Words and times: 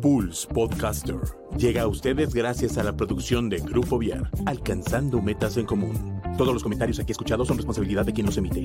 Pulse 0.00 0.46
Podcaster 0.46 1.20
llega 1.58 1.82
a 1.82 1.86
ustedes 1.86 2.32
gracias 2.32 2.78
a 2.78 2.82
la 2.82 2.96
producción 2.96 3.50
de 3.50 3.58
Grupo 3.58 3.98
Viar, 3.98 4.30
alcanzando 4.46 5.20
metas 5.20 5.58
en 5.58 5.66
común. 5.66 6.22
Todos 6.38 6.54
los 6.54 6.62
comentarios 6.62 6.98
aquí 6.98 7.12
escuchados 7.12 7.48
son 7.48 7.58
responsabilidad 7.58 8.06
de 8.06 8.12
quien 8.14 8.26
los 8.26 8.36
emite. 8.38 8.64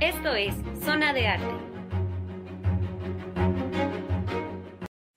Esto 0.00 0.34
es 0.34 0.54
Zona 0.82 1.12
de 1.12 1.26
Arte. 1.26 1.54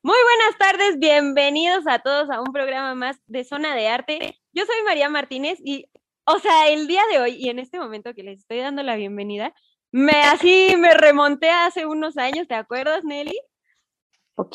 Muy 0.04 0.18
buenas 0.24 0.58
tardes, 0.60 1.00
bienvenidos 1.00 1.86
a 1.88 2.00
todos 2.00 2.30
a 2.30 2.42
un 2.42 2.52
programa 2.52 2.94
más 2.94 3.22
de 3.28 3.46
Zona 3.46 3.74
de 3.74 3.88
Arte. 3.88 4.38
Yo 4.52 4.66
soy 4.66 4.84
María 4.86 5.08
Martínez 5.08 5.60
y, 5.64 5.86
o 6.26 6.40
sea, 6.40 6.68
el 6.68 6.88
día 6.88 7.04
de 7.10 7.20
hoy 7.20 7.36
y 7.40 7.48
en 7.48 7.60
este 7.60 7.80
momento 7.80 8.14
que 8.14 8.24
les 8.24 8.40
estoy 8.40 8.58
dando 8.58 8.84
la 8.84 8.98
bienvenida, 8.98 9.54
me 9.92 10.14
así 10.24 10.76
me 10.78 10.94
remonté 10.94 11.50
hace 11.50 11.86
unos 11.86 12.18
años, 12.18 12.48
¿te 12.48 12.56
acuerdas, 12.56 13.04
Nelly? 13.04 13.38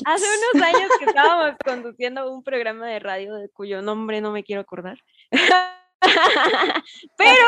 Hace 0.05 0.25
unos 0.55 0.67
años 0.67 0.91
que 0.99 1.05
estábamos 1.05 1.57
conduciendo 1.65 2.33
un 2.33 2.43
programa 2.43 2.87
de 2.87 2.99
radio 2.99 3.35
de 3.35 3.49
cuyo 3.51 3.83
nombre 3.83 4.21
no 4.21 4.33
me 4.33 4.43
quiero 4.43 4.63
acordar. 4.63 4.99
Pero 7.17 7.47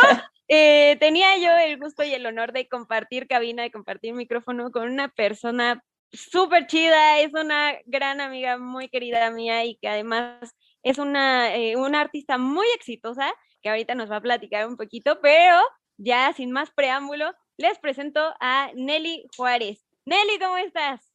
eh, 0.48 0.96
tenía 1.00 1.36
yo 1.38 1.50
el 1.58 1.78
gusto 1.78 2.04
y 2.04 2.14
el 2.14 2.26
honor 2.26 2.52
de 2.52 2.68
compartir 2.68 3.26
cabina, 3.26 3.62
de 3.62 3.70
compartir 3.70 4.14
micrófono 4.14 4.70
con 4.70 4.90
una 4.90 5.08
persona 5.08 5.82
súper 6.12 6.66
chida, 6.66 7.20
es 7.20 7.32
una 7.34 7.76
gran 7.86 8.20
amiga 8.20 8.58
muy 8.58 8.88
querida 8.88 9.30
mía 9.30 9.64
y 9.64 9.76
que 9.76 9.88
además 9.88 10.54
es 10.82 10.98
una, 10.98 11.54
eh, 11.54 11.76
una 11.76 12.00
artista 12.00 12.38
muy 12.38 12.66
exitosa 12.74 13.32
que 13.62 13.68
ahorita 13.68 13.94
nos 13.94 14.10
va 14.10 14.16
a 14.16 14.22
platicar 14.22 14.66
un 14.66 14.76
poquito, 14.76 15.20
pero 15.20 15.60
ya 15.96 16.32
sin 16.32 16.52
más 16.52 16.70
preámbulo, 16.70 17.34
les 17.58 17.76
presento 17.80 18.20
a 18.40 18.70
Nelly 18.74 19.26
Juárez. 19.36 19.84
Nelly, 20.06 20.38
¿cómo 20.40 20.56
estás? 20.58 21.12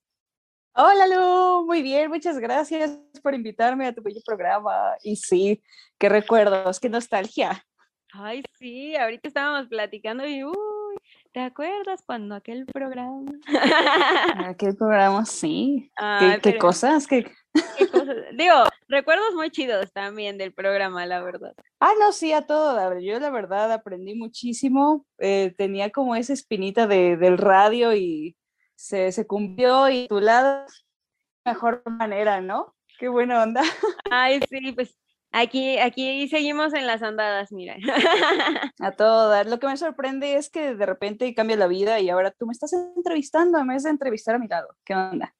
Hola 0.75 1.07
Lu, 1.07 1.65
muy 1.65 1.81
bien, 1.81 2.09
muchas 2.09 2.37
gracias 2.37 2.99
por 3.21 3.33
invitarme 3.33 3.87
a 3.87 3.93
tu 3.93 4.01
bello 4.03 4.19
programa. 4.25 4.95
Y 5.03 5.15
sí, 5.15 5.63
qué 5.97 6.09
recuerdos, 6.09 6.81
qué 6.81 6.89
nostalgia. 6.89 7.65
Ay, 8.11 8.43
sí, 8.59 8.93
ahorita 8.97 9.29
estábamos 9.29 9.69
platicando 9.69 10.27
y 10.27 10.43
uy, 10.43 10.53
¿te 11.31 11.39
acuerdas 11.39 12.03
cuando 12.05 12.35
aquel 12.35 12.65
programa? 12.65 13.31
aquel 14.45 14.75
programa, 14.75 15.25
sí. 15.25 15.89
¿Qué, 16.41 16.57
cosas? 16.57 17.07
¿Qué... 17.07 17.31
Digo, 18.33 18.63
recuerdos 18.87 19.33
muy 19.35 19.51
chidos 19.51 19.91
también 19.93 20.37
del 20.37 20.53
programa, 20.53 21.05
la 21.05 21.21
verdad. 21.21 21.53
Ah, 21.79 21.93
no, 21.99 22.11
sí, 22.11 22.33
a 22.33 22.45
todo. 22.45 22.99
Yo 22.99 23.19
la 23.19 23.29
verdad 23.29 23.71
aprendí 23.71 24.15
muchísimo. 24.15 25.05
Eh, 25.19 25.53
tenía 25.57 25.91
como 25.91 26.15
esa 26.15 26.33
espinita 26.33 26.87
de, 26.87 27.17
del 27.17 27.37
radio 27.37 27.95
y 27.95 28.35
se, 28.75 29.11
se 29.11 29.27
cumplió 29.27 29.89
y 29.89 30.07
tu 30.07 30.19
lado 30.19 30.65
mejor 31.45 31.83
manera, 31.85 32.41
¿no? 32.41 32.75
Qué 32.99 33.07
buena 33.09 33.43
onda. 33.43 33.61
Ay, 34.09 34.39
sí, 34.49 34.71
pues 34.71 34.97
Aquí, 35.35 35.79
aquí 35.79 36.27
seguimos 36.27 36.75
en 36.75 36.85
las 36.85 37.01
andadas, 37.01 37.51
mira. 37.51 37.75
A 38.79 38.91
todo 38.91 39.43
Lo 39.45 39.59
que 39.59 39.65
me 39.65 39.77
sorprende 39.77 40.35
es 40.35 40.51
que 40.51 40.75
de 40.75 40.85
repente 40.85 41.33
cambia 41.33 41.57
la 41.57 41.65
vida 41.65 41.99
y 41.99 42.11
ahora 42.11 42.29
tú 42.29 42.45
me 42.45 42.51
estás 42.51 42.71
entrevistando 42.73 43.57
en 43.57 43.67
vez 43.67 43.81
de 43.81 43.89
entrevistar 43.89 44.35
a 44.35 44.39
mi 44.39 44.47
lado. 44.47 44.67
¿Qué 44.85 44.93
onda? 44.93 45.33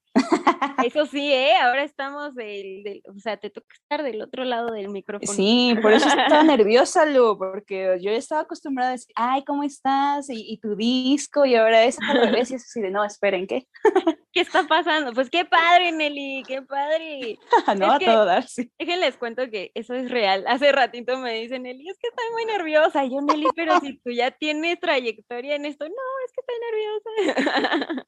Eso 0.84 1.06
sí, 1.06 1.32
¿eh? 1.32 1.56
Ahora 1.62 1.84
estamos 1.84 2.36
del, 2.36 3.02
o 3.08 3.20
sea, 3.20 3.38
te 3.38 3.50
toca 3.50 3.74
estar 3.74 4.04
del 4.04 4.22
otro 4.22 4.44
lado 4.44 4.72
del 4.72 4.90
micrófono. 4.90 5.32
Sí, 5.32 5.76
por 5.82 5.94
eso 5.94 6.08
estaba 6.08 6.44
nerviosa, 6.44 7.06
Lu, 7.06 7.38
porque 7.38 7.98
yo 8.02 8.12
estaba 8.12 8.42
acostumbrada 8.42 8.90
a 8.90 8.94
decir, 8.94 9.14
ay, 9.16 9.44
¿cómo 9.44 9.64
estás? 9.64 10.28
Y, 10.30 10.58
tu 10.58 10.76
disco, 10.76 11.46
y 11.46 11.56
ahora 11.56 11.84
es 11.84 11.98
al 12.02 12.22
revés, 12.22 12.52
y 12.52 12.56
es 12.56 12.64
así 12.64 12.82
de, 12.82 12.92
no, 12.92 13.04
esperen, 13.04 13.48
¿qué? 13.48 13.68
¿Qué 14.34 14.42
está 14.42 14.64
pasando? 14.68 15.14
Pues 15.14 15.30
qué 15.30 15.46
padre, 15.46 15.92
Nelly, 15.92 16.44
qué 16.48 16.62
padre. 16.62 17.38
no, 17.78 17.92
a 17.92 18.00
todo 18.00 18.26
dar, 18.26 18.48
sí. 18.48 18.72
Déjenles 18.80 19.18
cuento 19.18 19.50
que 19.50 19.72
eso 19.76 19.94
es 19.94 20.10
real. 20.10 20.44
Hace 20.48 20.72
ratito 20.72 21.18
me 21.18 21.34
dicen, 21.36 21.64
Nelly, 21.64 21.90
es 21.90 21.98
que 22.00 22.08
estoy 22.08 22.26
muy 22.34 22.46
nerviosa. 22.46 23.06
Y 23.06 23.12
yo, 23.12 23.22
Nelly, 23.22 23.48
pero 23.56 23.80
si 23.80 24.00
tú 24.00 24.12
ya 24.12 24.32
tienes 24.32 24.80
trayectoria 24.80 25.56
en 25.56 25.66
esto, 25.66 25.86
no, 25.86 25.92
es 26.26 26.34
que 26.34 26.42
estoy 26.42 27.46
nerviosa. 27.46 28.06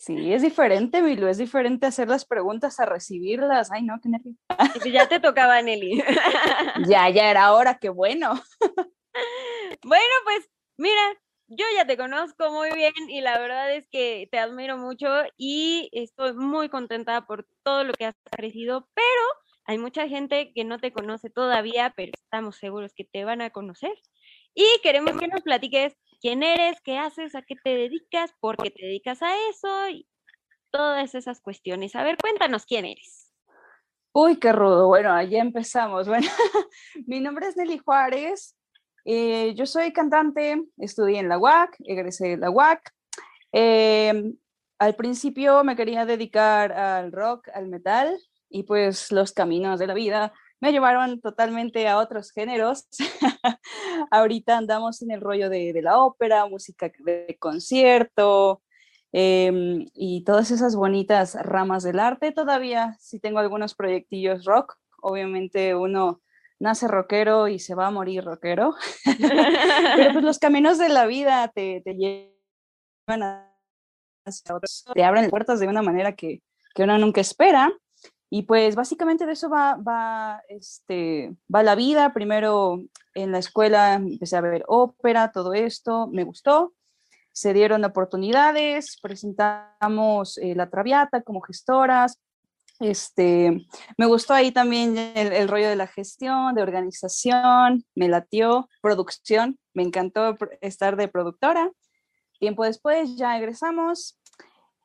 Sí, 0.00 0.32
es 0.32 0.40
diferente, 0.40 1.02
Milu, 1.02 1.26
es 1.26 1.36
diferente 1.36 1.84
hacer 1.84 2.08
las 2.08 2.24
preguntas 2.24 2.80
a 2.80 2.86
recibirlas. 2.86 3.70
Ay, 3.70 3.82
no, 3.82 4.00
qué 4.02 4.08
nervio. 4.08 4.34
Ya 4.90 5.06
te 5.06 5.20
tocaba, 5.20 5.60
Nelly. 5.60 6.02
ya, 6.88 7.10
ya 7.10 7.30
era 7.30 7.52
hora, 7.52 7.76
qué 7.78 7.90
bueno. 7.90 8.32
bueno, 9.84 10.14
pues 10.24 10.48
mira, 10.78 11.02
yo 11.48 11.66
ya 11.76 11.86
te 11.86 11.98
conozco 11.98 12.50
muy 12.50 12.70
bien 12.72 12.94
y 13.10 13.20
la 13.20 13.38
verdad 13.38 13.74
es 13.74 13.86
que 13.90 14.26
te 14.32 14.38
admiro 14.38 14.78
mucho 14.78 15.06
y 15.36 15.90
estoy 15.92 16.32
muy 16.32 16.70
contenta 16.70 17.26
por 17.26 17.46
todo 17.62 17.84
lo 17.84 17.92
que 17.92 18.06
has 18.06 18.16
crecido, 18.30 18.88
pero 18.94 19.22
hay 19.66 19.76
mucha 19.76 20.08
gente 20.08 20.52
que 20.54 20.64
no 20.64 20.78
te 20.78 20.94
conoce 20.94 21.28
todavía, 21.28 21.92
pero 21.94 22.12
estamos 22.14 22.56
seguros 22.56 22.94
que 22.94 23.04
te 23.04 23.26
van 23.26 23.42
a 23.42 23.50
conocer. 23.50 23.92
Y 24.54 24.64
queremos 24.82 25.18
que 25.18 25.28
nos 25.28 25.42
platiques 25.42 25.94
quién 26.20 26.42
eres, 26.42 26.80
qué 26.82 26.98
haces, 26.98 27.34
a 27.34 27.42
qué 27.42 27.56
te 27.56 27.70
dedicas, 27.70 28.32
por 28.40 28.56
qué 28.56 28.70
te 28.70 28.86
dedicas 28.86 29.22
a 29.22 29.34
eso 29.48 29.88
y 29.88 30.06
todas 30.70 31.14
esas 31.14 31.40
cuestiones. 31.40 31.96
A 31.96 32.02
ver, 32.02 32.16
cuéntanos 32.16 32.66
quién 32.66 32.84
eres. 32.84 33.32
Uy, 34.12 34.36
qué 34.36 34.52
rudo. 34.52 34.88
Bueno, 34.88 35.12
allá 35.12 35.40
empezamos. 35.40 36.08
Bueno, 36.08 36.28
mi 37.06 37.20
nombre 37.20 37.46
es 37.46 37.56
Nelly 37.56 37.78
Juárez. 37.78 38.56
Eh, 39.04 39.54
yo 39.54 39.66
soy 39.66 39.92
cantante, 39.92 40.62
estudié 40.76 41.20
en 41.20 41.28
la 41.28 41.38
UAC, 41.38 41.76
egresé 41.80 42.28
de 42.28 42.36
la 42.36 42.50
UAC. 42.50 42.92
Em, 43.52 44.36
al 44.78 44.94
principio 44.94 45.64
me 45.64 45.76
quería 45.76 46.04
dedicar 46.04 46.72
al 46.72 47.12
rock, 47.12 47.48
al 47.54 47.68
metal, 47.68 48.18
y 48.48 48.64
pues 48.64 49.12
los 49.12 49.32
caminos 49.32 49.78
de 49.78 49.86
la 49.86 49.94
vida 49.94 50.32
me 50.60 50.72
llevaron 50.72 51.20
totalmente 51.20 51.88
a 51.88 51.98
otros 51.98 52.32
géneros. 52.32 52.86
Ahorita 54.10 54.56
andamos 54.56 55.02
en 55.02 55.10
el 55.10 55.20
rollo 55.20 55.48
de, 55.48 55.78
la 55.82 55.98
ópera, 55.98 56.46
música 56.46 56.92
de 56.98 57.36
concierto 57.38 58.62
em, 59.12 59.86
y 59.94 60.22
todas 60.24 60.50
esas 60.50 60.76
bonitas 60.76 61.34
ramas 61.42 61.82
del 61.82 61.98
arte. 61.98 62.32
Todavía 62.32 62.96
sí 63.00 63.18
tengo 63.20 63.38
algunos 63.38 63.74
proyectillos 63.74 64.44
rock. 64.44 64.76
Obviamente 65.02 65.74
uno 65.74 66.20
nace 66.58 66.86
rockero 66.86 67.48
y 67.48 67.58
se 67.58 67.74
va 67.74 67.86
a 67.86 67.90
morir 67.90 68.24
rockero. 68.24 68.74
Pero 69.96 70.12
pues 70.12 70.24
los 70.24 70.38
caminos 70.38 70.78
de 70.78 70.90
la 70.90 71.06
vida 71.06 71.50
te, 71.54 71.80
te 71.84 71.94
llevan 71.94 73.22
a 73.22 73.46
te 74.94 75.02
abren 75.02 75.30
puertas 75.30 75.60
de 75.60 75.66
una 75.66 75.82
manera 75.82 76.14
que, 76.14 76.42
que 76.74 76.82
uno 76.82 76.98
nunca 76.98 77.20
espera. 77.20 77.72
Y 78.32 78.42
pues 78.42 78.76
básicamente 78.76 79.26
de 79.26 79.32
eso 79.32 79.50
va, 79.50 79.74
va, 79.74 80.40
este, 80.48 81.34
va 81.52 81.64
la 81.64 81.74
vida. 81.74 82.12
Primero 82.12 82.80
en 83.14 83.32
la 83.32 83.38
escuela 83.38 83.94
empecé 83.94 84.36
a 84.36 84.40
ver 84.40 84.64
ópera, 84.68 85.32
todo 85.32 85.52
esto, 85.52 86.06
me 86.06 86.22
gustó. 86.22 86.72
Se 87.32 87.52
dieron 87.52 87.84
oportunidades, 87.84 88.98
presentamos 89.02 90.38
eh, 90.38 90.54
la 90.54 90.70
Traviata 90.70 91.22
como 91.22 91.40
gestoras. 91.40 92.20
Este, 92.78 93.66
me 93.98 94.06
gustó 94.06 94.32
ahí 94.32 94.52
también 94.52 94.96
el, 94.96 95.32
el, 95.32 95.48
rollo 95.48 95.68
de 95.68 95.76
la 95.76 95.88
gestión, 95.88 96.54
de 96.54 96.62
organización, 96.62 97.84
me 97.94 98.08
latió, 98.08 98.68
producción, 98.80 99.58
me 99.74 99.82
encantó 99.82 100.38
estar 100.60 100.96
de 100.96 101.08
productora. 101.08 101.70
Tiempo 102.38 102.64
después 102.64 103.16
ya 103.16 103.36
egresamos, 103.36 104.19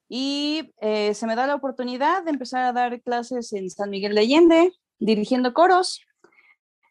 y 0.08 0.74
eh, 0.82 1.14
se 1.14 1.26
me 1.26 1.36
da 1.36 1.48
la 1.48 1.56
oportunidad 1.56 2.24
de 2.24 2.32
empezar 2.32 2.64
a 2.64 2.74
dar 2.74 3.02
clases 3.02 3.54
en 3.54 3.70
San 3.70 3.90
Miguel 3.90 4.16
de 4.16 4.22
Allende, 4.22 4.72
dirigiendo 5.00 5.54
coros. 5.54 6.02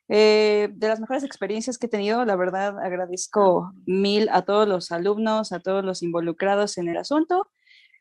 Eh, 0.08 0.68
de 0.72 0.88
las 0.88 1.00
mejores 1.00 1.24
experiencias 1.24 1.78
que 1.78 1.86
he 1.86 1.88
tenido, 1.88 2.24
la 2.26 2.36
verdad 2.36 2.78
agradezco 2.78 3.72
mil 3.86 4.28
a 4.30 4.42
todos 4.42 4.68
los 4.68 4.92
alumnos, 4.92 5.52
a 5.52 5.60
todos 5.60 5.82
los 5.82 6.02
involucrados 6.02 6.76
en 6.76 6.88
el 6.88 6.98
asunto, 6.98 7.50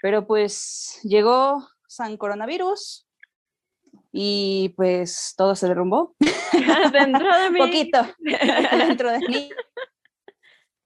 pero 0.02 0.28
pues 0.28 1.00
llegó 1.04 1.66
San 1.88 2.18
Coronavirus 2.18 3.08
y 4.12 4.74
pues 4.76 5.34
todo 5.38 5.56
se 5.56 5.68
derrumbó. 5.70 6.14
dentro 6.92 7.40
de 7.40 7.50
mí. 7.52 7.60
Poquito, 7.60 8.06
dentro 8.78 9.12
de 9.12 9.20
mí 9.20 9.50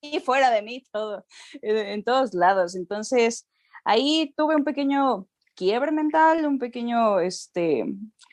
y 0.02 0.20
fuera 0.20 0.52
de 0.52 0.62
mí, 0.62 0.84
todo, 0.92 1.26
en 1.62 2.04
todos 2.04 2.34
lados. 2.34 2.76
Entonces, 2.76 3.48
Ahí 3.88 4.34
tuve 4.36 4.54
un 4.58 4.66
pequeño 4.66 5.28
quiebre 5.56 5.94
mental, 5.94 6.46
un 6.46 6.60
pequeño, 6.60 7.22
este, 7.22 7.86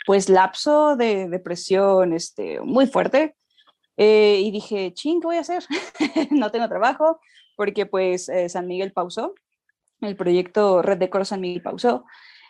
pues, 0.05 0.29
lapso 0.29 0.97
de 0.97 1.29
depresión, 1.29 2.13
este, 2.13 2.61
muy 2.61 2.89
fuerte. 2.89 3.37
Eh, 3.97 4.41
y 4.43 4.51
dije, 4.51 4.93
ching, 4.95 5.21
¿qué 5.21 5.27
voy 5.29 5.37
a 5.37 5.43
hacer? 5.43 5.65
no 6.33 6.51
tengo 6.51 6.69
trabajo, 6.69 7.21
porque 7.57 7.87
pues 7.87 8.29
eh, 8.29 8.49
San 8.49 8.67
Miguel 8.67 8.93
pausó, 8.93 9.37
el 10.01 10.17
proyecto 10.17 10.83
Red 10.83 10.99
de 10.99 11.09
Coro 11.09 11.25
San 11.25 11.41
Miguel 11.41 11.63
pausó. 11.63 12.05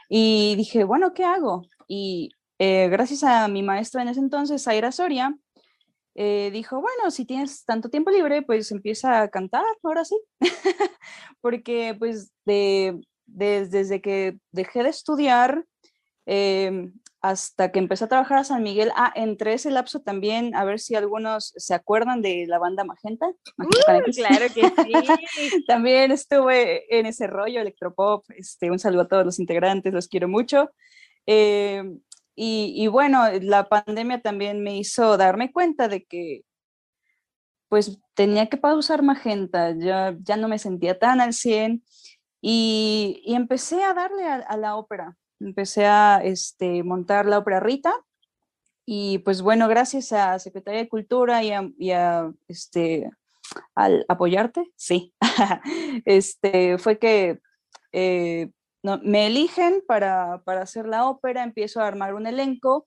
Y 0.08 0.54
dije, 0.56 0.84
bueno, 0.84 1.12
¿qué 1.12 1.24
hago? 1.24 1.66
Y 1.86 2.30
eh, 2.58 2.88
gracias 2.88 3.22
a 3.22 3.48
mi 3.48 3.62
maestra 3.62 4.00
en 4.00 4.08
ese 4.08 4.20
entonces, 4.20 4.64
Zaira 4.64 4.92
Soria, 4.92 5.36
dijo, 6.14 6.80
bueno, 6.80 7.10
si 7.10 7.24
tienes 7.24 7.64
tanto 7.64 7.88
tiempo 7.88 8.10
libre, 8.10 8.42
pues 8.42 8.70
empieza 8.70 9.22
a 9.22 9.28
cantar, 9.28 9.64
ahora 9.82 10.04
sí. 10.04 10.16
porque 11.40 11.96
pues 11.98 12.32
de, 12.44 13.00
desde 13.26 14.00
que 14.00 14.38
dejé 14.52 14.82
de 14.82 14.90
estudiar 14.90 15.64
em, 16.26 16.94
hasta 17.20 17.72
que 17.72 17.78
empecé 17.78 18.04
a 18.04 18.08
trabajar 18.08 18.38
a 18.38 18.44
San 18.44 18.62
Miguel, 18.62 18.92
ah, 18.96 19.10
entre 19.14 19.54
ese 19.54 19.70
lapso 19.70 20.00
también, 20.00 20.54
a 20.54 20.64
ver 20.64 20.78
si 20.78 20.94
algunos 20.94 21.54
se 21.56 21.72
acuerdan 21.72 22.20
de 22.20 22.44
la 22.46 22.58
banda 22.58 22.84
Magenta. 22.84 23.32
claro 24.14 24.46
que 24.54 24.62
sí. 24.62 25.64
también 25.66 26.12
estuve 26.12 26.84
en 26.98 27.06
ese 27.06 27.26
rollo 27.26 27.62
electropop. 27.62 28.24
Este, 28.36 28.70
un 28.70 28.78
saludo 28.78 29.02
a 29.02 29.08
todos 29.08 29.24
los 29.24 29.38
integrantes, 29.38 29.94
los 29.94 30.08
quiero 30.08 30.28
mucho. 30.28 30.70
Em, 31.24 31.98
y, 32.36 32.86
bueno, 32.88 33.24
la 33.42 33.68
pandemia 33.68 34.20
también 34.20 34.62
me 34.62 34.76
hizo 34.76 35.16
darme 35.16 35.52
cuenta 35.52 35.88
de 35.88 36.04
que 36.04 36.42
pues 37.68 37.98
tenía 38.14 38.48
que 38.48 38.56
pausar 38.56 39.02
Magenta, 39.02 39.74
ya, 39.76 40.16
ya 40.20 40.36
no 40.36 40.48
me 40.48 40.58
sentía 40.58 40.98
tan 40.98 41.20
al 41.20 41.32
100 41.32 41.82
y, 42.40 43.20
y 43.24 43.34
empecé 43.34 43.82
a 43.82 43.94
darle 43.94 44.24
a, 44.26 44.56
la 44.56 44.76
ópera, 44.76 45.16
empecé 45.40 45.86
a 45.86 46.20
este, 46.22 46.84
montar 46.84 47.26
la 47.26 47.38
ópera 47.38 47.58
Rita 47.58 47.92
y 48.86 49.18
pues 49.18 49.42
bueno, 49.42 49.66
gracias 49.66 50.12
a 50.12 50.38
Secretaría 50.38 50.82
de 50.82 50.88
Cultura 50.88 51.42
y 51.42 51.90
a, 51.90 52.32
este, 52.48 53.10
al 53.74 54.04
apoyarte, 54.08 54.70
sí, 54.76 55.14
este, 56.04 56.78
fue 56.78 56.98
que 56.98 57.40
eh, 57.92 58.50
no, 58.84 59.00
me 59.02 59.26
eligen 59.26 59.82
para, 59.88 60.42
para 60.44 60.62
hacer 60.62 60.86
la 60.86 61.08
ópera, 61.08 61.42
empiezo 61.42 61.80
a 61.80 61.86
armar 61.86 62.14
un 62.14 62.26
elenco 62.26 62.86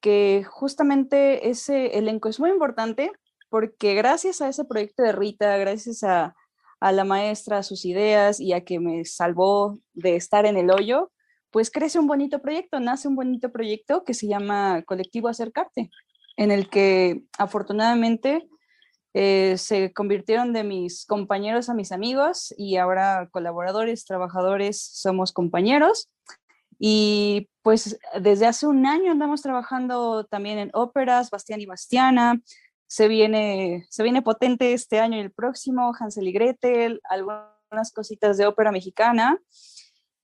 que 0.00 0.44
justamente 0.48 1.50
ese 1.50 1.98
elenco 1.98 2.28
es 2.28 2.40
muy 2.40 2.50
importante 2.50 3.12
porque 3.50 3.94
gracias 3.94 4.40
a 4.40 4.48
ese 4.48 4.64
proyecto 4.64 5.02
de 5.02 5.12
Rita, 5.12 5.56
gracias 5.58 6.02
a, 6.02 6.34
la 6.80 7.04
maestra, 7.04 7.58
a 7.58 7.62
sus 7.62 7.84
ideas 7.84 8.40
y 8.40 8.52
a 8.52 8.64
que 8.64 8.80
me 8.80 9.04
salvó 9.04 9.78
de 9.92 10.16
estar 10.16 10.44
en 10.44 10.56
el 10.56 10.70
hoyo, 10.70 11.12
pues 11.50 11.70
crece 11.70 11.98
un 11.98 12.06
bonito 12.06 12.42
proyecto, 12.42 12.80
nace 12.80 13.06
un 13.06 13.16
bonito 13.16 13.52
proyecto 13.52 14.02
que 14.04 14.12
se 14.12 14.26
llama 14.26 14.82
Colectivo 14.82 15.28
Acercarte, 15.28 15.90
en 16.36 16.50
el 16.50 16.68
que 16.68 17.22
afortunadamente 17.38 18.48
eh, 19.14 19.56
se 19.58 19.92
convirtieron 19.92 20.52
de 20.52 20.64
mis 20.64 21.06
compañeros 21.06 21.68
a 21.68 21.74
mis 21.74 21.92
amigos 21.92 22.52
y 22.58 22.76
ahora 22.76 23.28
colaboradores, 23.30 24.04
trabajadores, 24.04 24.80
somos 24.80 25.32
compañeros. 25.32 26.10
Y 26.80 27.48
pues 27.62 27.98
desde 28.20 28.46
hace 28.46 28.66
un 28.66 28.84
año 28.86 29.12
andamos 29.12 29.40
trabajando 29.40 30.24
también 30.24 30.58
en 30.58 30.70
óperas, 30.74 31.30
Bastián 31.30 31.60
y 31.60 31.66
Bastiana, 31.66 32.42
se 32.88 33.06
viene, 33.06 33.86
se 33.88 34.02
viene 34.02 34.20
potente 34.20 34.72
este 34.72 34.98
año 34.98 35.16
y 35.16 35.20
el 35.20 35.32
próximo, 35.32 35.92
Hansel 35.98 36.28
y 36.28 36.32
Gretel, 36.32 37.00
algunas 37.08 37.92
cositas 37.94 38.36
de 38.36 38.46
ópera 38.46 38.72
mexicana. 38.72 39.40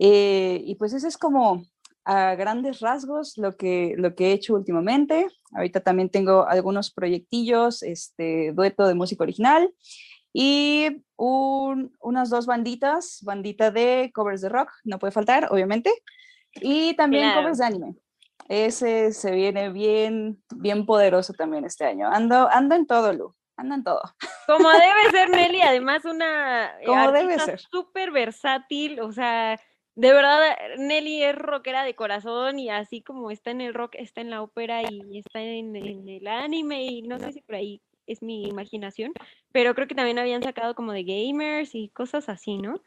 Eh, 0.00 0.62
y 0.64 0.75
pues 0.75 0.92
ese 0.92 1.08
es 1.08 1.16
como 1.16 1.64
a 2.10 2.34
grandes 2.34 2.80
rasgos 2.80 3.38
lo 3.38 3.56
que, 3.56 3.94
lo 3.96 4.16
que 4.16 4.26
he 4.26 4.32
hecho 4.32 4.54
últimamente. 4.54 5.28
Ahorita 5.54 5.78
también 5.78 6.08
tengo 6.10 6.44
algunos 6.48 6.90
proyectillos, 6.90 7.84
este 7.84 8.50
dueto 8.52 8.88
de 8.88 8.94
música 8.94 9.22
original 9.22 9.72
y 10.32 11.04
unas 11.16 12.30
dos 12.30 12.46
banditas, 12.46 13.20
bandita 13.22 13.70
de 13.70 14.10
covers 14.12 14.40
de 14.40 14.48
rock, 14.48 14.72
no 14.82 14.98
puede 14.98 15.12
faltar, 15.12 15.48
obviamente, 15.52 15.92
y 16.54 16.94
también 16.94 17.32
covers 17.32 17.58
de 17.58 17.66
anime. 17.66 17.94
Ese 18.48 19.12
se 19.12 19.30
viene 19.30 19.70
bien, 19.70 20.42
bien 20.56 20.86
poderoso 20.86 21.32
también 21.32 21.64
este 21.64 21.84
año. 21.84 22.08
Ando, 22.08 22.48
ando 22.50 22.74
en 22.74 22.86
todo, 22.88 23.12
Lu. 23.12 23.36
Ando 23.56 23.76
en 23.76 23.84
todo. 23.84 24.02
Como 24.48 24.68
debe 24.68 25.10
ser, 25.12 25.30
Nelly, 25.30 25.62
además 25.62 26.04
una 26.04 26.72
Como 26.84 27.12
debe 27.12 27.38
ser. 27.38 27.60
súper 27.60 28.10
versátil, 28.10 28.98
o 28.98 29.12
sea, 29.12 29.60
de 30.00 30.14
verdad, 30.14 30.56
Nelly 30.79 31.25
es 31.25 31.37
rockera 31.37 31.85
de 31.85 31.94
corazón 31.94 32.58
y 32.58 32.70
así 32.70 33.02
como 33.02 33.31
está 33.31 33.50
en 33.50 33.61
el 33.61 33.75
rock, 33.75 33.97
está 33.99 34.23
en 34.23 34.31
la 34.31 34.41
ópera 34.41 34.81
y 34.91 35.19
está 35.19 35.43
en, 35.43 35.76
en, 35.76 36.08
el 36.08 36.26
anime 36.26 36.85
y 36.85 37.02
no 37.02 37.19
sé 37.19 37.32
si 37.35 37.43
por 37.43 37.56
ahí 37.56 37.82
es 38.06 38.23
mi 38.23 38.49
imaginación, 38.49 39.12
pero 39.52 39.75
creo 39.75 39.87
que 39.87 39.94
también 39.94 40.19
habían 40.19 40.43
sacado 40.43 40.75
como 40.75 40.93
de 40.93 41.05
gamers 41.05 41.75
y 41.75 41.91
cosas 41.91 42.31
así, 42.31 42.56
¿no? 42.56 42.81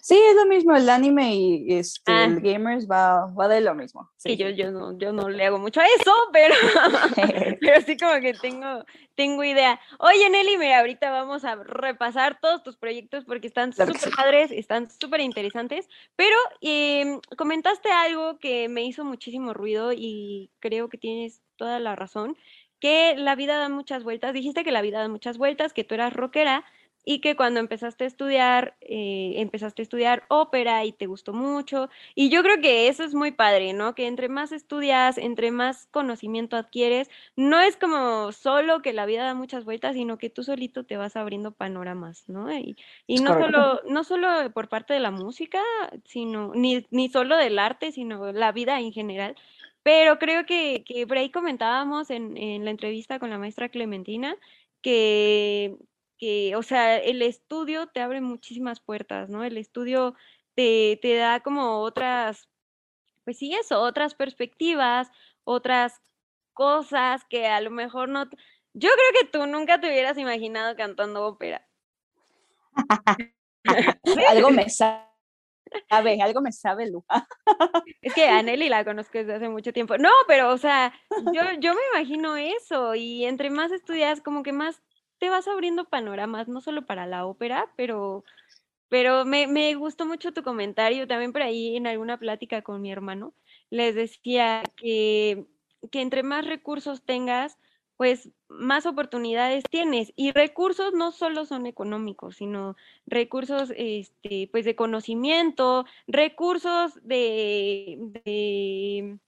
Sí, 0.00 0.18
es 0.18 0.34
lo 0.34 0.46
mismo, 0.46 0.74
el 0.74 0.88
anime 0.88 1.34
y 1.34 1.74
este, 1.74 2.10
el 2.10 2.36
ah. 2.36 2.40
gamers 2.40 2.88
va, 2.88 3.26
va 3.26 3.48
de 3.48 3.60
lo 3.60 3.74
mismo. 3.74 4.10
Sí, 4.16 4.36
yo, 4.36 4.48
yo, 4.48 4.70
no, 4.70 4.98
yo 4.98 5.12
no 5.12 5.28
le 5.28 5.46
hago 5.46 5.58
mucho 5.58 5.80
a 5.80 5.86
eso, 5.86 6.12
pero, 6.32 6.54
pero 7.60 7.80
sí 7.82 7.96
como 7.96 8.20
que 8.20 8.34
tengo, 8.34 8.84
tengo 9.14 9.44
idea. 9.44 9.80
Oye, 9.98 10.28
Nelly, 10.30 10.56
mira, 10.58 10.80
ahorita 10.80 11.10
vamos 11.10 11.44
a 11.44 11.56
repasar 11.56 12.38
todos 12.40 12.62
tus 12.62 12.76
proyectos 12.76 13.24
porque 13.24 13.46
están 13.46 13.72
súper 13.72 13.96
padres, 14.16 14.50
están 14.50 14.90
súper 14.90 15.20
interesantes, 15.20 15.88
pero 16.16 16.36
em, 16.60 17.20
comentaste 17.36 17.90
algo 17.90 18.38
que 18.38 18.68
me 18.68 18.84
hizo 18.84 19.04
muchísimo 19.04 19.54
ruido 19.54 19.92
y 19.92 20.50
creo 20.58 20.88
que 20.88 20.98
tienes 20.98 21.40
toda 21.56 21.78
la 21.78 21.94
razón, 21.96 22.36
que 22.80 23.14
la 23.16 23.34
vida 23.34 23.58
da 23.58 23.68
muchas 23.68 24.04
vueltas. 24.04 24.32
Dijiste 24.32 24.64
que 24.64 24.72
la 24.72 24.82
vida 24.82 25.00
da 25.00 25.08
muchas 25.08 25.38
vueltas, 25.38 25.72
que 25.72 25.84
tú 25.84 25.94
eras 25.94 26.12
rockera, 26.12 26.64
y 27.10 27.20
que 27.20 27.36
cuando 27.36 27.58
empezaste 27.58 28.04
a 28.04 28.06
estudiar, 28.06 28.76
eh, 28.82 29.32
empezaste 29.36 29.80
a 29.80 29.84
estudiar 29.84 30.24
ópera 30.28 30.84
y 30.84 30.92
te 30.92 31.06
gustó 31.06 31.32
mucho. 31.32 31.88
Y 32.14 32.28
yo 32.28 32.42
creo 32.42 32.60
que 32.60 32.88
eso 32.88 33.02
es 33.02 33.14
muy 33.14 33.32
padre, 33.32 33.72
¿no? 33.72 33.94
Que 33.94 34.06
entre 34.06 34.28
más 34.28 34.52
estudias, 34.52 35.16
entre 35.16 35.50
más 35.50 35.86
conocimiento 35.86 36.58
adquieres, 36.58 37.08
no 37.34 37.62
es 37.62 37.78
como 37.78 38.30
solo 38.32 38.82
que 38.82 38.92
la 38.92 39.06
vida 39.06 39.24
da 39.24 39.32
muchas 39.32 39.64
vueltas, 39.64 39.94
sino 39.94 40.18
que 40.18 40.28
tú 40.28 40.42
solito 40.44 40.84
te 40.84 40.98
vas 40.98 41.16
abriendo 41.16 41.52
panoramas, 41.52 42.28
¿no? 42.28 42.52
Y, 42.54 42.76
y 43.06 43.20
no, 43.20 43.40
solo, 43.40 43.80
no 43.88 44.04
solo 44.04 44.52
por 44.52 44.68
parte 44.68 44.92
de 44.92 45.00
la 45.00 45.10
música, 45.10 45.62
sino, 46.04 46.52
ni, 46.54 46.86
ni 46.90 47.08
solo 47.08 47.38
del 47.38 47.58
arte, 47.58 47.90
sino 47.90 48.32
la 48.32 48.52
vida 48.52 48.80
en 48.80 48.92
general. 48.92 49.34
Pero 49.82 50.18
creo 50.18 50.44
que, 50.44 50.84
que 50.84 51.06
por 51.06 51.16
ahí 51.16 51.30
comentábamos 51.30 52.10
en, 52.10 52.36
en 52.36 52.66
la 52.66 52.70
entrevista 52.70 53.18
con 53.18 53.30
la 53.30 53.38
maestra 53.38 53.70
Clementina, 53.70 54.36
que, 54.82 55.78
que, 56.18 56.56
o 56.56 56.62
sea, 56.62 56.96
el 56.98 57.22
estudio 57.22 57.86
te 57.86 58.00
abre 58.00 58.20
muchísimas 58.20 58.80
puertas, 58.80 59.28
¿no? 59.28 59.44
El 59.44 59.56
estudio 59.56 60.14
te, 60.54 60.98
te 61.00 61.14
da 61.14 61.40
como 61.40 61.80
otras, 61.80 62.48
pues 63.24 63.38
sí, 63.38 63.54
eso, 63.54 63.80
otras 63.80 64.14
perspectivas, 64.14 65.10
otras 65.44 66.00
cosas 66.52 67.24
que 67.30 67.46
a 67.46 67.60
lo 67.60 67.70
mejor 67.70 68.08
no... 68.08 68.24
Yo 68.74 68.90
creo 68.90 69.20
que 69.20 69.28
tú 69.28 69.46
nunca 69.46 69.80
te 69.80 69.88
hubieras 69.88 70.18
imaginado 70.18 70.76
cantando 70.76 71.24
ópera. 71.24 71.66
algo 74.28 74.50
me 74.50 74.68
sabe, 74.68 76.22
algo 76.22 76.40
me 76.40 76.52
sabe, 76.52 76.90
Lu. 76.90 77.04
es 78.02 78.14
que 78.14 78.28
a 78.28 78.42
Nelly 78.42 78.68
la 78.68 78.84
conozco 78.84 79.18
desde 79.18 79.34
hace 79.34 79.48
mucho 79.48 79.72
tiempo. 79.72 79.96
No, 79.98 80.10
pero, 80.26 80.50
o 80.50 80.58
sea, 80.58 80.92
yo, 81.32 81.42
yo 81.60 81.74
me 81.74 81.80
imagino 81.94 82.36
eso 82.36 82.94
y 82.94 83.24
entre 83.24 83.50
más 83.50 83.72
estudias, 83.72 84.20
como 84.20 84.42
que 84.42 84.52
más 84.52 84.82
te 85.18 85.30
vas 85.30 85.48
abriendo 85.48 85.84
panoramas, 85.86 86.48
no 86.48 86.60
solo 86.60 86.86
para 86.86 87.06
la 87.06 87.26
ópera, 87.26 87.72
pero, 87.76 88.24
pero 88.88 89.24
me, 89.24 89.46
me 89.46 89.74
gustó 89.74 90.06
mucho 90.06 90.32
tu 90.32 90.42
comentario, 90.42 91.06
también 91.06 91.32
por 91.32 91.42
ahí 91.42 91.76
en 91.76 91.86
alguna 91.86 92.18
plática 92.18 92.62
con 92.62 92.80
mi 92.82 92.92
hermano, 92.92 93.34
les 93.70 93.94
decía 93.94 94.62
que, 94.76 95.46
que 95.90 96.00
entre 96.00 96.22
más 96.22 96.46
recursos 96.46 97.02
tengas, 97.02 97.58
pues 97.96 98.30
más 98.48 98.86
oportunidades 98.86 99.64
tienes. 99.68 100.12
Y 100.16 100.30
recursos 100.32 100.94
no 100.94 101.10
solo 101.12 101.44
son 101.44 101.66
económicos, 101.66 102.36
sino 102.36 102.76
recursos 103.06 103.72
este, 103.76 104.48
pues 104.52 104.64
de 104.64 104.76
conocimiento, 104.76 105.84
recursos 106.06 106.94
de, 107.02 107.98
de, 108.24 109.18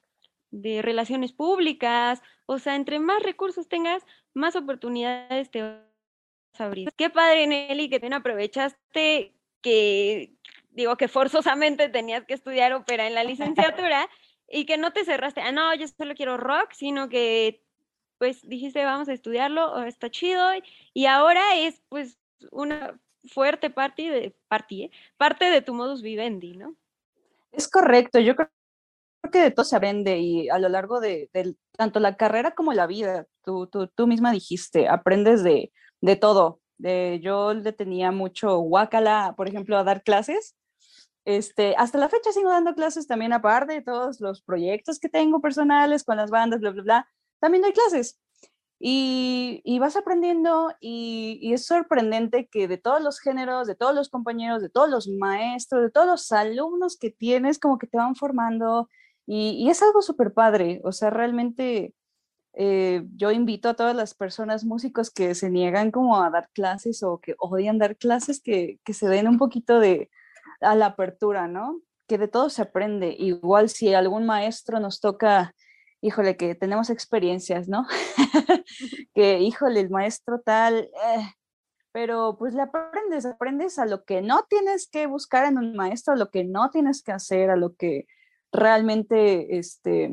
de 0.51 0.83
relaciones 0.83 1.33
públicas. 1.33 2.23
O 2.47 2.59
sea, 2.59 2.77
entre 2.77 2.99
más 2.99 3.23
recursos 3.23 3.69
tengas, 3.69 4.05
más 4.35 4.57
oportunidades 4.57 5.51
te 5.51 5.63
vas 5.63 5.81
a 6.59 6.65
abrir. 6.65 6.89
Qué 6.97 7.11
padre, 7.11 7.47
Nelly, 7.47 7.89
que 7.89 8.01
te 8.01 8.13
aprovechaste 8.13 9.35
que, 9.63 10.33
digo, 10.71 10.97
que 10.97 11.09
forzosamente 11.09 11.89
tenías 11.89 12.25
que 12.25 12.35
estudiar 12.35 12.73
ópera 12.73 13.07
en 13.07 13.15
la 13.15 13.25
licenciatura 13.25 14.09
y 14.49 14.67
que 14.67 14.77
no 14.77 14.93
te 14.93 15.05
cerraste, 15.05 15.41
ah, 15.41 15.53
no, 15.53 15.75
yo 15.75 15.87
solo 15.87 16.15
quiero 16.15 16.37
rock, 16.37 16.73
sino 16.73 17.09
que 17.09 17.63
pues 18.19 18.47
dijiste, 18.47 18.85
vamos 18.85 19.09
a 19.09 19.15
estudiarlo, 19.15 19.73
oh, 19.73 19.83
está 19.85 20.11
chido, 20.11 20.47
y 20.93 21.07
ahora 21.07 21.57
es 21.57 21.81
pues 21.89 22.19
una 22.51 23.01
fuerte 23.25 23.71
parte 23.71 24.11
de, 24.11 24.37
parte, 24.47 24.75
¿eh? 24.75 24.91
parte 25.17 25.47
de 25.47 25.63
tu 25.63 25.73
modus 25.73 26.03
vivendi, 26.03 26.55
¿no? 26.55 26.77
Es 27.53 27.67
correcto, 27.67 28.19
yo 28.19 28.37
creo 28.37 28.51
que 29.31 29.41
de 29.41 29.51
todo 29.51 29.65
se 29.65 29.77
aprende 29.77 30.19
y 30.19 30.49
a 30.49 30.59
lo 30.59 30.69
largo 30.69 31.01
de, 31.01 31.31
tanto 31.77 32.01
la 32.01 32.17
carrera 32.17 32.55
como 32.55 32.73
la 32.73 32.87
vida, 32.87 33.27
tú, 33.45 33.67
tú, 33.67 33.89
tú 33.89 34.07
misma 34.07 34.33
dijiste, 34.33 34.89
aprendes 34.89 35.43
de, 35.43 35.73
de 36.01 36.17
todo. 36.17 36.61
De, 36.79 37.21
yo 37.23 37.53
le 37.55 37.73
tenía 37.73 38.11
mucho 38.11 38.59
guacala, 38.59 39.35
por 39.37 39.49
ejemplo, 39.49 39.77
a 39.77 39.85
dar 39.85 40.03
clases. 40.03 40.57
Este, 41.27 41.75
hasta 41.77 41.99
la 41.99 42.09
fecha 42.09 42.33
sigo 42.33 42.51
dando 42.51 42.75
clases 42.75 43.07
también 43.07 43.33
aparte 43.33 43.75
de 43.75 43.83
todos 43.83 44.21
los 44.21 44.43
proyectos 44.43 44.99
que 44.99 45.11
tengo 45.11 45.41
personales 45.41 46.03
con 46.03 46.17
las 46.17 46.31
bandas, 46.31 46.61
bla, 46.61 46.71
bla, 46.71 46.83
bla. 46.83 47.09
También 47.41 47.63
doy 47.63 47.73
clases. 47.73 48.19
Y, 48.83 49.79
vas 49.79 49.97
aprendiendo 49.97 50.73
y, 50.81 51.53
es 51.53 51.67
sorprendente 51.67 52.49
que 52.49 52.67
de 52.67 52.79
todos 52.79 53.03
los 53.03 53.21
géneros, 53.21 53.67
de 53.67 53.75
todos 53.75 53.95
los 53.95 54.09
compañeros, 54.09 54.63
de 54.63 54.71
todos 54.71 54.89
los 54.89 55.07
maestros, 55.09 55.83
de 55.83 55.91
todos 55.91 56.07
los 56.07 56.33
alumnos 56.33 56.97
que 56.97 57.11
tienes, 57.11 57.59
como 57.59 57.79
que 57.79 57.87
te 57.87 57.99
van 57.99 58.17
formando 58.17 58.89
y, 59.33 59.71
es 59.71 59.83
algo 59.83 60.03
súper 60.03 60.33
padre. 60.33 60.81
O 60.85 60.93
sea, 60.93 61.11
realmente 61.11 61.95
eh, 62.55 63.05
yo 63.15 63.31
invito 63.31 63.69
a 63.69 63.75
todas 63.75 63.95
las 63.95 64.15
personas 64.15 64.65
músicos 64.65 65.11
que 65.11 65.35
se 65.37 65.51
niegan 65.51 65.93
como 65.93 66.21
a 66.21 66.31
dar 66.31 66.51
clases 66.53 67.03
o 67.05 67.21
que 67.21 67.37
odian 67.39 67.79
dar 67.79 67.97
clases, 67.97 68.41
que, 68.43 68.81
que 68.85 68.93
se 68.93 69.09
den 69.09 69.29
un 69.29 69.39
poquito 69.39 69.79
de 69.79 70.11
a 70.61 70.75
la 70.75 70.87
apertura, 70.87 71.47
¿no? 71.49 71.81
Que 72.09 72.19
de 72.19 72.29
todo 72.29 72.51
se 72.51 72.63
aprende. 72.63 73.15
Igual 73.19 73.69
si 73.69 73.95
algún 73.95 74.27
maestro 74.27 74.81
nos 74.81 75.01
toca 75.01 75.55
híjole, 76.03 76.37
que 76.37 76.55
tenemos 76.55 76.91
experiencias, 76.91 77.69
¿no? 77.69 77.87
que, 79.15 79.39
híjole, 79.41 79.81
el 79.81 79.91
maestro 79.91 80.41
tal, 80.41 80.79
eh, 80.79 81.35
pero 81.93 82.37
pues 82.39 82.55
le 82.55 82.63
aprendes, 82.63 83.27
aprendes 83.27 83.79
a 83.79 83.87
lo 83.87 84.05
que 84.05 84.23
no 84.23 84.45
tienes 84.49 84.89
que 84.89 85.07
buscar 85.07 85.45
en 85.45 85.59
un 85.59 85.77
maestro, 85.77 86.15
a 86.15 86.17
lo 86.17 86.31
que 86.31 86.45
no 86.45 86.71
tienes 86.71 87.03
que 87.03 87.13
hacer, 87.13 87.51
a 87.51 87.57
lo 87.57 87.75
que 87.75 88.07
realmente, 88.53 89.59
este, 89.59 90.13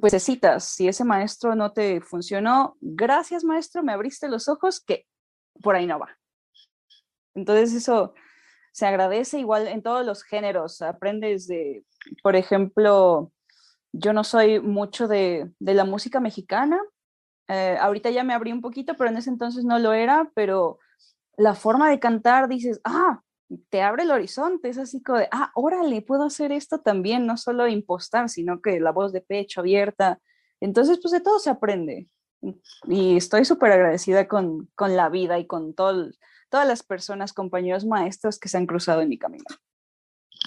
pues 0.00 0.12
necesitas. 0.12 0.64
Si 0.64 0.88
ese 0.88 1.04
maestro 1.04 1.54
no 1.54 1.72
te 1.72 2.00
funcionó, 2.00 2.76
gracias 2.80 3.44
maestro, 3.44 3.82
me 3.82 3.92
abriste 3.92 4.28
los 4.28 4.48
ojos, 4.48 4.80
que 4.80 5.06
por 5.62 5.76
ahí 5.76 5.86
no 5.86 5.98
va. 5.98 6.18
Entonces 7.34 7.72
eso 7.72 8.14
se 8.72 8.86
agradece 8.86 9.38
igual 9.38 9.66
en 9.66 9.82
todos 9.82 10.04
los 10.04 10.22
géneros. 10.22 10.82
Aprendes 10.82 11.46
de, 11.46 11.84
por 12.22 12.36
ejemplo, 12.36 13.32
yo 13.92 14.12
no 14.12 14.24
soy 14.24 14.60
mucho 14.60 15.08
de, 15.08 15.50
la 15.58 15.84
música 15.84 16.20
mexicana. 16.20 16.80
Eh, 17.48 17.76
ahorita 17.80 18.10
ya 18.10 18.24
me 18.24 18.34
abrí 18.34 18.52
un 18.52 18.60
poquito, 18.60 18.94
pero 18.94 19.10
en 19.10 19.16
ese 19.16 19.30
entonces 19.30 19.64
no 19.64 19.78
lo 19.78 19.94
era, 19.94 20.30
pero 20.34 20.78
la 21.36 21.54
forma 21.54 21.88
de 21.88 21.98
cantar 21.98 22.48
dices, 22.48 22.80
ah, 22.84 23.22
te 23.70 23.82
abre 23.82 24.02
el 24.02 24.10
horizonte, 24.10 24.68
es 24.68 24.78
así 24.78 25.02
como 25.02 25.18
de, 25.18 25.28
ah, 25.32 25.50
órale, 25.54 26.02
puedo 26.02 26.24
hacer 26.24 26.52
esto 26.52 26.80
también, 26.80 27.26
no 27.26 27.36
solo 27.36 27.66
impostar, 27.66 28.28
sino 28.28 28.60
que 28.60 28.80
la 28.80 28.92
voz 28.92 29.12
de 29.12 29.20
pecho 29.20 29.60
abierta. 29.60 30.20
Entonces, 30.60 30.98
pues 31.00 31.12
de 31.12 31.20
todo 31.20 31.38
se 31.38 31.50
aprende. 31.50 32.08
Y 32.86 33.16
estoy 33.16 33.44
súper 33.44 33.72
agradecida 33.72 34.28
con, 34.28 34.68
con, 34.74 34.96
la 34.96 35.08
vida 35.08 35.38
y 35.38 35.46
con 35.46 35.74
todo, 35.74 36.10
todas 36.50 36.68
las 36.68 36.82
personas, 36.82 37.32
compañeros 37.32 37.84
maestros 37.84 38.38
que 38.38 38.48
se 38.48 38.58
han 38.58 38.66
cruzado 38.66 39.00
en 39.00 39.08
mi 39.08 39.18
camino. 39.18 39.44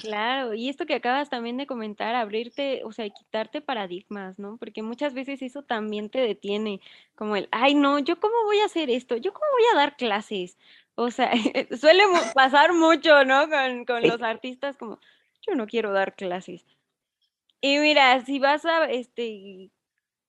Claro, 0.02 0.54
y 0.54 0.70
esto 0.70 0.86
que 0.86 0.96
acabas 0.96 1.30
también 1.30 1.58
de 1.58 1.68
comentar, 1.68 2.16
abrirte, 2.16 2.82
o 2.86 2.92
sea, 2.92 3.10
quitarte 3.10 3.62
paradigmas, 3.62 4.40
¿no? 4.40 4.58
Porque 4.58 4.82
muchas 4.82 5.14
veces 5.14 5.42
eso 5.42 5.64
también 5.64 6.10
te 6.10 6.20
detiene, 6.20 6.80
como 7.14 7.36
el, 7.36 7.50
ay, 7.52 7.76
no, 7.76 8.00
¿yo 8.00 8.20
cómo 8.20 8.34
voy 8.46 8.60
a 8.60 8.66
hacer 8.66 8.90
esto? 8.90 9.18
¿Yo 9.18 9.34
cómo 9.34 9.46
voy 9.52 9.64
a 9.74 9.78
dar 9.78 9.98
clases? 9.98 10.58
O 11.04 11.10
sea, 11.12 11.32
suele 11.80 12.04
pasar 12.36 12.74
mucho, 12.74 13.26
¿no? 13.26 13.50
Con, 13.50 13.86
con 13.86 14.04
los 14.04 14.22
artistas, 14.22 14.78
como, 14.78 15.00
yo 15.48 15.56
no 15.56 15.66
quiero 15.66 15.92
dar 15.92 16.16
clases. 16.16 16.64
Y 17.60 17.80
mira, 17.80 18.24
si 18.24 18.40
vas 18.40 18.66
a, 18.66 18.86
este, 18.86 19.72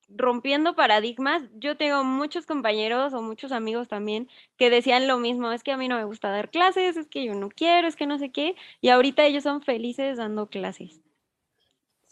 rompiendo 0.08 0.74
paradigmas, 0.74 1.42
yo 1.54 1.76
tengo 1.76 2.04
muchos 2.04 2.46
compañeros 2.46 3.12
o 3.12 3.20
muchos 3.20 3.52
amigos 3.52 3.88
también 3.88 4.28
que 4.56 4.70
decían 4.70 5.06
lo 5.08 5.18
mismo, 5.18 5.52
es 5.52 5.62
que 5.62 5.72
a 5.72 5.76
mí 5.76 5.88
no 5.88 5.96
me 5.96 6.04
gusta 6.04 6.30
dar 6.30 6.50
clases, 6.50 6.96
es 6.96 7.06
que 7.06 7.24
yo 7.24 7.34
no 7.34 7.50
quiero, 7.50 7.86
es 7.86 7.96
que 7.96 8.06
no 8.06 8.18
sé 8.18 8.30
qué, 8.30 8.56
y 8.80 8.88
ahorita 8.88 9.24
ellos 9.24 9.42
son 9.42 9.62
felices 9.62 10.16
dando 10.16 10.48
clases. 10.48 11.00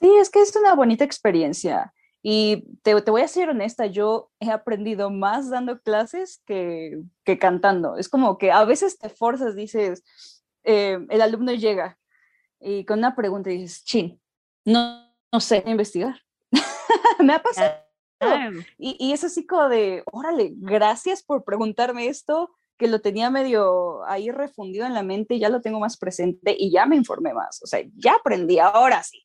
Sí, 0.01 0.11
es 0.19 0.31
que 0.31 0.41
es 0.41 0.55
una 0.57 0.75
bonita 0.75 1.05
experiencia. 1.05 1.93
Y 2.23 2.65
te, 2.83 2.95
voy 2.95 3.23
a 3.23 3.29
ser 3.29 3.49
honesta, 3.49 3.87
yo 3.87 4.31
he 4.41 4.51
aprendido 4.51 5.11
más 5.11 5.49
dando 5.49 5.81
clases 5.81 6.43
que, 6.47 7.01
que 7.25 7.39
cantando. 7.39 7.97
Es 7.97 8.09
como 8.09 8.37
que 8.37 8.53
a 8.53 8.65
veces 8.65 8.99
te 8.99 9.09
forzas, 9.09 9.57
dices, 9.57 10.05
eh, 10.65 10.99
el 11.09 11.23
alumno 11.23 11.53
llega 11.55 11.99
y 12.61 12.85
con 12.85 12.99
una 12.99 13.17
pregunta 13.17 13.49
dices, 13.49 13.85
chin, 13.85 14.21
no, 14.65 15.11
no 15.33 15.41
sé 15.41 15.63
investigar. 15.67 16.21
me 17.21 17.35
ha 17.35 17.43
pasado 17.43 17.91
y, 18.79 19.13
es 19.13 19.25
así 19.25 19.47
como 19.47 19.69
de, 19.69 20.03
órale, 20.13 20.53
gracias 20.57 21.23
por 21.23 21.45
preguntarme 21.45 22.07
esto, 22.07 22.51
que 22.77 22.89
lo 22.89 23.01
tenía 23.01 23.31
medio 23.31 24.05
ahí 24.07 24.31
refundido 24.31 24.87
en 24.87 24.95
la 24.95 25.03
mente, 25.03 25.39
ya 25.39 25.49
lo 25.49 25.61
tengo 25.61 25.81
más 25.81 25.97
presente 25.97 26.55
y 26.59 26.71
ya 26.71 26.87
me 26.87 26.97
informé 26.97 27.35
más. 27.35 27.63
O 27.63 27.67
sea, 27.67 27.81
ya 27.97 28.15
aprendí, 28.15 28.59
ahora 28.59 29.03
sí. 29.03 29.23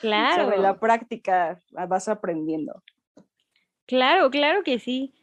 Claro. 0.00 0.44
Sobre 0.44 0.58
la 0.58 0.78
práctica 0.78 1.60
vas 1.70 2.08
aprendiendo. 2.08 2.82
Claro, 3.86 4.30
claro 4.30 4.62
que 4.62 4.78
sí. 4.78 5.14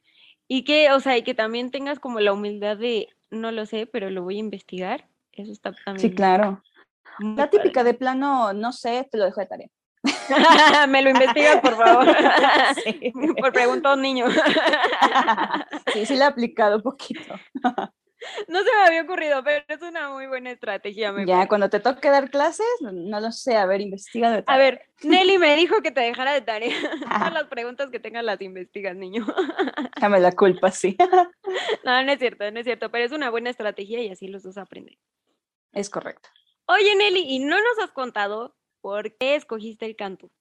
Y 0.47 0.63
que, 0.63 0.91
o 0.91 0.99
sea, 0.99 1.17
y 1.17 1.23
que 1.23 1.33
también 1.33 1.71
tengas 1.71 1.99
como 1.99 2.19
la 2.19 2.33
humildad 2.33 2.77
de, 2.77 3.09
no 3.29 3.51
lo 3.51 3.65
sé, 3.65 3.85
pero 3.85 4.09
lo 4.09 4.23
voy 4.23 4.37
a 4.37 4.39
investigar. 4.39 5.07
Eso 5.33 5.51
está 5.51 5.73
también. 5.85 6.09
Sí, 6.09 6.15
claro. 6.15 6.61
La 7.19 7.49
típica 7.49 7.83
de 7.83 7.93
plano, 7.93 8.53
no 8.53 8.71
sé, 8.71 9.07
te 9.11 9.17
lo 9.17 9.25
dejo 9.25 9.41
de 9.41 9.47
tarea. 9.47 9.67
Me 10.89 11.01
lo 11.01 11.09
investigas, 11.09 11.61
por 11.61 11.75
favor. 11.75 12.05
Por 13.39 13.53
pregunta 13.53 13.89
a 13.89 13.93
un 13.93 14.01
niño. 14.01 14.25
sí, 15.93 16.05
sí 16.05 16.15
le 16.15 16.21
he 16.21 16.27
aplicado 16.27 16.77
un 16.77 16.83
poquito. 16.83 17.35
No 18.47 18.59
se 18.59 18.65
me 18.75 18.81
había 18.87 19.01
ocurrido, 19.03 19.43
pero 19.43 19.63
es 19.67 19.81
una 19.81 20.09
muy 20.09 20.27
buena 20.27 20.51
estrategia. 20.51 21.13
ya, 21.25 21.47
cuando 21.47 21.69
te 21.69 21.79
toque 21.79 22.09
dar 22.09 22.29
clases, 22.29 22.65
no 22.81 23.19
lo 23.19 23.31
sé, 23.31 23.57
a 23.57 23.65
ver, 23.65 23.81
investiga. 23.81 24.43
A 24.47 24.57
ver, 24.57 24.89
Nelly 25.03 25.37
me 25.37 25.55
dijo 25.55 25.81
que 25.81 25.91
te 25.91 26.01
dejara 26.01 26.33
de 26.33 26.41
tarea. 26.41 26.75
Todas 27.01 27.33
las 27.33 27.47
preguntas 27.47 27.89
que 27.89 27.99
tengas 27.99 28.23
las 28.23 28.41
investigas, 28.41 28.95
niño. 28.95 29.25
Dame 29.99 30.19
la 30.19 30.31
culpa, 30.31 30.71
sí. 30.71 30.97
No, 31.83 32.03
no 32.03 32.11
es 32.11 32.19
cierto, 32.19 32.49
no 32.51 32.59
es 32.59 32.65
cierto, 32.65 32.91
pero 32.91 33.05
es 33.05 33.11
una 33.11 33.29
buena 33.29 33.49
estrategia 33.49 34.01
y 34.01 34.09
así 34.09 34.27
los 34.27 34.43
dos 34.43 34.57
aprenden. 34.57 34.97
Es 35.71 35.89
correcto. 35.89 36.29
Oye, 36.65 36.95
Nelly, 36.95 37.23
¿y 37.27 37.39
no 37.39 37.55
nos 37.55 37.79
has 37.79 37.91
contado 37.91 38.57
¿Por 38.81 39.17
qué 39.17 39.35
escogiste 39.35 39.85
el 39.85 39.95
canto? 39.95 40.31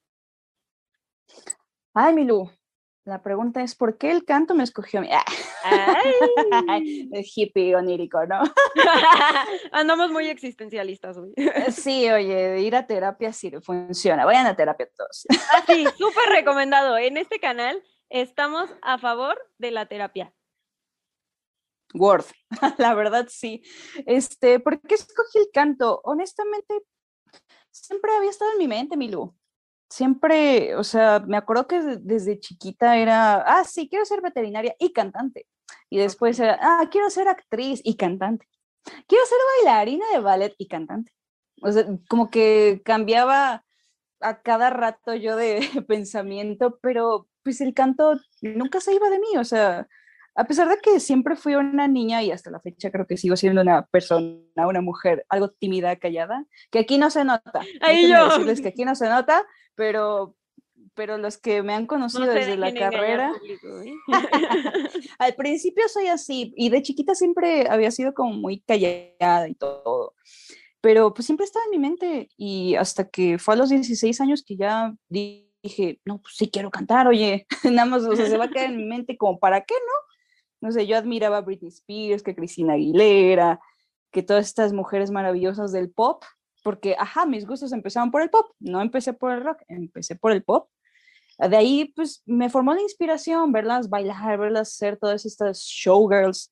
Ay, 1.93 2.13
Milu, 2.13 2.49
la 3.07 3.23
pregunta 3.23 3.61
es, 3.61 3.73
¿por 3.73 3.97
qué 3.97 4.11
el 4.11 4.25
canto 4.25 4.53
me 4.53 4.65
escogió 4.65 4.99
a 4.99 5.03
mí? 5.03 5.09
es 7.13 7.31
hippie 7.37 7.73
onírico, 7.73 8.25
¿no? 8.25 8.41
Andamos 9.71 10.11
muy 10.11 10.27
existencialistas 10.27 11.15
hoy. 11.15 11.31
Eh, 11.37 11.71
sí, 11.71 12.09
oye, 12.09 12.59
ir 12.59 12.75
a 12.75 12.85
terapia 12.85 13.31
sí 13.31 13.49
funciona. 13.61 14.25
Vayan 14.25 14.45
a 14.45 14.57
terapia 14.57 14.89
todos. 14.93 15.25
Ah, 15.53 15.63
sí, 15.65 15.85
súper 15.97 16.29
recomendado. 16.29 16.97
En 16.97 17.15
este 17.15 17.39
canal 17.39 17.81
estamos 18.09 18.69
a 18.81 18.97
favor 18.97 19.37
de 19.57 19.71
la 19.71 19.85
terapia. 19.85 20.33
Word, 21.93 22.25
la 22.77 22.93
verdad 22.93 23.27
sí. 23.29 23.63
Este, 24.05 24.59
¿por 24.59 24.81
qué 24.81 24.95
escogí 24.95 25.37
el 25.39 25.49
canto? 25.53 26.01
Honestamente, 26.03 26.81
siempre 27.71 28.11
había 28.11 28.31
estado 28.31 28.51
en 28.51 28.57
mi 28.57 28.67
mente, 28.67 28.97
Milu. 28.97 29.33
Siempre, 29.89 30.75
o 30.75 30.83
sea, 30.83 31.19
me 31.25 31.37
acuerdo 31.37 31.67
que 31.67 31.81
desde 31.81 32.39
chiquita 32.39 32.97
era, 32.97 33.35
ah, 33.41 33.63
sí, 33.63 33.87
quiero 33.89 34.05
ser 34.05 34.21
veterinaria 34.21 34.75
y 34.79 34.91
cantante. 34.91 35.47
Y 35.89 35.97
después 35.97 36.39
era, 36.39 36.57
ah, 36.61 36.87
quiero 36.91 37.09
ser 37.09 37.27
actriz 37.27 37.81
y 37.83 37.95
cantante. 37.95 38.47
Quiero 39.07 39.25
ser 39.25 39.37
bailarina 39.65 40.05
de 40.11 40.19
ballet 40.19 40.55
y 40.57 40.67
cantante. 40.67 41.13
O 41.61 41.71
sea, 41.71 41.85
como 42.09 42.29
que 42.29 42.81
cambiaba 42.85 43.65
a 44.21 44.41
cada 44.41 44.69
rato 44.69 45.15
yo 45.15 45.35
de 45.35 45.61
pensamiento, 45.87 46.79
pero 46.81 47.27
pues 47.43 47.61
el 47.61 47.73
canto 47.73 48.19
nunca 48.41 48.81
se 48.81 48.93
iba 48.93 49.09
de 49.09 49.19
mí, 49.19 49.37
o 49.37 49.43
sea, 49.43 49.87
a 50.37 50.43
pesar 50.45 50.69
de 50.69 50.77
que 50.77 50.99
siempre 50.99 51.35
fui 51.35 51.55
una 51.55 51.87
niña 51.87 52.21
y 52.21 52.29
hasta 52.29 52.51
la 52.51 52.59
fecha 52.59 52.91
creo 52.91 53.07
que 53.07 53.17
sigo 53.17 53.35
siendo 53.35 53.61
una 53.61 53.87
persona, 53.87 54.37
una 54.55 54.81
mujer 54.81 55.25
algo 55.29 55.49
tímida, 55.49 55.95
callada, 55.95 56.45
que 56.69 56.77
aquí 56.77 56.99
no 56.99 57.09
se 57.09 57.25
nota. 57.25 57.61
Ahí 57.81 58.07
yo. 58.07 58.29
Decirles 58.29 58.61
que 58.61 58.67
aquí 58.67 58.85
no 58.85 58.93
se 58.93 59.09
nota, 59.09 59.43
pero 59.73 60.35
pero 60.93 61.17
los 61.17 61.37
que 61.37 61.61
me 61.63 61.73
han 61.73 61.85
conocido 61.85 62.25
desde 62.25 62.55
la 62.55 62.73
carrera, 62.73 63.31
¿eh? 63.85 63.93
al 65.19 65.35
principio 65.35 65.87
soy 65.87 66.07
así 66.07 66.53
y 66.55 66.69
de 66.69 66.81
chiquita 66.81 67.13
siempre 67.13 67.67
había 67.69 67.91
sido 67.91 68.13
como 68.13 68.33
muy 68.33 68.61
callada 68.61 69.47
y 69.47 69.53
todo, 69.53 70.13
pero 70.81 71.13
pues 71.13 71.25
siempre 71.25 71.45
estaba 71.45 71.65
en 71.65 71.71
mi 71.71 71.79
mente 71.79 72.29
y 72.35 72.75
hasta 72.75 73.09
que 73.09 73.37
fue 73.37 73.53
a 73.53 73.57
los 73.57 73.69
16 73.69 74.21
años 74.21 74.43
que 74.43 74.57
ya 74.57 74.95
dije, 75.09 75.99
no, 76.05 76.19
pues 76.19 76.35
sí 76.35 76.49
quiero 76.49 76.71
cantar, 76.71 77.07
oye, 77.07 77.45
nada 77.63 77.85
más, 77.85 78.03
o 78.03 78.15
sea, 78.15 78.25
se 78.25 78.37
va 78.37 78.45
a 78.45 78.49
quedar 78.49 78.71
en 78.71 78.77
mi 78.77 78.85
mente 78.85 79.17
como, 79.17 79.39
¿para 79.39 79.61
qué 79.61 79.75
no? 79.75 80.06
No 80.61 80.71
sé, 80.71 80.87
yo 80.87 80.97
admiraba 80.97 81.37
a 81.37 81.41
Britney 81.41 81.69
Spears, 81.69 82.23
que 82.23 82.35
Cristina 82.35 82.73
Aguilera, 82.73 83.59
que 84.11 84.23
todas 84.23 84.47
estas 84.47 84.73
mujeres 84.73 85.11
maravillosas 85.11 85.71
del 85.71 85.89
pop, 85.89 86.23
porque, 86.63 86.95
ajá, 86.97 87.25
mis 87.25 87.45
gustos 87.45 87.71
empezaron 87.71 88.11
por 88.11 88.21
el 88.21 88.29
pop, 88.29 88.47
no 88.59 88.81
empecé 88.81 89.13
por 89.13 89.31
el 89.31 89.43
rock, 89.43 89.61
empecé 89.67 90.15
por 90.15 90.31
el 90.31 90.43
pop. 90.43 90.69
De 91.37 91.55
ahí, 91.55 91.93
pues, 91.95 92.23
me 92.25 92.49
formó 92.49 92.73
la 92.73 92.81
inspiración, 92.81 93.51
verlas 93.51 93.89
bailar, 93.89 94.39
verlas 94.39 94.73
hacer 94.73 94.97
todas 94.97 95.25
estas 95.25 95.59
showgirls. 95.59 96.51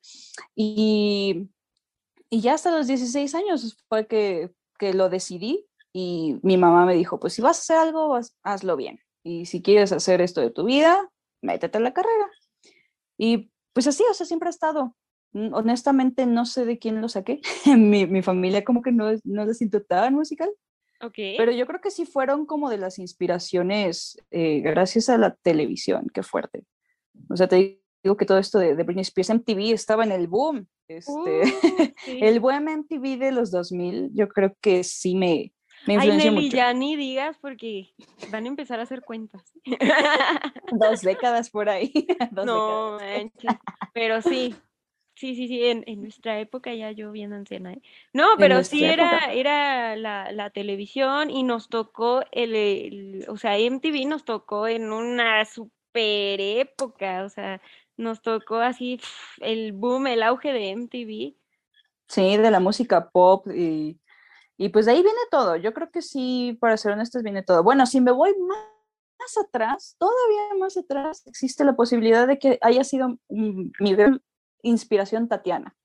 Y, 0.56 1.50
y 2.30 2.42
ya 2.42 2.54
hasta 2.54 2.72
los 2.72 2.88
16 2.88 3.34
años 3.34 3.84
fue 3.90 4.08
que, 4.08 4.52
que 4.78 4.94
lo 4.94 5.10
decidí 5.10 5.66
y 5.92 6.40
mi 6.44 6.58
mamá 6.58 6.86
me 6.86 6.94
dijo, 6.94 7.20
pues 7.20 7.34
si 7.34 7.42
vas 7.42 7.58
a 7.58 7.62
hacer 7.62 7.78
algo, 7.78 8.20
hazlo 8.44 8.76
bien. 8.76 9.00
Y 9.24 9.46
si 9.46 9.62
quieres 9.62 9.92
hacer 9.92 10.22
esto 10.22 10.42
de 10.42 10.52
tu 10.52 10.66
vida, 10.66 11.10
métete 11.42 11.78
a 11.78 11.82
la 11.82 11.94
carrera. 11.94 12.30
Y 13.18 13.50
pues 13.76 13.88
así, 13.88 14.04
o 14.10 14.14
sea, 14.14 14.26
siempre 14.26 14.48
ha 14.48 14.52
estado. 14.52 14.96
Honestamente, 15.34 16.26
no 16.26 16.46
sé 16.46 16.64
de 16.64 16.80
quién 16.80 17.02
lo 17.02 17.10
saqué. 17.10 17.42
mi, 17.78 18.08
mi 18.08 18.22
familia 18.22 18.64
como 18.64 18.82
que 18.82 18.94
no, 18.94 19.12
no 19.26 19.46
les 19.46 19.58
siento 19.58 19.84
tan 19.84 20.14
musical. 20.16 20.50
Ok. 21.02 21.16
Pero 21.38 21.52
yo 21.52 21.68
creo 21.68 21.82
que 21.82 21.92
sí 21.92 22.06
fueron 22.06 22.46
como 22.46 22.70
de 22.70 22.78
las 22.78 23.00
inspiraciones 23.00 24.18
eh, 24.32 24.62
gracias 24.62 25.10
a 25.10 25.18
la 25.18 25.36
televisión, 25.36 26.08
qué 26.14 26.24
fuerte. 26.24 26.64
O 27.30 27.36
sea, 27.36 27.50
te 27.50 27.82
digo 28.02 28.16
que 28.16 28.26
todo 28.26 28.38
esto 28.38 28.60
de, 28.60 28.78
de 28.78 28.84
Britney 28.84 29.02
Spears 29.02 29.30
MTV 29.30 29.74
estaba 29.74 30.06
en 30.06 30.14
el 30.14 30.28
boom. 30.30 30.68
Este, 30.88 31.12
Uh, 31.12 31.44
sí. 32.06 32.20
el 32.22 32.40
buen 32.40 32.70
MTV 32.70 33.18
de 33.20 33.34
los 33.34 33.52
2000, 33.52 34.12
yo 34.14 34.30
creo 34.30 34.56
que 34.62 34.86
sí 34.86 35.16
me, 35.16 35.52
me 35.86 35.96
Ay, 35.98 36.12
Nelly, 36.12 36.32
mucho. 36.32 36.58
ya 36.58 36.74
ni 36.74 36.96
digas 36.96 37.38
porque 37.40 37.94
van 38.28 38.46
a 38.46 38.48
empezar 38.48 38.80
a 38.80 38.84
hacer 38.84 39.04
cuentas. 39.04 39.54
Dos 40.72 41.02
décadas 41.02 41.50
por 41.50 41.70
ahí. 41.70 41.92
dos 42.32 42.46
no, 42.46 42.98
décadas. 42.98 43.02
manches. 43.02 43.60
Pero 43.94 44.22
sí, 44.22 44.56
sí, 45.16 45.36
sí, 45.36 45.48
sí, 45.48 45.64
en, 45.66 45.84
en 45.88 46.02
nuestra 46.02 46.40
época 46.40 46.74
ya 46.74 46.92
yo 46.92 47.12
bien 47.12 47.34
anciana. 47.34 47.74
¿eh? 47.74 47.82
No, 48.14 48.26
pero 48.40 48.64
sí 48.64 48.84
era, 48.84 49.32
era 49.34 49.96
la, 49.96 50.32
la 50.32 50.50
televisión 50.50 51.30
y 51.30 51.44
nos 51.44 51.70
tocó 51.70 52.24
el, 52.32 52.56
el- 52.56 53.26
o 53.30 53.38
sea, 53.38 53.58
MTV 53.58 54.06
nos 54.06 54.26
tocó 54.26 54.68
en 54.68 54.92
una 54.92 55.46
super 55.46 56.42
época, 56.42 57.24
o 57.24 57.30
sea, 57.30 57.62
nos 57.98 58.22
tocó 58.22 58.58
así 58.58 59.00
el 59.40 59.72
boom, 59.72 60.08
el 60.08 60.24
auge 60.24 60.52
de 60.52 60.72
MTV. 60.72 61.36
Sí, 62.08 62.38
de 62.38 62.52
la 62.52 62.60
música 62.60 63.10
pop 63.10 63.48
y, 63.54 64.00
y 64.58 64.70
pues 64.70 64.86
de 64.86 64.94
ahí 64.94 65.04
viene 65.04 65.20
todo. 65.32 65.56
Yo 65.56 65.74
creo 65.74 65.92
que 65.92 66.02
sí, 66.02 66.58
para 66.60 66.78
ser 66.78 66.94
honestos, 66.94 67.24
viene 67.24 67.44
todo. 67.44 67.64
Bueno, 67.64 67.86
si 67.86 68.02
me 68.02 68.12
voy 68.12 68.34
más, 68.40 68.58
más 69.20 69.38
atrás, 69.38 69.96
todavía 69.98 70.56
más 70.60 70.78
atrás, 70.78 71.26
existe 71.28 71.64
la 71.64 71.76
posibilidad 71.76 72.28
de 72.28 72.40
que 72.40 72.58
haya 72.62 72.84
sido 72.84 73.18
mi 73.30 73.96
gran 73.96 74.22
inspiración 74.62 75.28
Tatiana. 75.28 75.76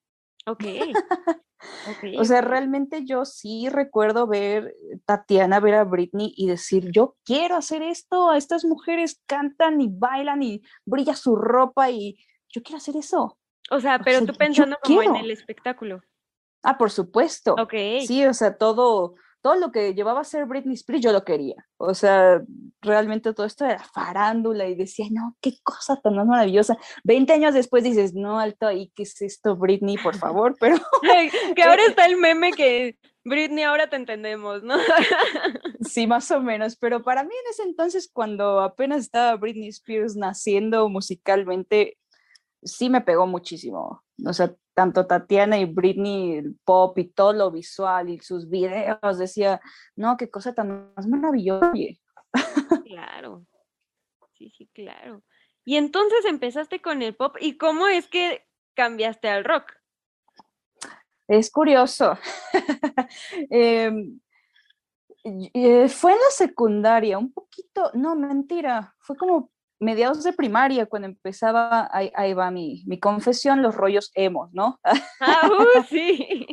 Ok. 0.47 0.65
ok, 1.89 2.19
O 2.19 2.25
sea, 2.25 2.41
realmente 2.41 3.05
yo 3.05 3.25
sí 3.25 3.69
recuerdo 3.69 4.27
ver 4.27 4.75
Tatiana, 5.05 5.61
ver 5.61 5.75
a 5.75 5.85
Britney 5.85 6.33
y 6.37 6.49
decir, 6.49 6.91
yo 6.91 7.17
quiero 7.25 7.57
hacer 7.57 7.83
esto, 7.83 8.33
estas 8.33 8.65
mujeres 8.65 9.23
cantan 9.27 9.81
y 9.81 9.89
bailan 9.91 10.43
y 10.43 10.63
brilla 10.85 11.15
su 11.15 11.37
ropa 11.37 11.91
y 11.91 12.17
yo 12.49 12.63
quiero 12.63 12.79
hacer 12.79 12.97
eso. 12.97 13.39
O 13.71 13.81
sea, 13.81 13.97
o 13.97 14.01
pero 14.05 14.19
sea, 14.19 14.27
tú 14.27 14.35
pensando 14.35 14.77
como 14.83 15.03
en 15.03 15.13
quiero. 15.13 15.25
el 15.25 15.31
espectáculo. 15.31 16.03
Ah, 16.63 16.79
por 16.79 16.91
supuesto. 16.91 17.55
Ok. 17.59 17.75
Sí, 18.07 18.25
o 18.27 18.35
sea, 18.35 18.57
todo, 18.57 19.15
todo 19.41 19.57
lo 19.57 19.73
que 19.73 19.95
llevaba 19.95 20.21
a 20.21 20.25
ser 20.25 20.47
Britney 20.47 20.75
Spears 20.75 21.03
yo 21.03 21.13
lo 21.13 21.25
quería. 21.25 21.67
O 21.79 21.95
sea, 21.95 22.43
realmente 22.83 23.33
todo 23.33 23.47
esto 23.47 23.65
era 23.65 23.83
farándula 23.95 24.69
y 24.69 24.75
decía, 24.75 25.07
no, 25.11 25.37
qué 25.41 25.55
cosa 25.63 26.01
tan 26.01 26.17
más 26.17 26.27
maravillosa. 26.27 26.77
Veinte 27.05 27.33
años 27.33 27.55
después 27.55 27.85
dices, 27.85 28.15
no, 28.15 28.39
alto 28.39 28.67
ahí, 28.67 28.93
¿qué 28.95 29.05
es 29.05 29.21
esto, 29.23 29.57
Britney, 29.57 29.97
por 29.97 30.17
favor? 30.19 30.57
Pero 30.61 30.77
que 31.57 31.63
ahora 31.63 31.83
está 31.87 32.07
el 32.07 32.17
meme 32.17 32.53
que 32.53 32.99
Britney, 33.25 33.65
ahora 33.65 33.89
te 33.89 33.97
entendemos, 33.97 34.63
¿no? 34.63 34.77
sí, 35.81 36.07
más 36.07 36.31
o 36.31 36.41
menos. 36.41 36.77
Pero 36.77 37.03
para 37.03 37.23
mí 37.23 37.31
en 37.31 37.51
ese 37.51 37.63
entonces, 37.63 38.11
cuando 38.13 38.61
apenas 38.61 39.01
estaba 39.01 39.37
Britney 39.37 39.69
Spears 39.69 40.17
naciendo 40.17 40.89
musicalmente, 40.89 41.99
sí 42.63 42.91
me 42.91 43.01
pegó 43.01 43.27
muchísimo. 43.27 44.03
O 44.27 44.33
sea, 44.33 44.55
tanto 44.81 45.07
Tatiana 45.07 45.59
y 45.59 45.67
Britney, 45.67 46.39
el 46.39 46.57
pop 46.65 46.97
y 46.97 47.05
todo 47.05 47.35
lo 47.35 47.51
visual 47.51 48.09
y 48.09 48.19
sus 48.21 48.49
videos, 48.49 49.19
decía, 49.19 49.61
no, 49.95 50.17
qué 50.17 50.31
cosa 50.31 50.55
tan 50.55 50.91
más 50.97 51.07
maravillosa. 51.07 51.71
oye". 51.71 52.01
Claro. 52.87 53.45
Sí, 54.39 54.51
sí, 54.57 54.71
claro. 54.73 55.23
Y 55.67 55.77
entonces 55.77 56.25
empezaste 56.25 56.81
con 56.81 57.03
el 57.03 57.15
pop. 57.15 57.37
¿Y 57.39 57.59
cómo 57.59 57.89
es 57.89 58.09
que 58.09 58.47
cambiaste 58.73 59.29
al 59.29 59.45
rock? 59.45 59.71
Es 61.29 61.51
curioso. 61.51 62.19
Em, 63.51 64.19
eh, 65.53 65.89
fue 65.91 66.13
en 66.13 66.19
la 66.21 66.31
secundaria, 66.31 67.19
un 67.19 67.35
poquito, 67.35 67.91
no, 67.93 68.17
mentira, 68.17 68.95
fue 69.01 69.15
como 69.15 69.51
mediados 69.81 70.23
de 70.23 70.33
primaria 70.33 70.87
cuando 70.87 71.09
empezaba, 71.09 71.89
ahí, 71.91 72.13
ahí 72.15 72.35
va 72.35 72.51
mi, 72.51 72.85
mi 72.87 73.01
confesión, 73.01 73.63
los 73.63 73.75
rollos 73.75 74.13
emos, 74.15 74.53
¿no? 74.53 74.79
Ah, 75.21 75.49
uh, 75.49 75.83
sí. 75.89 76.47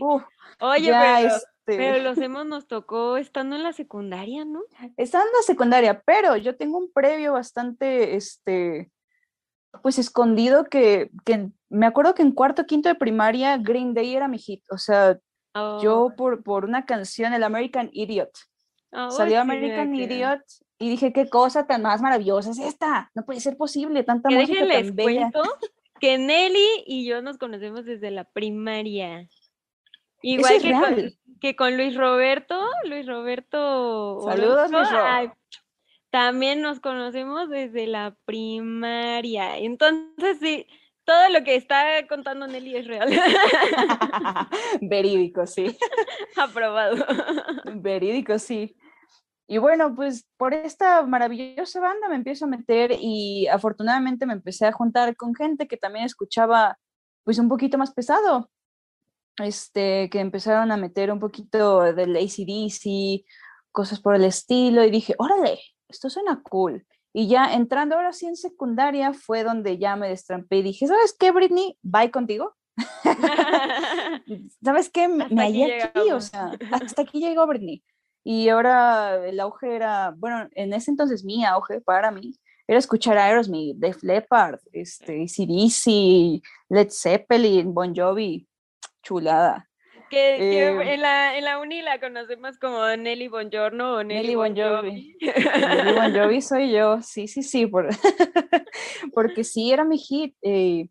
Oye, 0.60 0.92
pero, 0.92 1.28
este, 1.28 1.46
pero 1.66 2.04
los 2.04 2.18
hemos 2.18 2.46
nos 2.46 2.68
tocó 2.68 3.18
estando 3.18 3.56
en 3.56 3.64
la 3.64 3.74
secundaria, 3.74 4.46
¿no? 4.46 4.62
estaba 4.96 5.24
en 5.24 5.32
la 5.32 5.44
secundaria, 5.44 6.02
pero 6.06 6.36
yo 6.38 6.56
tengo 6.56 6.78
un 6.78 6.92
previo 6.92 7.34
bastante, 7.34 8.16
este, 8.16 8.92
pues 9.84 10.00
escondido 10.00 10.66
que, 10.66 11.12
que 11.26 11.50
me 11.70 11.86
acuerdo 11.86 12.16
que 12.16 12.24
en 12.24 12.32
cuarto, 12.32 12.66
quinto 12.66 12.90
de 12.90 12.96
primaria, 12.96 13.58
Green 13.58 13.94
Day 13.94 14.16
era 14.16 14.28
mi 14.28 14.40
hit, 14.40 14.64
o 14.72 14.78
sea, 14.78 15.20
yo 15.82 16.06
Oh, 16.06 16.16
por, 16.16 16.44
por 16.44 16.66
una 16.66 16.86
canción, 16.86 17.34
el 17.34 17.44
American 17.44 17.90
Idiot, 17.92 18.32
oh, 18.94 19.12
salió 19.12 19.42
American 19.42 19.94
Idiot 19.96 20.42
y 20.80 20.90
dije, 20.90 21.12
qué 21.14 21.30
cosa 21.30 21.66
tan 21.66 21.82
más 21.82 22.02
maravillosa 22.02 22.52
es 22.52 22.60
esta, 22.60 23.12
no 23.16 23.26
puede 23.26 23.40
ser 23.40 23.58
posible, 23.58 24.04
tanta 24.04 24.30
música 24.30 24.66
déjenles 24.66 24.88
tan 24.88 24.96
bella. 24.96 25.32
cuento 25.32 25.44
que 26.00 26.18
Nelly 26.18 26.84
y 26.86 27.06
yo 27.06 27.22
nos 27.22 27.38
conocemos 27.38 27.86
desde 27.86 28.12
la 28.12 28.26
primaria. 28.26 29.28
Igual 30.22 30.54
es 30.54 30.64
que 30.64 30.72
con, 30.72 31.12
que 31.42 31.56
con 31.56 31.78
Luis 31.78 31.96
Roberto, 31.96 32.60
Luis 32.86 33.06
Roberto. 33.06 34.22
Saludos, 34.26 34.72
Luis 34.72 34.92
Ro. 34.92 35.00
ay, 35.04 35.32
también 36.10 36.62
nos 36.62 36.80
conocemos 36.80 37.50
desde 37.50 37.88
la 37.88 38.16
primaria. 38.26 39.58
Entonces, 39.58 40.38
sí, 40.40 40.68
todo 41.04 41.30
lo 41.30 41.44
que 41.44 41.56
está 41.56 42.08
contando 42.08 42.48
Nelly 42.48 42.76
es 42.78 42.88
real. 42.88 43.10
Verídico, 44.82 45.46
sí. 45.46 45.78
Aprobado. 46.36 47.06
Verídico, 47.76 48.40
sí. 48.40 48.76
Y 49.50 49.60
bueno, 49.60 49.96
pues 49.96 50.28
por 50.36 50.54
esta 50.54 51.04
maravillosa 51.04 51.80
banda 51.80 52.10
me 52.10 52.16
empiezo 52.16 52.46
a 52.46 52.50
meter 52.50 52.92
y 53.00 53.48
afortunadamente 53.48 54.26
me 54.26 54.34
empecé 54.34 54.66
a 54.66 54.74
juntar 54.74 55.16
con 55.16 55.34
gente 55.34 55.70
que 55.70 55.78
también 55.78 56.06
escuchaba 56.06 56.78
pues 57.24 57.40
un 57.40 57.48
poquito 57.48 57.78
más 57.78 57.94
pesado. 57.94 58.50
Este, 59.38 60.10
que 60.10 60.20
empezaron 60.20 60.72
a 60.72 60.78
meter 60.78 61.12
un 61.12 61.20
poquito 61.20 61.94
del 61.94 62.18
ACDC, 62.18 63.24
cosas 63.72 64.02
por 64.02 64.16
el 64.16 64.26
estilo 64.26 64.84
y 64.84 64.90
dije, 64.90 65.16
órale, 65.18 65.60
esto 65.88 66.10
suena 66.10 66.42
cool. 66.44 66.86
Y 67.14 67.30
ya 67.30 67.54
entrando 67.54 67.96
ahora 67.96 68.12
sí 68.12 68.26
en 68.26 68.36
secundaria 68.36 69.14
fue 69.14 69.44
donde 69.44 69.78
ya 69.78 69.96
me 69.96 70.10
destrampé 70.10 70.58
y 70.58 70.64
dije, 70.64 70.88
¿sabes 70.88 71.16
qué, 71.18 71.32
Britney? 71.32 71.78
Bye 71.84 72.12
contigo. 72.12 72.56
¿Sabes 74.64 74.90
qué? 74.90 75.08
Me, 75.08 75.30
me 75.30 75.44
hallé 75.44 75.84
aquí, 75.84 76.12
o 76.12 76.20
sea, 76.20 76.52
hasta 76.72 77.04
aquí 77.04 77.20
llegó 77.20 77.48
Britney. 77.48 77.84
Y 78.30 78.50
ahora 78.50 79.26
el 79.26 79.40
auge 79.40 79.74
era, 79.74 80.14
bueno, 80.18 80.50
en 80.52 80.74
ese 80.74 80.92
entonces 80.92 81.24
mi 81.24 81.46
auge 81.46 81.80
para 81.80 82.12
mí 82.12 82.34
era 82.68 82.78
escuchar 82.78 83.18
Aerosmith, 83.18 83.78
Def 83.78 84.04
Leppard, 84.04 84.60
este, 84.74 85.24
AC/DC, 85.24 86.42
Led 86.68 86.90
Zeppelin, 86.92 87.74
Bon 87.74 87.96
Jovi, 87.96 88.46
chulada. 89.02 89.70
que, 90.10 90.36
que 90.38 90.68
Eh, 90.68 90.94
en, 90.94 91.02
la, 91.02 91.38
en 91.38 91.46
la 91.46 91.58
uni 91.60 91.82
la 91.82 92.02
conocemos 92.02 92.58
como 92.60 92.86
Nelly 92.98 93.30
Bongiorno 93.30 93.94
o 93.96 94.04
Nelly, 94.04 94.22
Nelly 94.22 94.36
Bon 94.36 94.54
Jovi. 94.58 95.18
Nelly 95.22 95.94
Bon 95.94 96.14
Jovi 96.14 96.42
soy 96.50 96.72
yo, 96.74 97.02
sí, 97.02 97.30
sí, 97.30 97.44
sí, 97.44 97.66
por- 97.66 97.88
porque 99.14 99.46
sí 99.46 99.72
era 99.72 99.86
mi 99.86 99.98
hit. 99.98 100.36
eh, 100.42 100.90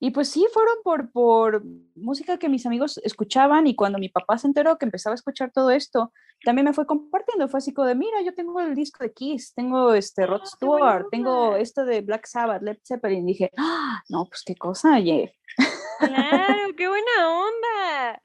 y 0.00 0.10
pues 0.10 0.28
sí, 0.28 0.46
fueron 0.52 0.76
por, 0.84 1.10
por 1.10 1.64
música 1.96 2.38
que 2.38 2.48
mis 2.48 2.64
amigos 2.66 3.00
escuchaban 3.02 3.66
y 3.66 3.74
cuando 3.74 3.98
mi 3.98 4.08
papá 4.08 4.38
se 4.38 4.46
enteró 4.46 4.78
que 4.78 4.84
empezaba 4.84 5.14
a 5.14 5.16
escuchar 5.16 5.50
todo 5.52 5.70
esto, 5.70 6.12
también 6.44 6.66
me 6.66 6.72
fue 6.72 6.86
compartiendo, 6.86 7.48
fue 7.48 7.58
así 7.58 7.74
como 7.74 7.88
de, 7.88 7.96
mira, 7.96 8.22
yo 8.22 8.32
tengo 8.34 8.60
el 8.60 8.74
disco 8.76 9.02
de 9.02 9.12
Kiss, 9.12 9.54
tengo 9.54 9.92
este 9.94 10.24
Rod 10.26 10.42
¡Ah, 10.44 10.46
Stewart, 10.46 11.06
tengo 11.10 11.56
esto 11.56 11.84
de 11.84 12.00
Black 12.02 12.26
Sabbath, 12.26 12.62
Led 12.62 12.78
Zeppelin, 12.86 13.26
dije, 13.26 13.50
ah, 13.56 14.02
no, 14.08 14.26
pues 14.26 14.44
qué 14.46 14.54
cosa, 14.54 14.94
oye. 14.96 15.34
Claro, 15.98 16.74
qué 16.76 16.88
buena 16.88 17.10
onda. 17.28 18.22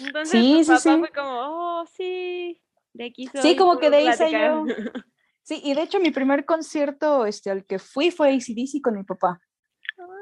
Entonces 0.00 0.30
Sí, 0.30 0.52
tu 0.54 0.64
sí, 0.64 0.70
papá 0.70 0.80
sí. 0.80 0.98
fue 1.00 1.10
como, 1.10 1.80
oh, 1.80 1.84
sí, 1.86 2.62
de 2.94 3.04
aquí 3.04 3.26
soy. 3.26 3.42
Sí, 3.42 3.56
como 3.56 3.78
que 3.78 3.90
de 3.90 3.96
ahí 3.98 4.06
soy 4.16 4.30
platicar". 4.30 4.66
yo. 4.66 4.90
Sí, 5.42 5.60
y 5.64 5.72
de 5.74 5.82
hecho 5.82 5.98
mi 5.98 6.10
primer 6.10 6.44
concierto 6.44 7.24
este, 7.24 7.50
al 7.50 7.64
que 7.64 7.78
fui 7.78 8.10
fue 8.10 8.34
ACDC 8.34 8.82
con 8.82 8.94
mi 8.94 9.04
papá. 9.04 9.40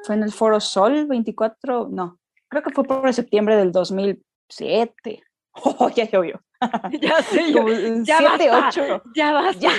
Fue 0.05 0.15
en 0.15 0.23
el 0.23 0.33
Foro 0.33 0.61
Sol 0.61 1.07
24, 1.07 1.89
no, 1.91 2.19
creo 2.49 2.63
que 2.63 2.71
fue 2.71 2.85
por 2.85 3.13
septiembre 3.13 3.57
del 3.57 3.73
2007. 3.73 5.23
Oh, 5.59 5.89
ya 5.89 6.05
llovió. 6.05 6.39
ya 7.01 7.23
sé 7.23 7.51
yo. 7.51 7.65
Ya 8.05 8.19
7, 8.19 8.51
basta. 8.51 8.83
8. 8.83 9.03
Ya 9.15 9.33
basta. 9.33 9.59
Ya. 9.59 9.73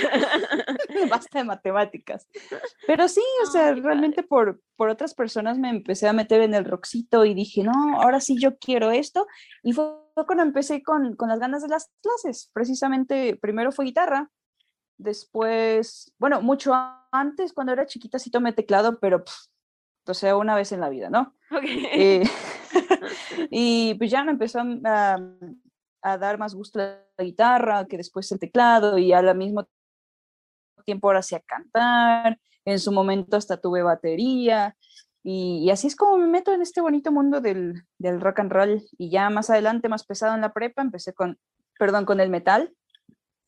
Basta 1.08 1.38
de 1.38 1.44
matemáticas. 1.44 2.26
Pero 2.84 3.06
sí, 3.06 3.22
o 3.44 3.46
sea, 3.46 3.68
Ay, 3.68 3.80
realmente 3.80 4.24
por, 4.24 4.60
por 4.74 4.88
otras 4.88 5.14
personas 5.14 5.56
me 5.56 5.70
empecé 5.70 6.08
a 6.08 6.12
meter 6.12 6.40
en 6.40 6.54
el 6.54 6.64
rockcito 6.64 7.24
y 7.24 7.32
dije, 7.32 7.62
no, 7.62 8.00
ahora 8.02 8.18
sí 8.18 8.40
yo 8.40 8.58
quiero 8.58 8.90
esto. 8.90 9.28
Y 9.62 9.72
fue 9.72 9.86
cuando 10.26 10.42
empecé 10.42 10.82
con, 10.82 11.14
con 11.14 11.28
las 11.28 11.38
ganas 11.38 11.62
de 11.62 11.68
las 11.68 11.92
clases. 12.02 12.50
Precisamente, 12.52 13.38
primero 13.40 13.70
fue 13.70 13.84
guitarra 13.84 14.28
Después, 14.98 16.12
bueno, 16.18 16.42
mucho 16.42 16.74
antes, 17.12 17.52
cuando 17.52 17.72
era 17.72 17.86
chiquita, 17.86 18.18
sí 18.18 18.32
tomé 18.32 18.52
teclado, 18.52 18.98
pero, 18.98 19.22
o 20.08 20.14
sea, 20.14 20.36
una 20.36 20.54
vez 20.54 20.72
en 20.72 20.80
la 20.80 20.88
vida, 20.88 21.10
¿no? 21.10 21.34
Eh, 21.62 22.22
y 23.50 23.94
pues 23.94 24.10
ya 24.10 24.24
me 24.24 24.32
empezó 24.32 24.60
a, 24.60 25.18
a, 26.02 26.18
dar 26.18 26.38
más 26.38 26.54
gusto 26.54 26.78
la 26.78 27.04
guitarra, 27.18 27.86
que 27.86 27.96
después 27.96 28.30
el 28.32 28.38
teclado, 28.38 28.98
y 28.98 29.12
al 29.12 29.36
mismo 29.36 29.66
tiempo 30.84 31.08
ahora 31.08 31.20
hacía 31.20 31.40
cantar, 31.40 32.38
en 32.64 32.78
su 32.78 32.92
momento 32.92 33.36
hasta 33.36 33.60
tuve 33.60 33.82
batería, 33.82 34.76
y, 35.30 35.68
así 35.70 35.88
es 35.88 35.94
como 35.94 36.16
me 36.16 36.26
meto 36.26 36.54
en 36.54 36.62
este 36.62 36.80
bonito 36.80 37.12
mundo 37.12 37.42
del, 37.42 37.84
del, 37.98 38.18
rock 38.20 38.40
and 38.40 38.50
roll. 38.50 38.82
Y 38.96 39.10
ya 39.10 39.28
más 39.28 39.50
adelante, 39.50 39.90
más 39.90 40.06
pesado 40.06 40.34
en 40.34 40.40
la 40.40 40.54
prepa, 40.54 40.80
empecé 40.80 41.12
con, 41.12 41.38
perdón, 41.78 42.06
con 42.06 42.20
el 42.20 42.30
metal. 42.30 42.72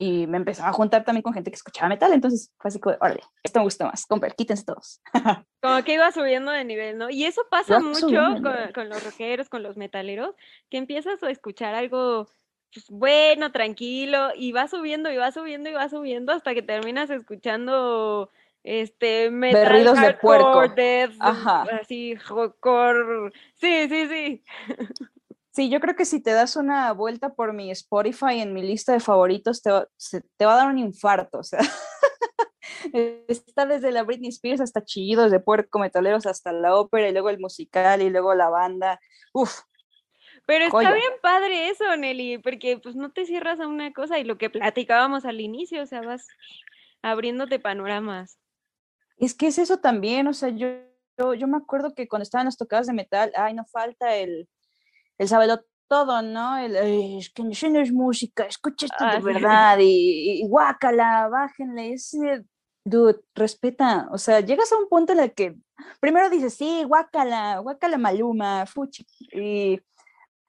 Y 0.02 0.26
me 0.26 0.38
empezaba 0.38 0.70
a 0.70 0.72
juntar 0.72 1.04
también 1.04 1.22
con 1.22 1.34
gente 1.34 1.50
que 1.50 1.56
escuchaba 1.56 1.90
metal. 1.90 2.12
Entonces 2.14 2.50
fue 2.58 2.68
así 2.68 2.80
como, 2.80 2.96
órale, 3.00 3.20
esto 3.42 3.58
me 3.58 3.64
gusta 3.64 3.84
más. 3.84 4.06
Comprar, 4.06 4.34
quítense 4.34 4.64
todos. 4.64 5.02
como 5.62 5.84
que 5.84 5.94
iba 5.94 6.10
subiendo 6.10 6.50
de 6.50 6.64
nivel, 6.64 6.96
¿no? 6.96 7.10
Y 7.10 7.26
eso 7.26 7.42
pasa 7.50 7.80
mucho 7.80 8.06
con, 8.06 8.72
con, 8.72 8.88
los 8.88 9.04
rockeros, 9.04 9.50
con 9.50 9.62
los 9.62 9.76
metaleros, 9.76 10.34
que 10.70 10.78
empiezas 10.78 11.22
a 11.22 11.30
escuchar 11.30 11.74
algo 11.74 12.28
pues, 12.72 12.86
bueno, 12.88 13.52
tranquilo, 13.52 14.30
y 14.34 14.52
va 14.52 14.68
subiendo 14.68 15.10
y 15.12 15.16
va 15.16 15.32
subiendo 15.32 15.68
y 15.68 15.72
va 15.74 15.88
subiendo 15.88 16.32
hasta 16.32 16.54
que 16.54 16.62
terminas 16.62 17.10
escuchando 17.10 18.30
este 18.62 19.30
metal 19.30 19.64
berridos 19.64 20.00
de 20.00 20.14
puerco 20.14 20.62
Ajá. 21.20 21.62
así 21.80 22.14
hardcore 22.16 23.32
sí 23.54 23.88
sí 23.88 24.06
sí 24.06 24.44
sí 25.61 25.68
yo 25.68 25.81
creo 25.81 25.94
que 25.94 26.05
si 26.05 26.23
te 26.23 26.33
das 26.33 26.57
una 26.57 26.92
vuelta 26.92 27.35
por 27.35 27.53
mi 27.53 27.70
Spotify 27.70 28.40
en 28.40 28.55
mi 28.55 28.62
lista 28.62 28.92
de 28.92 29.01
favoritos 29.01 29.62
te 29.62 29.70
va, 29.70 29.87
te 30.37 30.46
va 30.46 30.55
a 30.55 30.57
dar 30.57 30.68
un 30.68 30.79
infarto 30.79 31.38
o 31.38 31.44
sea 31.44 31.61
está 33.29 33.66
desde 33.66 33.92
la 33.92 34.03
Britney 34.03 34.31
Spears 34.31 34.61
hasta 34.61 34.85
chillidos 34.85 35.31
de 35.31 35.40
puerco 35.40 35.79
metaleros 35.79 36.25
hasta 36.27 36.53
la 36.53 36.75
ópera 36.75 37.09
y 37.09 37.12
luego 37.12 37.29
el 37.29 37.38
musical 37.38 38.01
y 38.01 38.09
luego 38.09 38.35
la 38.35 38.49
banda 38.49 38.99
uf 39.35 39.61
pero 40.46 40.64
está 40.64 40.92
bien 40.92 41.12
padre 41.23 41.68
eso, 41.68 41.96
Nelly, 41.96 42.38
porque 42.38 42.77
pues 42.79 42.96
no 42.96 43.12
te 43.12 43.25
cierras 43.25 43.61
a 43.61 43.68
una 43.68 43.92
cosa 43.92 44.18
y 44.18 44.25
lo 44.25 44.37
que 44.37 44.51
platicábamos 44.51 45.25
al 45.25 45.40
inicio, 45.40 45.81
o 45.81 45.87
sea, 45.87 46.01
vas 46.01 46.27
abriéndote 47.03 47.61
panoramas. 47.61 48.40
Es 49.16 49.35
que 49.35 49.46
es 49.46 49.59
eso 49.59 49.79
también, 49.79 50.27
o 50.27 50.33
sea, 50.33 50.49
yo, 50.49 50.68
yo, 51.16 51.46
me 51.46 51.59
acuerdo 51.59 51.94
que 51.94 52.09
cuando 52.09 52.25
estaban 52.25 52.46
las 52.46 52.57
tocadas 52.57 52.88
de 52.88 52.94
metal, 52.94 53.31
ay, 53.37 53.55
no 53.55 53.64
falta 53.66 54.16
el, 54.16 54.49
el 55.20 55.28
saberlo 55.28 55.62
todo, 55.87 56.22
¿no? 56.22 56.56
El, 56.56 56.76
es 57.18 57.28
que 57.30 57.42
no 57.42 57.80
es 57.80 57.92
música, 57.92 58.44
escucha 58.44 58.87
esto 58.87 59.04
de 59.04 59.20
verdad 59.20 59.76
y, 59.78 60.42
guácala, 60.48 61.28
bájenle, 61.28 61.92
ese, 61.92 62.46
dude, 62.85 63.20
respeta, 63.35 64.09
o 64.12 64.16
sea, 64.16 64.40
llegas 64.40 64.72
a 64.72 64.78
un 64.78 64.88
punto 64.88 65.12
en 65.12 65.20
el 65.20 65.35
que 65.35 65.56
primero 66.00 66.30
dices, 66.30 66.54
sí, 66.54 66.85
guácala, 66.85 67.59
guácala 67.59 67.98
Maluma, 67.98 68.64
fuchi, 68.64 69.04
y, 69.33 69.78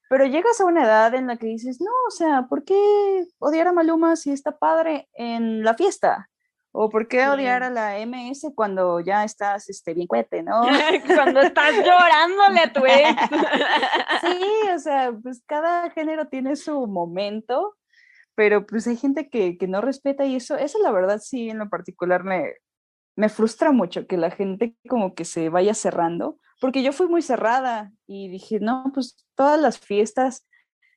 pero 0.10 0.26
llegas 0.26 0.62
a 0.62 0.66
una 0.66 0.86
edad 0.86 1.14
en 1.16 1.28
la 1.28 1.36
que 1.36 1.48
dices, 1.48 1.82
no, 1.82 1.92
o 2.08 2.12
sea, 2.12 2.48
¿por 2.48 2.64
qué 2.64 3.26
odiar 3.40 3.68
a 3.68 3.74
Maluma 3.74 4.16
si 4.16 4.32
está 4.32 4.58
padre 4.58 5.10
en 5.14 5.66
la 5.66 5.74
fiesta? 5.74 6.30
¿O 6.74 6.90
por 6.90 7.08
qué 7.08 7.28
odiar 7.28 7.64
a 7.64 7.70
la 7.70 8.00
MS 8.06 8.54
cuando 8.56 9.02
ya 9.02 9.26
estás 9.26 9.70
este, 9.70 9.94
bien 9.94 10.08
cuete, 10.08 10.42
no? 10.42 10.62
cuando 11.16 11.42
estás 11.42 11.74
llorándole 11.76 12.60
a 12.62 12.74
tu 12.74 12.86
ex. 12.86 13.22
sí, 14.22 14.70
o 14.74 14.80
sea, 14.80 15.12
pues 15.22 15.44
cada 15.46 15.90
género 15.92 16.28
tiene 16.28 16.56
su 16.56 16.88
momento, 16.88 17.76
pero 18.36 18.66
pues 18.66 18.88
hay 18.88 18.96
gente 18.96 19.30
que, 19.30 19.58
que, 19.58 19.68
no 19.68 19.82
respeta 19.82 20.26
y 20.26 20.38
eso, 20.38 20.56
eso 20.56 20.80
la 20.80 20.92
verdad 20.92 21.20
sí 21.22 21.50
en 21.50 21.60
lo 21.60 21.70
particular 21.70 22.24
me, 22.24 22.54
me 23.18 23.28
frustra 23.28 23.72
mucho 23.72 24.08
que 24.08 24.18
la 24.18 24.32
gente 24.32 24.76
como 24.88 25.14
que 25.14 25.26
se 25.26 25.50
vaya 25.50 25.74
cerrando, 25.74 26.40
porque 26.62 26.84
yo 26.84 26.94
fui 26.94 27.08
muy 27.08 27.22
cerrada 27.22 27.92
y 28.08 28.30
dije, 28.30 28.60
no, 28.62 28.92
pues 28.94 29.28
todas 29.36 29.60
las 29.60 29.78
fiestas 29.78 30.48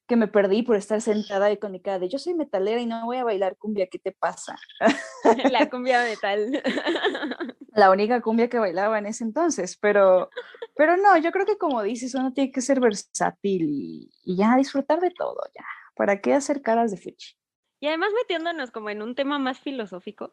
que 0.07 0.17
me 0.17 0.29
perdí 0.29 0.63
por 0.63 0.77
estar 0.77 1.01
sentada 1.01 1.51
y 1.51 1.57
con 1.57 1.73
mi 1.73 1.81
cara 1.81 1.99
de 1.99 2.09
yo 2.09 2.19
soy 2.19 2.35
metalera 2.35 2.81
y 2.81 2.87
no 2.87 3.05
voy 3.07 3.17
a 3.17 3.25
bailar 3.25 3.57
cumbia, 3.57 3.87
¿qué 3.87 3.99
te 3.99 4.13
pasa? 4.13 4.57
La 5.53 5.69
cumbia 5.71 6.03
metal. 6.05 6.63
La 7.75 7.91
única 7.91 8.21
cumbia 8.21 8.49
que 8.49 8.59
bailaba 8.59 8.99
en 8.99 9.07
ese 9.07 9.25
entonces, 9.25 9.77
pero, 9.81 10.31
pero 10.77 10.97
no, 10.97 11.17
yo 11.17 11.33
creo 11.33 11.47
que 11.47 11.59
como 11.59 11.83
dices, 11.83 12.15
uno 12.15 12.33
tiene 12.33 12.53
que 12.53 12.61
ser 12.61 12.81
versátil 12.81 13.67
y, 13.69 14.37
ya 14.37 14.57
disfrutar 14.57 15.01
de 15.01 15.11
todo, 15.11 15.41
ya. 15.55 15.65
¿Para 15.97 16.21
qué 16.21 16.35
hacer 16.35 16.63
caras 16.63 16.91
de 16.91 16.99
fuchi? 16.99 17.37
Y 17.81 17.89
además 17.89 18.11
metiéndonos 18.15 18.71
como 18.71 18.91
en 18.91 19.03
un 19.03 19.15
tema 19.15 19.39
más 19.39 19.59
filosófico, 19.59 20.33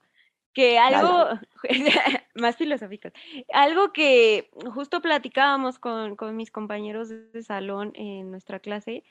que 0.53 0.77
algo 0.77 1.29
más 2.36 2.57
filosófico, 2.57 3.10
algo 3.53 3.91
que 3.91 4.51
justo 4.73 5.01
platicábamos 5.01 5.79
con, 5.79 6.15
con 6.15 6.36
mis 6.36 6.51
compañeros 6.51 7.10
de 7.10 7.41
salón 7.41 7.91
en 7.95 8.29
nuestra 8.29 8.60
clase, 8.60 9.03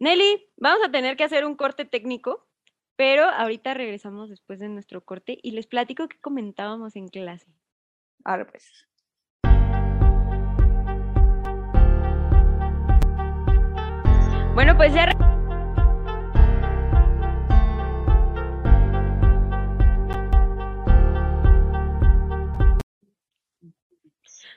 Nelly, 0.00 0.50
vamos 0.56 0.82
a 0.82 0.90
tener 0.90 1.14
que 1.14 1.24
hacer 1.24 1.44
un 1.44 1.56
corte 1.56 1.84
técnico, 1.84 2.48
pero 2.96 3.24
ahorita 3.24 3.74
regresamos 3.74 4.30
después 4.30 4.58
de 4.58 4.70
nuestro 4.70 5.04
corte 5.04 5.38
y 5.42 5.50
les 5.50 5.66
platico 5.66 6.08
qué 6.08 6.18
comentábamos 6.18 6.96
en 6.96 7.08
clase. 7.08 7.46
Ahora 8.24 8.46
pues. 8.46 8.86
Bueno, 14.54 14.74
pues 14.74 14.94
ya 14.94 15.10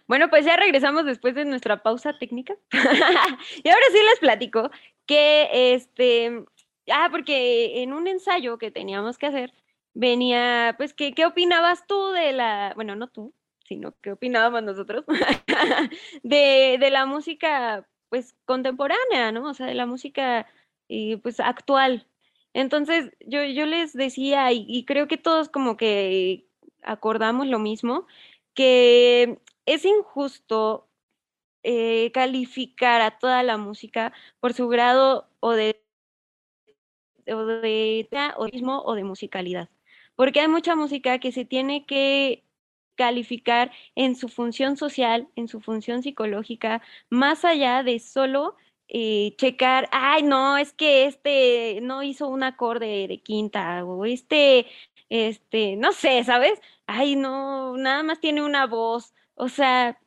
Bueno, 0.05 0.29
pues 0.29 0.45
ya 0.45 0.55
regresamos 0.57 1.05
después 1.05 1.33
de 1.33 1.45
nuestra 1.45 1.81
pausa 1.81 2.17
técnica. 2.19 2.53
y 2.71 3.69
ahora 3.69 3.85
sí 3.91 3.97
les 3.97 4.19
platico 4.19 4.69
que 5.05 5.73
este, 5.73 6.45
ah, 6.91 7.09
porque 7.11 7.83
en 7.83 7.93
un 7.93 8.07
ensayo 8.07 8.57
que 8.57 8.71
teníamos 8.71 9.17
que 9.17 9.27
hacer, 9.27 9.53
venía, 9.93 10.75
pues, 10.77 10.93
¿qué, 10.93 11.13
qué 11.13 11.25
opinabas 11.25 11.85
tú 11.87 12.11
de 12.11 12.33
la, 12.33 12.73
bueno, 12.75 12.95
no 12.95 13.07
tú, 13.07 13.33
sino 13.65 13.93
qué 14.01 14.11
opinábamos 14.11 14.63
nosotros, 14.63 15.05
de, 16.23 16.77
de, 16.79 16.89
la 16.91 17.05
música, 17.05 17.87
pues, 18.09 18.35
contemporánea, 18.45 19.31
¿no? 19.31 19.49
O 19.49 19.53
sea, 19.53 19.67
de 19.67 19.75
la 19.75 19.85
música, 19.85 20.47
eh, 20.89 21.17
pues, 21.17 21.39
actual. 21.39 22.07
Entonces, 22.53 23.11
yo, 23.21 23.43
yo 23.45 23.65
les 23.65 23.93
decía, 23.93 24.51
y, 24.51 24.65
y 24.67 24.85
creo 24.85 25.07
que 25.07 25.17
todos 25.17 25.49
como 25.49 25.77
que 25.77 26.45
acordamos 26.83 27.47
lo 27.47 27.59
mismo, 27.59 28.07
que 28.53 29.39
es 29.65 29.85
injusto 29.85 30.87
eh, 31.63 32.11
calificar 32.13 33.01
a 33.01 33.17
toda 33.19 33.43
la 33.43 33.57
música 33.57 34.13
por 34.39 34.53
su 34.53 34.67
grado 34.67 35.27
o 35.39 35.51
de 35.51 35.81
o 37.27 37.45
de 37.45 38.07
o 38.85 38.95
de 38.95 39.03
musicalidad. 39.03 39.69
Porque 40.15 40.41
hay 40.41 40.47
mucha 40.47 40.75
música 40.75 41.19
que 41.19 41.31
se 41.31 41.45
tiene 41.45 41.85
que 41.85 42.43
calificar 42.95 43.71
en 43.95 44.15
su 44.15 44.29
función 44.29 44.77
social, 44.77 45.27
en 45.35 45.47
su 45.47 45.61
función 45.61 46.03
psicológica, 46.03 46.81
más 47.09 47.45
allá 47.45 47.83
de 47.83 47.99
solo 47.99 48.55
eh, 48.87 49.35
checar, 49.37 49.89
ay, 49.91 50.23
no, 50.23 50.57
es 50.57 50.73
que 50.73 51.05
este 51.05 51.79
no 51.81 52.03
hizo 52.03 52.27
un 52.27 52.43
acorde 52.43 53.07
de 53.07 53.19
quinta, 53.21 53.83
o 53.85 54.05
este, 54.05 54.67
este, 55.09 55.75
no 55.77 55.93
sé, 55.93 56.23
¿sabes? 56.23 56.61
Ay, 56.85 57.15
no, 57.15 57.75
nada 57.77 58.03
más 58.03 58.19
tiene 58.19 58.43
una 58.43 58.67
voz. 58.67 59.13
O 59.35 59.49
sea, 59.49 59.99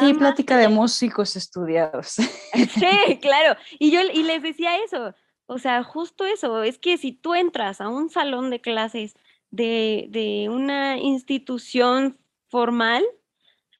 sí, 0.00 0.14
plática 0.14 0.56
de 0.56 0.68
músicos 0.68 1.36
estudiados. 1.36 2.16
Sí, 2.74 3.18
claro. 3.20 3.58
Y 3.78 3.90
yo 3.90 4.00
y 4.02 4.22
les 4.22 4.42
decía 4.42 4.76
eso. 4.84 5.14
O 5.46 5.58
sea, 5.58 5.82
justo 5.82 6.24
eso. 6.24 6.62
Es 6.62 6.78
que 6.78 6.96
si 6.98 7.12
tú 7.12 7.34
entras 7.34 7.80
a 7.80 7.88
un 7.88 8.10
salón 8.10 8.50
de 8.50 8.60
clases 8.60 9.14
de, 9.50 10.06
de 10.10 10.48
una 10.48 10.98
institución 10.98 12.18
formal 12.48 13.04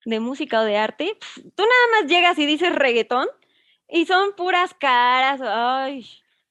de 0.04 0.20
música 0.20 0.60
o 0.60 0.64
de 0.64 0.76
arte, 0.76 1.18
tú 1.34 1.62
nada 1.62 2.00
más 2.00 2.10
llegas 2.10 2.38
y 2.38 2.46
dices 2.46 2.74
reggaetón 2.74 3.28
y 3.88 4.06
son 4.06 4.34
puras 4.34 4.74
caras. 4.74 5.40
Ay, 5.42 6.06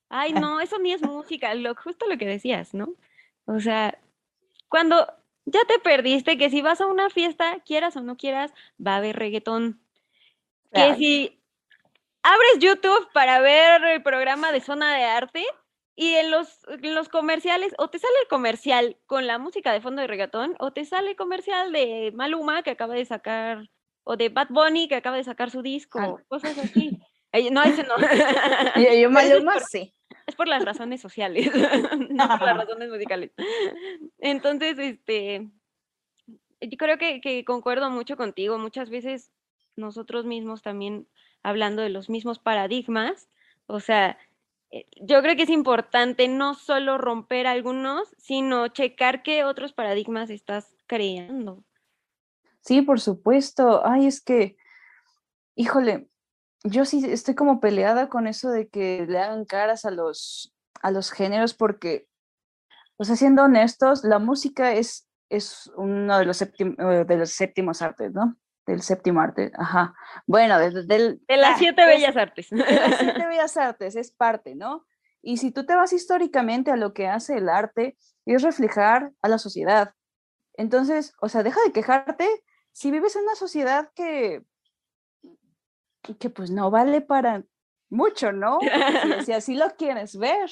ay, 0.09 0.33
no, 0.33 0.59
eso 0.59 0.77
ni 0.79 0.93
es 0.93 1.01
música. 1.01 1.53
Lo, 1.55 1.75
justo 1.75 2.07
lo 2.07 2.17
que 2.17 2.25
decías, 2.25 2.73
¿no? 2.73 2.93
O 3.45 3.59
sea, 3.59 3.99
cuando 4.69 5.07
ya 5.45 5.63
te 5.65 5.79
perdiste 5.79 6.37
que 6.37 6.49
si 6.49 6.61
vas 6.61 6.81
a 6.81 6.87
una 6.87 7.09
fiesta, 7.09 7.59
quieras 7.65 7.95
o 7.95 8.01
no 8.01 8.17
quieras, 8.17 8.53
va 8.85 8.93
a 8.93 8.97
haber 8.97 9.15
reggaetón. 9.17 9.81
Que 10.73 10.95
si 10.95 11.43
abres 12.23 12.59
YouTube 12.59 13.09
para 13.13 13.39
ver 13.41 13.83
el 13.83 14.03
programa 14.03 14.51
de 14.51 14.61
zona 14.61 14.95
de 14.95 15.03
arte 15.03 15.45
y 15.95 16.13
en 16.13 16.31
los, 16.31 16.59
los 16.81 17.09
comerciales, 17.09 17.73
o 17.77 17.89
te 17.89 17.99
sale 17.99 18.13
el 18.21 18.27
comercial 18.27 18.97
con 19.05 19.27
la 19.27 19.37
música 19.37 19.73
de 19.73 19.81
fondo 19.81 20.01
de 20.01 20.07
reggaetón, 20.07 20.55
o 20.59 20.71
te 20.71 20.85
sale 20.85 21.11
el 21.11 21.15
comercial 21.15 21.71
de 21.73 22.11
Maluma 22.15 22.63
que 22.63 22.71
acaba 22.71 22.93
de 22.93 23.05
sacar, 23.05 23.69
o 24.03 24.15
de 24.15 24.29
Bad 24.29 24.47
Bunny 24.49 24.87
que 24.87 24.95
acaba 24.95 25.17
de 25.17 25.23
sacar 25.23 25.51
su 25.51 25.61
disco, 25.61 26.21
cosas 26.27 26.57
así. 26.57 26.97
No, 27.51 27.63
ese 27.63 27.83
no. 27.83 27.95
Yo, 29.01 29.09
Maluma 29.11 29.59
sí. 29.59 29.93
Es 30.31 30.35
por 30.35 30.47
las 30.47 30.65
razones 30.65 31.01
sociales, 31.01 31.51
no 32.09 32.27
por 32.27 32.41
las 32.41 32.57
razones 32.57 32.89
musicales. 32.89 33.31
Entonces, 34.19 34.79
este, 34.79 35.49
yo 36.61 36.77
creo 36.77 36.97
que, 36.97 37.21
que 37.21 37.45
concuerdo 37.45 37.89
mucho 37.89 38.17
contigo. 38.17 38.57
Muchas 38.57 38.89
veces 38.89 39.31
nosotros 39.75 40.25
mismos 40.25 40.61
también 40.61 41.07
hablando 41.43 41.81
de 41.81 41.89
los 41.89 42.09
mismos 42.09 42.39
paradigmas, 42.39 43.29
o 43.67 43.79
sea, 43.79 44.17
eh, 44.71 44.85
yo 45.01 45.21
creo 45.21 45.35
que 45.35 45.43
es 45.43 45.49
importante 45.49 46.27
no 46.27 46.53
solo 46.53 46.97
romper 46.97 47.47
algunos, 47.47 48.13
sino 48.17 48.67
checar 48.69 49.21
qué 49.23 49.43
otros 49.43 49.73
paradigmas 49.73 50.29
estás 50.29 50.73
creando. 50.87 51.63
Sí, 52.61 52.81
por 52.81 52.99
supuesto. 52.99 53.85
Ay, 53.85 54.07
es 54.07 54.21
que, 54.21 54.55
híjole, 55.55 56.07
yo 56.63 56.85
sí 56.85 57.03
estoy 57.09 57.35
como 57.35 57.59
peleada 57.59 58.09
con 58.09 58.27
eso 58.27 58.49
de 58.49 58.67
que 58.67 59.05
le 59.07 59.19
hagan 59.19 59.45
caras 59.45 59.85
a 59.85 59.91
los, 59.91 60.53
a 60.81 60.91
los 60.91 61.11
géneros 61.11 61.53
porque, 61.53 62.07
o 62.97 63.03
sea, 63.03 63.15
siendo 63.15 63.43
honestos, 63.43 64.03
la 64.03 64.19
música 64.19 64.73
es, 64.73 65.07
es 65.29 65.71
uno 65.75 66.17
de 66.19 66.25
los, 66.25 66.41
eh, 66.41 66.49
de 66.57 67.17
los 67.17 67.31
séptimos 67.31 67.81
artes, 67.81 68.11
¿no? 68.13 68.37
Del 68.67 68.81
séptimo 68.81 69.21
arte, 69.21 69.51
ajá. 69.57 69.95
Bueno, 70.27 70.59
de, 70.59 70.69
de 70.69 71.37
las 71.37 71.57
siete 71.57 71.85
bellas 71.85 72.15
artes. 72.15 72.49
De 72.51 72.57
las 72.57 72.99
siete 72.99 73.25
bellas 73.27 73.57
artes, 73.57 73.95
es 73.95 74.11
parte, 74.11 74.55
¿no? 74.55 74.85
Y 75.23 75.37
si 75.37 75.51
tú 75.51 75.65
te 75.65 75.75
vas 75.75 75.93
históricamente 75.93 76.71
a 76.71 76.75
lo 76.75 76.93
que 76.93 77.07
hace 77.07 77.37
el 77.37 77.49
arte, 77.49 77.97
es 78.25 78.41
reflejar 78.43 79.11
a 79.21 79.27
la 79.27 79.37
sociedad. 79.37 79.93
Entonces, 80.53 81.13
o 81.21 81.29
sea, 81.29 81.43
deja 81.43 81.59
de 81.65 81.71
quejarte 81.71 82.27
si 82.71 82.91
vives 82.91 83.15
en 83.15 83.23
una 83.23 83.35
sociedad 83.35 83.89
que, 83.95 84.43
que 86.19 86.29
pues 86.29 86.51
no 86.51 86.71
vale 86.71 87.01
para 87.01 87.43
mucho, 87.89 88.31
¿no? 88.31 88.59
Si, 89.25 89.31
así 89.33 89.55
lo 89.55 89.69
quieres 89.75 90.17
ver. 90.17 90.49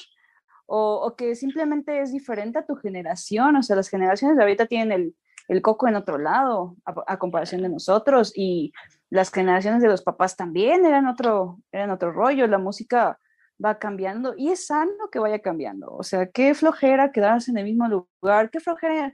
O, 0.72 1.02
o, 1.04 1.16
que 1.16 1.34
simplemente 1.36 2.00
es 2.02 2.12
diferente 2.12 2.60
a 2.60 2.66
tu 2.66 2.76
generación. 2.76 3.56
O 3.56 3.64
sea, 3.64 3.76
las 3.76 3.90
generaciones 3.90 4.38
de 4.38 4.44
ahorita 4.44 4.68
tienen 4.68 4.92
el, 4.92 5.16
el 5.50 5.64
coco 5.64 5.88
en 5.88 5.96
otro 5.96 6.20
lado, 6.20 6.78
a, 6.86 7.18
comparación 7.18 7.64
de 7.64 7.70
nosotros, 7.70 8.32
y 8.36 8.72
las 9.10 9.32
generaciones 9.32 9.82
de 9.82 9.88
los 9.90 10.04
papás 10.04 10.36
también 10.36 10.86
eran 10.86 11.08
otro, 11.08 11.60
eran 11.72 11.90
otro 11.90 12.12
rollo, 12.12 12.46
la 12.46 12.60
música 12.60 13.18
va 13.64 13.80
cambiando 13.80 14.36
y 14.38 14.52
es 14.52 14.68
sano 14.68 15.10
que 15.12 15.18
vaya 15.18 15.40
cambiando. 15.40 15.92
O 15.92 16.04
sea, 16.04 16.28
qué 16.28 16.54
flojera 16.54 17.12
quedarse 17.12 17.50
en 17.50 17.58
el 17.58 17.66
mismo 17.66 17.88
lugar, 17.88 18.52
qué 18.52 18.60
flojera 18.60 19.14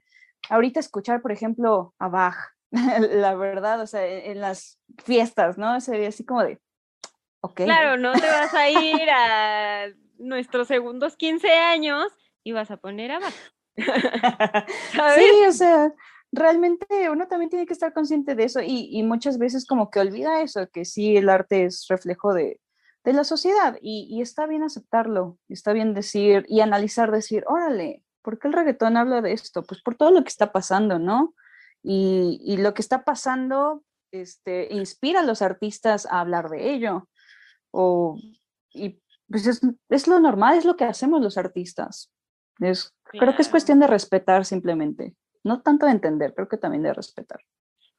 ahorita 0.50 0.82
escuchar, 0.82 1.22
por 1.22 1.32
ejemplo, 1.32 1.94
a 2.00 2.10
Bach, 2.10 2.36
la 3.12 3.36
verdad, 3.36 3.82
o 3.82 3.88
sea, 3.88 4.06
en, 4.06 4.42
las 4.42 4.80
fiestas, 5.04 5.58
¿no? 5.58 5.80
Sería 5.82 6.10
así 6.10 6.26
como 6.26 6.44
de, 6.44 6.60
ok. 7.42 7.62
Claro, 7.64 7.98
no 7.98 8.14
te 8.14 8.28
vas 8.28 8.54
a 8.54 8.70
ir 8.70 9.10
a 9.10 9.88
nuestros 10.18 10.68
segundos 10.68 11.16
15 11.16 11.50
años 11.50 12.06
y 12.44 12.52
vas 12.52 12.72
a 12.72 12.78
poner 12.78 13.12
a. 13.12 13.20
Sí, 15.16 15.46
o 15.48 15.52
sea, 15.52 15.92
realmente 16.32 17.10
uno 17.10 17.28
también 17.28 17.50
tiene 17.50 17.66
que 17.66 17.74
estar 17.74 17.94
consciente 17.94 18.36
de 18.36 18.46
eso 18.46 18.62
y, 18.62 19.04
muchas 19.04 19.38
veces 19.38 19.66
como 19.66 19.90
que 19.90 20.00
olvida 20.00 20.42
eso, 20.42 20.68
que 20.72 20.86
sí, 20.86 21.18
el 21.18 21.30
arte 21.30 21.66
es 21.66 21.86
reflejo 21.90 22.34
de, 22.34 22.60
la 23.04 23.24
sociedad 23.24 23.78
y, 23.82 24.22
está 24.22 24.48
bien 24.48 24.64
aceptarlo, 24.64 25.38
está 25.50 25.74
bien 25.74 25.94
decir 25.94 26.46
y 26.48 26.62
analizar, 26.62 27.12
decir, 27.12 27.44
órale, 27.48 28.02
¿por 28.22 28.40
qué 28.40 28.48
el 28.48 28.54
reggaetón 28.54 28.98
habla 28.98 29.22
de 29.22 29.34
esto? 29.34 29.64
Pues 29.64 29.82
por 29.82 29.96
todo 29.96 30.12
lo 30.12 30.24
que 30.24 30.30
está 30.30 30.52
pasando, 30.52 30.98
¿no? 30.98 31.36
Y, 31.88 32.58
lo 32.58 32.74
que 32.74 32.82
está 32.82 33.04
pasando 33.04 33.84
este, 34.12 34.74
inspira 34.74 35.20
a 35.20 35.24
los 35.24 35.42
artistas 35.42 36.08
a 36.08 36.20
hablar 36.20 36.50
de 36.50 36.74
ello. 36.74 37.08
O, 37.72 38.18
y 38.74 39.02
pues 39.30 39.46
es, 39.48 40.08
lo 40.08 40.20
normal, 40.20 40.58
es 40.58 40.66
lo 40.66 40.76
que 40.76 40.86
hacemos 40.86 41.22
los 41.22 41.38
artistas. 41.38 42.12
Es, 42.60 42.96
Creo 43.04 43.36
que 43.36 43.42
es 43.42 43.50
cuestión 43.50 43.80
de 43.80 43.88
respetar 43.88 44.46
simplemente 44.46 45.16
no 45.46 45.62
tanto 45.62 45.86
de 45.86 45.94
entender, 45.94 46.34
creo 46.34 46.50
que 46.50 46.58
también 46.58 46.84
de 46.84 46.94
respetar. 46.94 47.40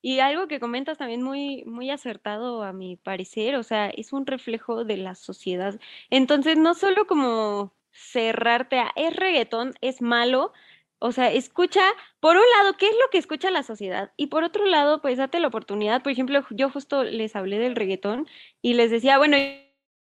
Y 0.03 0.19
algo 0.19 0.47
que 0.49 0.61
comentas 0.61 0.99
también 0.99 1.23
muy, 1.23 1.65
muy 1.65 1.91
acertado 1.91 2.63
a 2.63 2.73
mi 2.73 2.97
parecer, 2.97 3.55
o 3.55 3.63
sea, 3.63 3.89
es 3.89 4.13
un 4.13 4.27
reflejo 4.27 4.85
de 4.85 4.99
la 4.99 5.15
sociedad. 5.15 5.81
Entonces, 6.11 6.59
no 6.59 6.75
solo 6.75 7.07
como 7.07 7.73
cerrarte 7.93 8.79
a 8.79 8.93
es 8.95 9.17
reggaetón, 9.17 9.75
es 9.81 10.03
malo, 10.03 10.53
o 10.99 11.13
sea, 11.13 11.31
escucha, 11.33 11.83
por 12.21 12.37
un 12.37 12.45
lado, 12.59 12.77
qué 12.77 12.87
es 12.87 12.95
lo 12.95 13.11
que 13.11 13.19
escucha 13.19 13.51
la 13.51 13.63
sociedad 13.63 14.13
y 14.17 14.29
por 14.29 14.45
otro 14.45 14.65
lado, 14.67 15.01
pues 15.03 15.19
date 15.19 15.41
la 15.41 15.49
oportunidad. 15.49 16.03
Por 16.03 16.13
ejemplo, 16.13 16.45
yo 16.51 16.71
justo 16.71 17.05
les 17.05 17.37
hablé 17.37 17.59
del 17.59 17.77
reggaetón 17.77 18.27
y 18.63 18.75
les 18.75 18.91
decía, 18.91 19.19
bueno, 19.19 19.37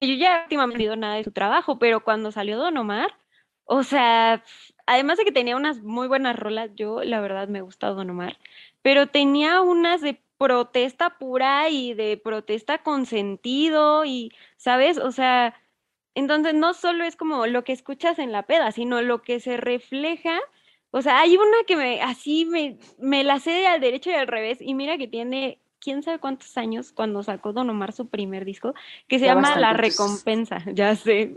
yo 0.01 0.13
ya 0.15 0.41
últimamente 0.43 0.85
no 0.85 0.93
he 0.93 0.97
nada 0.97 1.15
de 1.15 1.23
su 1.23 1.31
trabajo, 1.31 1.79
pero 1.79 2.03
cuando 2.03 2.31
salió 2.31 2.57
Don 2.57 2.77
Omar, 2.77 3.15
o 3.65 3.83
sea, 3.83 4.43
además 4.87 5.17
de 5.17 5.25
que 5.25 5.31
tenía 5.31 5.55
unas 5.55 5.83
muy 5.83 6.07
buenas 6.07 6.35
rolas, 6.37 6.71
yo 6.75 7.03
la 7.03 7.21
verdad 7.21 7.47
me 7.47 7.61
gustaba 7.61 7.93
Don 7.93 8.09
Omar, 8.09 8.37
pero 8.81 9.07
tenía 9.07 9.61
unas 9.61 10.01
de 10.01 10.21
protesta 10.39 11.17
pura 11.19 11.69
y 11.69 11.93
de 11.93 12.17
protesta 12.17 12.79
con 12.79 13.05
sentido 13.05 14.05
y, 14.05 14.31
¿sabes? 14.57 14.97
O 14.97 15.11
sea, 15.11 15.53
entonces 16.15 16.53
no 16.55 16.73
solo 16.73 17.03
es 17.03 17.15
como 17.15 17.45
lo 17.47 17.63
que 17.63 17.73
escuchas 17.73 18.19
en 18.19 18.31
la 18.31 18.43
peda, 18.43 18.71
sino 18.71 19.01
lo 19.01 19.21
que 19.21 19.39
se 19.39 19.57
refleja. 19.57 20.39
O 20.91 21.01
sea, 21.01 21.19
hay 21.19 21.37
una 21.37 21.57
que 21.67 21.75
me, 21.75 22.01
así 22.01 22.45
me, 22.45 22.77
me 22.97 23.23
la 23.23 23.39
sé 23.39 23.67
al 23.67 23.81
derecho 23.81 24.09
y 24.09 24.13
al 24.13 24.27
revés 24.27 24.57
y 24.61 24.73
mira 24.73 24.97
que 24.97 25.07
tiene 25.07 25.59
quién 25.79 26.03
sabe 26.03 26.19
cuántos 26.19 26.57
años 26.57 26.91
cuando 26.91 27.23
sacó 27.23 27.53
Don 27.53 27.69
Omar 27.69 27.93
su 27.93 28.09
primer 28.09 28.45
disco, 28.45 28.73
que 29.07 29.19
se 29.19 29.25
llama 29.25 29.57
La 29.57 29.73
Recompensa, 29.73 30.63
ya 30.73 30.95
sé, 30.95 31.35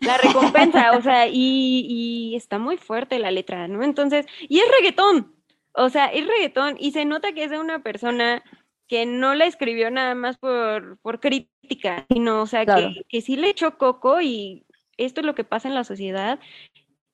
La 0.00 0.16
Recompensa, 0.18 0.92
o 0.96 1.02
sea, 1.02 1.26
y, 1.26 1.86
y, 1.88 2.36
está 2.36 2.58
muy 2.58 2.76
fuerte 2.76 3.18
la 3.18 3.30
letra, 3.30 3.68
¿no? 3.68 3.82
Entonces, 3.82 4.26
y 4.48 4.60
es 4.60 4.66
reggaetón, 4.78 5.34
o 5.72 5.88
sea, 5.88 6.06
es 6.06 6.26
reggaetón, 6.26 6.76
y 6.78 6.92
se 6.92 7.04
nota 7.04 7.32
que 7.32 7.44
es 7.44 7.50
de 7.50 7.58
una 7.58 7.82
persona 7.82 8.42
que 8.86 9.06
no 9.06 9.34
la 9.34 9.46
escribió 9.46 9.90
nada 9.90 10.14
más 10.14 10.36
por, 10.36 10.98
por 10.98 11.20
crítica, 11.20 12.06
sino, 12.10 12.42
o 12.42 12.46
sea, 12.46 12.66
que, 12.66 13.02
que 13.08 13.20
sí 13.20 13.36
le 13.36 13.50
echó 13.50 13.78
coco 13.78 14.20
y 14.20 14.66
esto 14.96 15.20
es 15.20 15.26
lo 15.26 15.34
que 15.34 15.44
pasa 15.44 15.68
en 15.68 15.74
la 15.74 15.84
sociedad. 15.84 16.40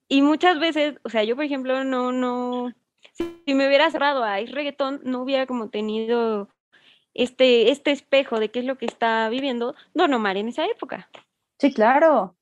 Y 0.09 0.23
muchas 0.23 0.59
veces, 0.61 0.97
o 1.05 1.09
sea, 1.09 1.25
yo 1.25 1.35
por 1.35 1.45
ejemplo 1.45 1.85
no, 1.85 2.13
no, 2.13 2.73
si 3.13 3.55
me 3.55 3.67
hubiera 3.67 3.91
cerrado 3.91 4.23
a 4.23 4.41
es 4.41 4.53
reggaetón, 4.53 5.01
no 5.05 5.23
hubiera 5.23 5.47
como 5.47 5.69
tenido 5.69 6.49
este, 7.15 7.71
este 7.71 7.93
espejo 7.93 8.39
de 8.39 8.51
qué 8.51 8.61
es 8.61 8.65
lo 8.65 8.77
que 8.77 8.87
está 8.87 9.29
viviendo 9.29 9.75
Don 9.95 10.13
Omar 10.13 10.37
en 10.37 10.49
esa 10.49 10.67
época. 10.67 11.09
Sí, 11.59 11.73
claro. 11.73 12.37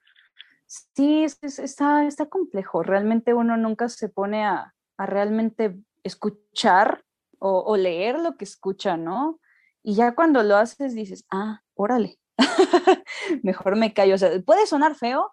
Sí, 0.66 1.24
está, 1.24 2.06
está 2.06 2.26
complejo. 2.26 2.82
Realmente 2.82 3.34
uno 3.34 3.56
nunca 3.56 3.88
se 3.88 4.08
pone 4.08 4.44
a, 4.44 4.74
realmente 4.96 5.76
escuchar 6.02 7.04
o, 7.38 7.76
leer 7.76 8.18
lo 8.18 8.36
que 8.36 8.44
escucha, 8.44 8.96
¿no? 8.96 9.38
Y 9.82 9.94
ya 9.94 10.14
cuando 10.14 10.42
lo 10.42 10.56
haces 10.56 10.94
dices, 10.94 11.26
ah, 11.30 11.60
órale, 11.74 12.18
mejor 13.42 13.76
me 13.76 13.92
callo. 13.92 14.14
O 14.14 14.18
sea, 14.18 14.30
puede 14.40 14.66
sonar 14.66 14.94
feo, 14.94 15.32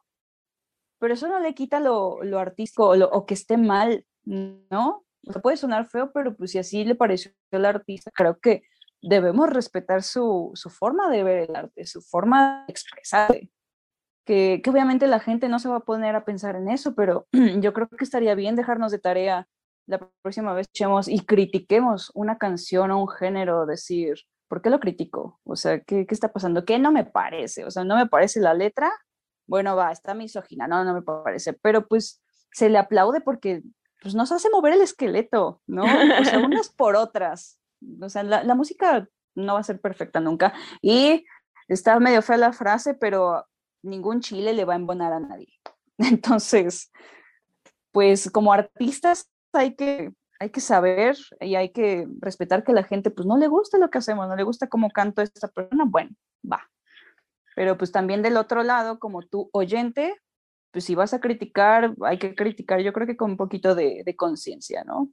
pero 1.02 1.16
eso 1.16 1.28
no 1.28 1.40
le 1.40 1.56
quita 1.56 1.80
lo, 1.80 2.24
lo 2.24 2.38
artístico 2.38 2.90
o, 2.90 2.96
o 2.96 3.26
que 3.26 3.34
esté 3.34 3.58
mal, 3.58 4.06
¿no? 4.24 5.04
O 5.28 5.32
sea, 5.34 5.42
puede 5.42 5.58
sonar 5.58 5.88
feo, 5.88 6.12
pero 6.14 6.36
pues 6.36 6.52
si 6.52 6.60
así 6.60 6.86
le 6.86 6.94
pareció 6.94 7.32
al 7.52 7.66
artista, 7.66 8.12
creo 8.14 8.40
que 8.40 8.62
debemos 9.02 9.50
respetar 9.50 10.04
su, 10.04 10.54
forma 10.70 11.10
de 11.10 11.24
ver 11.24 11.50
el 11.50 11.56
arte, 11.56 11.88
su 11.88 12.02
forma 12.02 12.66
de 12.68 12.72
expresarse. 12.72 13.50
Que, 14.26 14.62
obviamente 14.68 15.08
la 15.08 15.20
gente 15.20 15.50
no 15.50 15.58
se 15.58 15.70
va 15.70 15.78
a 15.78 15.86
poner 15.86 16.16
a 16.16 16.24
pensar 16.24 16.56
en 16.56 16.70
eso, 16.70 16.94
pero 16.94 17.28
yo 17.60 17.74
creo 17.74 17.88
que 17.88 18.04
estaría 18.04 18.36
bien 18.36 18.56
dejarnos 18.56 18.92
de 18.92 19.00
tarea 19.00 19.48
la 19.88 20.00
próxima 20.22 20.54
vez 20.54 20.68
echemos 20.70 21.08
y 21.08 21.26
critiquemos 21.26 22.12
una 22.14 22.38
canción 22.38 22.92
o 22.92 23.02
un 23.02 23.10
género, 23.10 23.66
decir, 23.66 24.20
¿por 24.48 24.62
qué 24.62 24.70
lo 24.70 24.80
critico? 24.80 25.40
O 25.44 25.56
sea, 25.56 25.80
¿qué, 25.80 26.06
¿qué, 26.06 26.14
está 26.14 26.32
pasando? 26.32 26.64
¿Qué 26.64 26.78
no 26.78 26.92
me 26.92 27.04
parece? 27.04 27.66
O 27.66 27.72
sea, 27.72 27.84
¿no 27.84 27.96
me 27.96 28.06
parece 28.06 28.40
la 28.40 28.54
letra? 28.54 28.92
Bueno, 29.48 29.76
va, 29.76 29.92
está 29.92 30.14
misógina, 30.14 30.68
no, 30.68 30.84
no 30.84 30.94
me 30.94 31.02
parece, 31.02 31.54
pero 31.54 31.88
pues 31.88 32.22
se 32.52 32.70
le 32.70 32.78
aplaude 32.78 33.22
porque 33.22 33.64
pues 34.02 34.16
nos 34.16 34.32
hace 34.32 34.50
mover 34.50 34.74
el 34.74 34.82
esqueleto, 34.82 35.62
¿no? 35.68 35.84
O 35.84 36.26
sea, 36.26 36.40
unas 36.40 36.70
por 36.76 36.96
otras 36.96 37.62
o 38.02 38.10
sea, 38.10 38.24
la, 38.24 38.56
música 38.56 39.08
no 39.36 39.54
va 39.54 39.60
a 39.60 39.64
ser 39.64 39.80
perfecta 39.80 40.20
nunca. 40.20 40.54
Y 40.82 41.26
está 41.68 42.00
medio 42.00 42.22
fea 42.22 42.38
la 42.38 42.54
frase, 42.54 42.94
pero 42.94 43.46
ningún 43.84 44.22
chile 44.22 44.54
le 44.54 44.66
va 44.66 44.74
a 44.74 44.78
embonar 44.78 45.14
a 45.14 45.20
nadie. 45.20 45.54
Entonces, 45.98 46.92
pues 47.92 48.30
como 48.32 48.54
artistas 48.54 49.30
hay 49.54 49.76
que, 49.76 50.14
hay 50.40 50.50
que 50.50 50.62
saber 50.62 51.18
y 51.40 51.56
hay 51.56 51.70
que 51.70 52.08
respetar 52.20 52.64
que 52.64 52.74
la 52.74 52.84
gente 52.84 53.12
pues 53.12 53.28
no 53.28 53.38
le 53.38 53.48
gusta 53.48 53.78
lo 53.78 53.90
que 53.90 53.98
hacemos, 53.98 54.28
no 54.28 54.36
le 54.36 54.44
gusta 54.44 54.68
cómo 54.68 54.90
canto 54.90 55.22
esta 55.22 55.48
persona, 55.48 55.86
bueno, 55.88 56.12
va. 56.50 56.70
Pero 57.56 57.78
pues 57.78 57.92
también 57.92 58.22
del 58.22 58.38
otro 58.38 58.64
lado, 58.64 59.00
como 59.00 59.22
tú 59.22 59.50
oyente, 59.54 60.16
pues 60.72 60.86
si 60.86 60.96
vas 60.96 61.14
a 61.14 61.20
criticar, 61.20 61.94
hay 62.04 62.18
que 62.18 62.34
criticar 62.36 62.80
yo 62.82 62.94
creo 62.94 63.06
que 63.08 63.18
con 63.18 63.32
un 63.32 63.38
poquito 63.38 63.76
de, 63.76 64.04
de 64.06 64.16
conciencia, 64.16 64.84
¿no? 64.86 65.10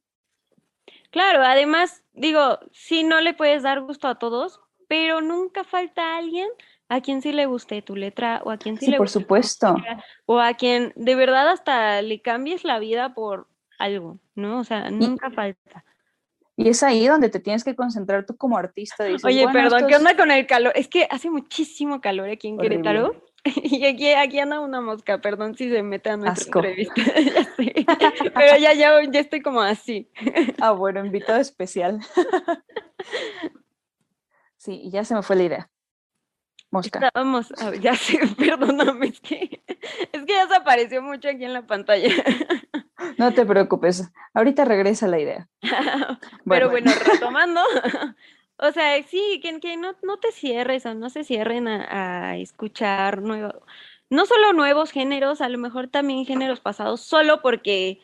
Claro, 1.11 1.43
además, 1.43 2.03
digo, 2.13 2.59
sí 2.73 3.03
no 3.03 3.21
le 3.21 3.35
puedes 3.35 3.63
dar 3.63 3.81
gusto 3.81 4.09
a 4.09 4.19
todos, 4.19 4.61
pero 4.89 5.21
nunca 5.21 5.65
falta 5.65 6.17
alguien 6.17 6.49
a 6.89 7.01
quien 7.01 7.23
sí 7.23 7.33
le 7.33 7.47
guste 7.47 7.83
tu 7.83 7.97
letra 7.97 8.41
o 8.45 8.51
a 8.51 8.57
quien 8.57 8.79
sí, 8.79 8.87
Sí, 8.87 8.91
le 8.93 8.97
por 8.99 9.07
guste 9.07 9.19
tu 9.19 9.23
supuesto. 9.25 9.73
música, 9.73 10.05
o 10.27 10.39
a 10.41 10.55
quien 10.55 10.93
de 10.97 11.15
verdad 11.15 11.49
hasta 11.49 12.01
le 12.03 12.21
cambies 12.23 12.65
la 12.65 12.79
vida 12.79 13.15
por 13.15 13.49
algo, 13.79 14.19
¿no? 14.35 14.61
O 14.61 14.65
sea, 14.65 14.91
nunca 14.91 15.31
falta. 15.31 15.85
Y 16.59 16.69
es 16.69 16.83
ahí 16.83 17.07
donde 17.07 17.29
te 17.29 17.39
tienes 17.39 17.63
que 17.63 17.77
concentrar 17.77 18.27
tú 18.27 18.37
como 18.37 18.59
artista. 18.59 19.05
Dices, 19.05 19.25
Oye, 19.25 19.45
bueno, 19.45 19.71
perdón, 19.71 19.87
¿qué 19.89 19.95
onda 19.95 20.17
con 20.17 20.33
el 20.33 20.45
calor? 20.49 20.73
Es 20.75 20.89
que 20.89 21.07
hace 21.09 21.31
muchísimo 21.31 22.01
calor 22.01 22.29
aquí 22.29 22.49
en 22.49 22.59
Horrible. 22.59 22.83
Querétaro. 22.83 23.29
Y 23.63 23.87
aquí, 23.87 24.11
aquí 24.11 24.41
anda 24.41 24.59
una 24.59 24.81
mosca, 24.81 25.21
perdón 25.21 25.55
si 25.55 25.71
se 25.71 25.83
mete 25.85 26.11
a 26.11 26.17
nuestra 26.17 26.43
Asco. 26.43 26.59
entrevista. 26.59 26.95
ya 27.97 28.11
sé. 28.11 28.31
Pero 28.35 28.59
ya, 28.59 28.75
ya, 28.75 29.01
ya 29.09 29.21
estoy 29.21 29.41
como 29.41 29.61
así. 29.61 30.11
Ah, 30.61 30.73
bueno, 30.73 31.03
invitado 31.07 31.39
especial. 31.39 32.01
sí, 34.57 34.81
y 34.83 34.91
ya 34.91 35.05
se 35.05 35.15
me 35.15 35.23
fue 35.23 35.37
la 35.37 35.45
idea. 35.45 35.71
Mosca. 36.73 36.99
Estábamos, 36.99 37.53
a 37.63 37.71
ver, 37.71 37.81
ya 37.81 37.95
sé, 37.95 38.19
perdóname, 38.37 39.07
es 39.07 39.21
que, 39.21 39.63
es 40.13 40.25
que 40.25 40.33
ya 40.33 40.49
se 40.49 40.57
apareció 40.57 41.01
mucho 41.03 41.29
aquí 41.29 41.45
en 41.45 41.53
la 41.53 41.67
pantalla. 41.67 42.13
No 43.17 43.33
te 43.33 43.47
preocupes. 43.47 44.11
Ahorita 44.35 44.65
regresa 44.65 45.07
la 45.07 45.19
idea. 45.19 45.49
Pero 46.45 46.71
bueno, 46.71 46.91
retomando, 47.07 47.61
o 48.59 48.73
sea, 48.73 49.03
sí, 49.05 49.41
que, 49.43 49.61
que 49.61 49.77
no, 49.77 49.95
no 50.03 50.19
te 50.19 50.33
cierres 50.33 50.87
o 50.87 50.95
no 50.95 51.11
se 51.11 51.25
cierren 51.25 51.69
a, 51.69 52.31
a 52.31 52.37
escuchar 52.37 53.23
nuevo, 53.23 53.63
no 54.11 54.27
solo 54.27 54.53
nuevos 54.53 54.91
géneros, 54.91 55.41
a 55.41 55.49
lo 55.49 55.59
mejor 55.59 55.89
también 55.89 56.25
géneros 56.25 56.61
pasados, 56.61 57.01
solo 57.01 57.43
porque, 57.43 58.01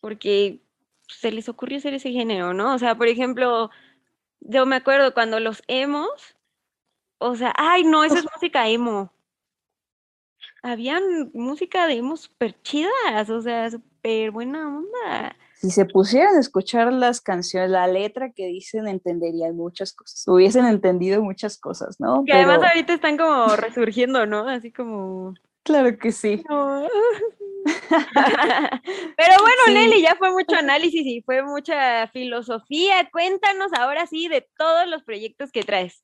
porque 0.00 0.60
se 1.08 1.32
les 1.32 1.48
ocurrió 1.48 1.78
hacer 1.78 1.94
ese 1.94 2.12
género, 2.12 2.52
¿no? 2.52 2.74
O 2.74 2.78
sea, 2.78 2.94
por 2.96 3.08
ejemplo, 3.08 3.70
yo 4.40 4.66
me 4.66 4.76
acuerdo 4.76 5.14
cuando 5.14 5.40
los 5.40 5.62
emos, 5.66 6.36
o 7.18 7.34
sea, 7.34 7.52
ay, 7.56 7.84
no, 7.84 8.04
eso 8.04 8.16
es 8.16 8.26
música 8.32 8.68
emo. 8.68 9.12
Habían 10.62 11.30
música 11.34 11.86
de 11.86 11.94
emo 11.94 12.16
súper 12.16 12.60
chidas, 12.62 13.30
o 13.30 13.40
sea, 13.40 13.70
súper 13.70 14.30
buena 14.30 14.66
onda. 14.68 15.36
Si 15.54 15.70
se 15.70 15.84
pusieran 15.86 16.36
a 16.36 16.40
escuchar 16.40 16.92
las 16.92 17.20
canciones, 17.20 17.70
la 17.70 17.86
letra 17.86 18.30
que 18.30 18.46
dicen, 18.46 18.86
entenderían 18.86 19.56
muchas 19.56 19.92
cosas. 19.92 20.22
Hubiesen 20.26 20.66
entendido 20.66 21.22
muchas 21.22 21.58
cosas, 21.58 21.98
¿no? 21.98 22.24
Que 22.24 22.32
además 22.32 22.62
ahorita 22.62 22.94
están 22.94 23.16
como 23.16 23.56
resurgiendo, 23.56 24.24
¿no? 24.26 24.48
Así 24.48 24.70
como... 24.70 25.34
Claro 25.64 25.98
que 25.98 26.12
sí. 26.12 26.42
no. 26.48 26.86
Pero 29.16 29.34
bueno, 29.40 29.62
Sí. 29.66 29.74
Nelly, 29.74 30.02
ya 30.02 30.16
fue 30.16 30.30
mucho 30.30 30.56
análisis 30.56 31.04
y 31.04 31.22
fue 31.22 31.42
mucha 31.42 32.06
filosofía. 32.08 33.08
Cuéntanos 33.10 33.72
ahora 33.72 34.06
sí 34.06 34.28
de 34.28 34.48
todos 34.56 34.86
los 34.88 35.02
proyectos 35.02 35.50
que 35.52 35.62
traes. 35.62 36.02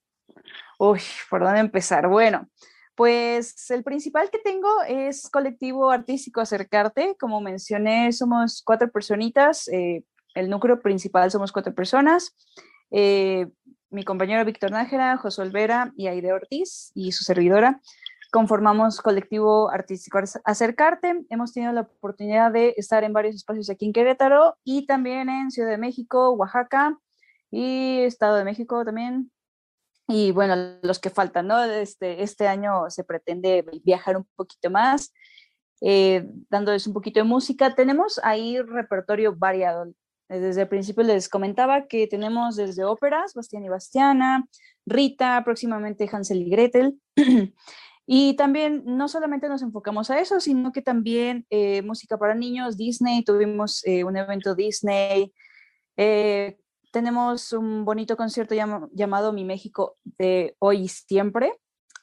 Uy, 0.79 1.01
¿por 1.31 1.43
dónde 1.43 1.61
empezar? 1.61 2.09
Bueno, 2.09 2.49
pues 2.95 3.71
el 3.71 3.83
principal 3.83 4.31
que 4.31 4.39
tengo 4.39 4.69
es 4.87 5.29
colectivo 5.31 5.91
artístico 5.91 6.41
Acercarte. 6.41 7.17
Como 7.19 7.41
mencioné, 7.41 8.13
somos 8.13 8.63
cuatro 8.65 8.91
personitas. 8.91 9.69
eh, 9.69 10.03
el 10.35 10.51
núcleo 10.51 10.81
principal 10.81 11.31
somos 11.31 11.53
cuatro 11.53 11.75
personas. 11.75 12.35
eh, 12.91 13.47
mi 13.91 14.03
compañero 14.05 14.45
Víctor 14.45 14.73
Nájera, 14.73 15.17
José 15.17 15.43
Olvera 15.43 15.93
y 15.97 16.09
Aide 16.09 16.33
Ortiz 16.33 16.91
y 16.95 17.13
su 17.13 17.23
servidora. 17.23 17.81
Conformamos 18.33 19.01
colectivo 19.01 19.71
artístico 19.71 20.19
Acer- 20.19 20.41
Acercarte. 20.45 21.25
Hemos 21.31 21.53
tenido 21.53 21.73
la 21.73 21.83
oportunidad 21.83 22.51
de 22.51 22.75
estar 22.77 23.05
en 23.05 23.13
varios 23.13 23.37
espacios 23.37 23.71
aquí 23.71 23.87
en 23.87 23.93
Querétaro 23.93 24.57
y 24.65 24.87
también 24.87 25.29
en 25.29 25.53
Ciudad 25.53 25.71
de 25.71 25.79
México, 25.79 26.31
Oaxaca 26.33 26.99
y 27.53 28.01
Estado 28.01 28.35
de 28.37 28.45
México 28.45 28.85
también. 28.85 29.31
Y 30.07 30.33
bueno, 30.33 30.79
los 30.83 30.99
que 30.99 31.11
faltan, 31.11 31.49
¿no? 31.49 31.65
Este, 31.65 32.23
este 32.23 32.47
año 32.47 32.91
se 32.91 33.05
pretende 33.05 33.65
viajar 33.85 34.17
un 34.17 34.27
poquito 34.37 34.71
más, 34.71 35.13
eh, 35.81 36.27
dándoles 36.51 36.87
un 36.87 36.93
poquito 36.93 37.21
de 37.21 37.25
música. 37.25 37.75
Tenemos 37.75 38.21
ahí 38.23 38.61
repertorio 38.61 39.35
variado. 39.35 39.93
Desde 40.29 40.63
el 40.63 40.69
principio 40.69 41.05
les 41.05 41.29
comentaba 41.29 41.87
que 41.87 42.07
tenemos 42.07 42.57
desde 42.57 42.85
óperas, 42.85 43.35
Bastián 43.35 43.65
y 43.65 43.69
Bastiana, 43.69 44.47
Rita, 44.87 45.43
próximamente 45.45 46.09
Hansel 46.11 46.43
y 46.43 46.51
Gretel. 46.51 47.01
Y 48.07 48.37
también 48.37 48.83
no 48.85 49.09
solamente 49.09 49.49
nos 49.49 49.63
enfocamos 49.63 50.11
a 50.11 50.21
eso, 50.21 50.39
sino 50.39 50.73
que 50.73 50.83
también 50.83 51.47
eh, 51.49 51.81
música 51.83 52.19
para 52.19 52.35
niños, 52.35 52.77
Disney, 52.77 53.25
tuvimos 53.25 53.83
eh, 53.87 54.05
un 54.05 54.17
evento 54.17 54.55
Disney, 54.55 55.33
eh, 55.97 56.59
tenemos 56.95 57.53
un 57.53 57.85
bonito 57.85 58.17
concierto 58.17 58.55
llama- 58.55 58.89
llamado 58.93 59.33
Mi 59.33 59.45
México 59.45 59.97
de 60.05 60.55
hoy 60.61 60.83
y 60.83 60.89
siempre, 60.89 61.53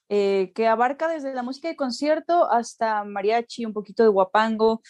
eh, 0.09 0.51
que 0.53 0.67
abarca 0.67 1.07
desde 1.07 1.33
la 1.33 1.43
música 1.43 1.69
de 1.69 1.77
concierto 1.77 2.51
hasta 2.51 3.05
mariachi, 3.05 3.63
un 3.65 3.71
poquito 3.71 4.03
de 4.03 4.09
guapango. 4.09 4.81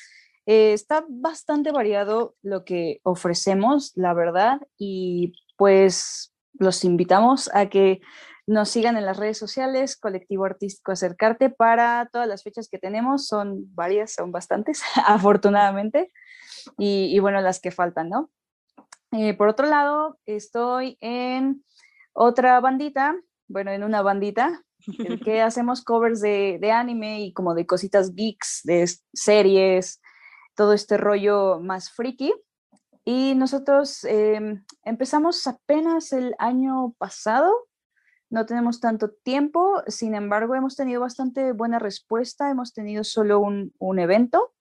Eh, 0.47 0.73
está 0.73 1.05
bastante 1.07 1.71
variado 1.71 2.33
lo 2.41 2.65
que 2.65 2.99
ofrecemos, 3.03 3.91
la 3.95 4.15
verdad, 4.15 4.59
y 4.75 5.33
pues 5.55 6.33
los 6.53 6.83
invitamos 6.83 7.51
a 7.53 7.69
que 7.69 8.01
nos 8.47 8.69
sigan 8.69 8.97
en 8.97 9.05
las 9.05 9.17
redes 9.17 9.37
sociales, 9.37 9.95
Colectivo 9.97 10.45
Artístico 10.45 10.91
Acercarte, 10.91 11.51
para 11.51 12.09
todas 12.11 12.27
las 12.27 12.41
fechas 12.41 12.67
que 12.67 12.79
tenemos, 12.79 13.27
son 13.27 13.73
varias, 13.75 14.13
son 14.13 14.31
bastantes, 14.31 14.81
afortunadamente, 15.05 16.11
y, 16.79 17.15
y 17.15 17.19
bueno, 17.19 17.39
las 17.41 17.59
que 17.59 17.69
faltan, 17.69 18.09
¿no? 18.09 18.31
Eh, 19.11 19.33
por 19.33 19.49
otro 19.49 19.67
lado, 19.67 20.17
estoy 20.25 20.97
en 21.01 21.63
otra 22.13 22.59
bandita, 22.61 23.15
bueno, 23.47 23.71
en 23.71 23.83
una 23.83 24.01
bandita, 24.01 24.63
en 24.99 25.19
que 25.19 25.41
hacemos 25.41 25.83
covers 25.83 26.21
de, 26.21 26.57
de 26.61 26.71
anime 26.71 27.21
y 27.21 27.33
como 27.33 27.53
de 27.53 27.65
cositas 27.65 28.15
geeks, 28.15 28.61
de 28.63 28.89
series, 29.13 30.01
todo 30.55 30.73
este 30.73 30.97
rollo 30.97 31.59
más 31.59 31.91
friki. 31.91 32.33
Y 33.03 33.33
nosotros 33.35 34.03
em, 34.05 34.63
empezamos 34.83 35.45
apenas 35.47 36.13
el 36.13 36.35
año 36.37 36.93
pasado, 36.97 37.51
no 38.29 38.45
tenemos 38.45 38.79
tanto 38.79 39.11
tiempo, 39.11 39.83
sin 39.87 40.15
embargo, 40.15 40.55
hemos 40.55 40.77
tenido 40.77 41.01
bastante 41.01 41.51
buena 41.51 41.79
respuesta, 41.79 42.49
hemos 42.49 42.73
tenido 42.73 43.03
solo 43.03 43.39
un, 43.39 43.73
un 43.77 43.99
evento 43.99 44.53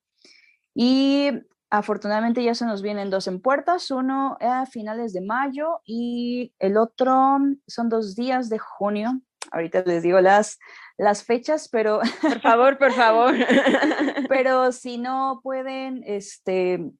y 0.73 1.29
afortunadamente 1.71 2.43
ya 2.43 2.53
se 2.53 2.65
nos 2.65 2.81
vienen 2.81 3.09
dos 3.09 3.27
en 3.27 3.41
puertas, 3.41 3.89
uno 3.89 4.37
a 4.41 4.65
finales 4.65 5.13
de 5.13 5.21
mayo 5.21 5.79
y 5.85 6.53
el 6.59 6.77
otro 6.77 7.39
son 7.65 7.89
dos 7.89 8.15
días 8.15 8.49
de 8.49 8.59
junio. 8.59 9.21
Ahorita 9.51 9.81
les 9.85 10.03
digo 10.03 10.21
las, 10.21 10.59
las 10.97 11.23
fechas, 11.23 11.67
pero, 11.69 12.01
Por 12.21 12.41
favor, 12.41 12.77
por 12.77 12.91
favor. 12.91 13.33
pero 14.29 14.71
si 14.71 14.97
no 14.97 15.39
pueden, 15.43 16.03
este, 16.05 16.91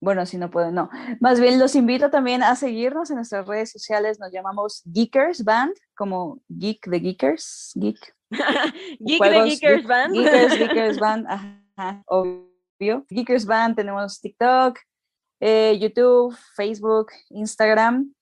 bueno, 0.00 0.26
si 0.26 0.36
no 0.36 0.50
pueden, 0.50 0.74
no. 0.74 0.90
Más 1.20 1.40
bien 1.40 1.58
los 1.58 1.74
invito 1.74 2.10
también 2.10 2.42
a 2.42 2.54
seguirnos 2.54 3.10
en 3.10 3.16
nuestras 3.16 3.46
redes 3.46 3.70
sociales. 3.72 4.20
Nos 4.20 4.30
llamamos 4.30 4.82
Geekers 4.84 5.42
Band, 5.42 5.72
como 5.96 6.40
Geek 6.48 6.86
de 6.86 7.00
Geekers, 7.00 7.72
Geek. 7.74 8.14
Geek 9.00 9.22
de 9.22 9.44
Geekers 9.44 9.82
geek- 9.84 9.86
Band. 9.86 10.14
Geekers, 10.14 10.58
Geekers 10.58 10.98
Band, 10.98 11.26
ajá, 11.28 12.02
obvio. 12.82 13.06
Geekers 13.08 13.46
Band, 13.46 13.76
tenemos 13.76 14.20
TikTok, 14.20 14.78
eh, 15.40 15.78
YouTube, 15.80 16.36
Facebook, 16.56 17.08
Instagram. 17.30 18.12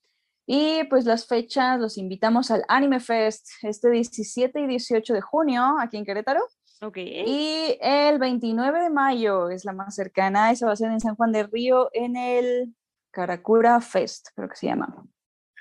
Y 0.47 0.85
pues 0.85 1.05
las 1.05 1.27
fechas, 1.27 1.79
los 1.79 1.97
invitamos 1.97 2.51
al 2.51 2.65
Anime 2.69 2.99
Fest 3.01 3.47
este 3.63 3.89
17 3.91 4.61
y 4.61 4.67
18 4.67 5.15
de 5.15 5.21
junio 5.21 5.77
aquí 5.81 5.97
en 5.97 6.05
Querétaro. 6.05 6.41
Ok. 6.83 6.97
Y 6.97 7.79
el 7.81 8.19
29 8.19 8.81
de 8.81 8.91
mayo 8.91 9.49
es 9.51 9.65
la 9.65 9.73
más 9.73 9.95
cercana, 9.95 10.51
esa 10.51 10.67
va 10.67 10.73
a 10.73 10.77
ser 10.77 10.91
en 10.91 10.99
San 11.01 11.15
Juan 11.15 11.31
del 11.31 11.51
Río, 11.53 11.91
en 11.93 12.17
el 12.17 12.75
Caracura 13.13 13.81
Fest, 13.81 14.29
creo 14.35 14.49
que 14.49 14.57
se 14.57 14.67
llama. 14.67 15.05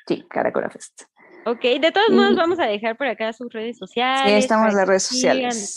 Sí, 0.07 0.25
Caracura 0.29 0.69
Fest. 0.69 1.03
Ok, 1.45 1.62
de 1.62 1.91
todos 1.93 2.09
modos 2.09 2.31
Y- 2.33 2.35
vamos 2.38 2.59
a 2.59 2.65
dejar 2.65 2.97
por 2.97 3.07
acá 3.07 3.31
sus 3.33 3.51
redes 3.51 3.77
sociales. 3.77 4.43
estamos 4.43 4.69
en 4.71 4.77
las 4.77 4.88
redes 4.88 5.03
sociales. 5.03 5.75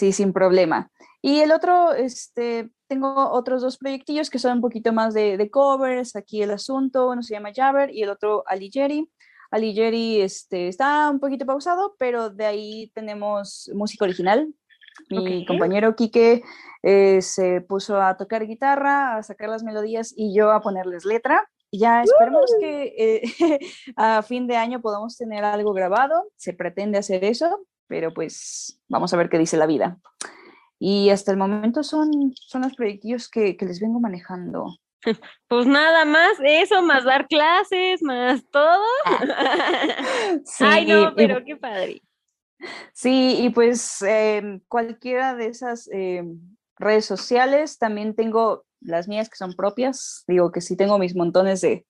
Sí, 0.00 0.12
sin 0.12 0.32
problema. 0.32 0.90
Y 1.20 1.40
el 1.40 1.52
otro, 1.52 1.92
este, 1.92 2.70
tengo 2.88 3.28
otros 3.32 3.60
dos 3.60 3.76
proyectillos 3.76 4.30
que 4.30 4.38
son 4.38 4.54
un 4.54 4.60
poquito 4.62 4.94
más 4.94 5.12
de, 5.12 5.36
de 5.36 5.50
covers. 5.50 6.16
Aquí 6.16 6.40
el 6.40 6.52
asunto, 6.52 7.10
uno 7.10 7.22
se 7.22 7.34
llama 7.34 7.50
Jabber 7.54 7.90
y 7.94 8.02
el 8.02 8.08
otro 8.08 8.42
Aligeri. 8.46 9.10
Aligeri 9.50 10.22
este, 10.22 10.68
está 10.68 11.10
un 11.10 11.20
poquito 11.20 11.44
pausado, 11.44 11.96
pero 11.98 12.30
de 12.30 12.46
ahí 12.46 12.90
tenemos 12.94 13.70
música 13.74 14.06
original. 14.06 14.48
Mi 15.10 15.44
compañero 15.44 15.94
Quique 15.94 16.42
eh, 16.82 17.20
se 17.20 17.60
puso 17.60 18.00
a 18.00 18.16
tocar 18.16 18.46
guitarra, 18.46 19.18
a 19.18 19.22
sacar 19.22 19.50
las 19.50 19.64
melodías 19.64 20.14
y 20.16 20.34
yo 20.34 20.50
a 20.50 20.62
ponerles 20.62 21.04
letra. 21.04 21.46
Ya 21.72 22.02
esperemos 22.02 22.50
que 22.58 22.94
eh, 22.96 23.60
a 23.96 24.22
fin 24.22 24.46
de 24.46 24.56
año 24.56 24.80
podamos 24.80 25.18
tener 25.18 25.44
algo 25.44 25.74
grabado. 25.74 26.32
Se 26.36 26.54
pretende 26.54 26.96
hacer 26.96 27.22
eso, 27.22 27.66
pero 27.90 28.14
pues 28.14 28.80
vamos 28.88 29.12
a 29.12 29.16
ver 29.16 29.28
qué 29.28 29.36
dice 29.36 29.56
la 29.56 29.66
vida. 29.66 29.98
Y 30.78 31.10
hasta 31.10 31.32
el 31.32 31.36
momento 31.36 31.82
son, 31.82 32.32
son 32.36 32.62
los 32.62 32.74
proyectillos 32.74 33.28
que, 33.28 33.56
que 33.56 33.66
les 33.66 33.80
vengo 33.80 34.00
manejando. 34.00 34.76
Pues 35.48 35.66
nada 35.66 36.04
más 36.04 36.32
eso, 36.44 36.82
más 36.82 37.04
dar 37.04 37.26
clases, 37.26 38.02
más 38.02 38.44
todo. 38.52 38.84
Ay, 40.60 40.86
no, 40.86 41.12
pero 41.16 41.42
qué 41.44 41.56
padre. 41.56 42.02
Sí, 42.92 43.38
y 43.40 43.50
pues 43.50 44.02
em, 44.02 44.60
cualquiera 44.68 45.34
de 45.34 45.46
esas 45.46 45.88
em, 45.90 46.38
redes 46.76 47.06
sociales, 47.06 47.78
también 47.78 48.14
tengo 48.14 48.64
las 48.80 49.08
mías 49.08 49.28
que 49.28 49.36
son 49.36 49.54
propias, 49.54 50.22
digo 50.28 50.52
que 50.52 50.60
sí 50.60 50.76
tengo 50.76 50.98
mis 50.98 51.16
montones 51.16 51.62
de, 51.62 51.86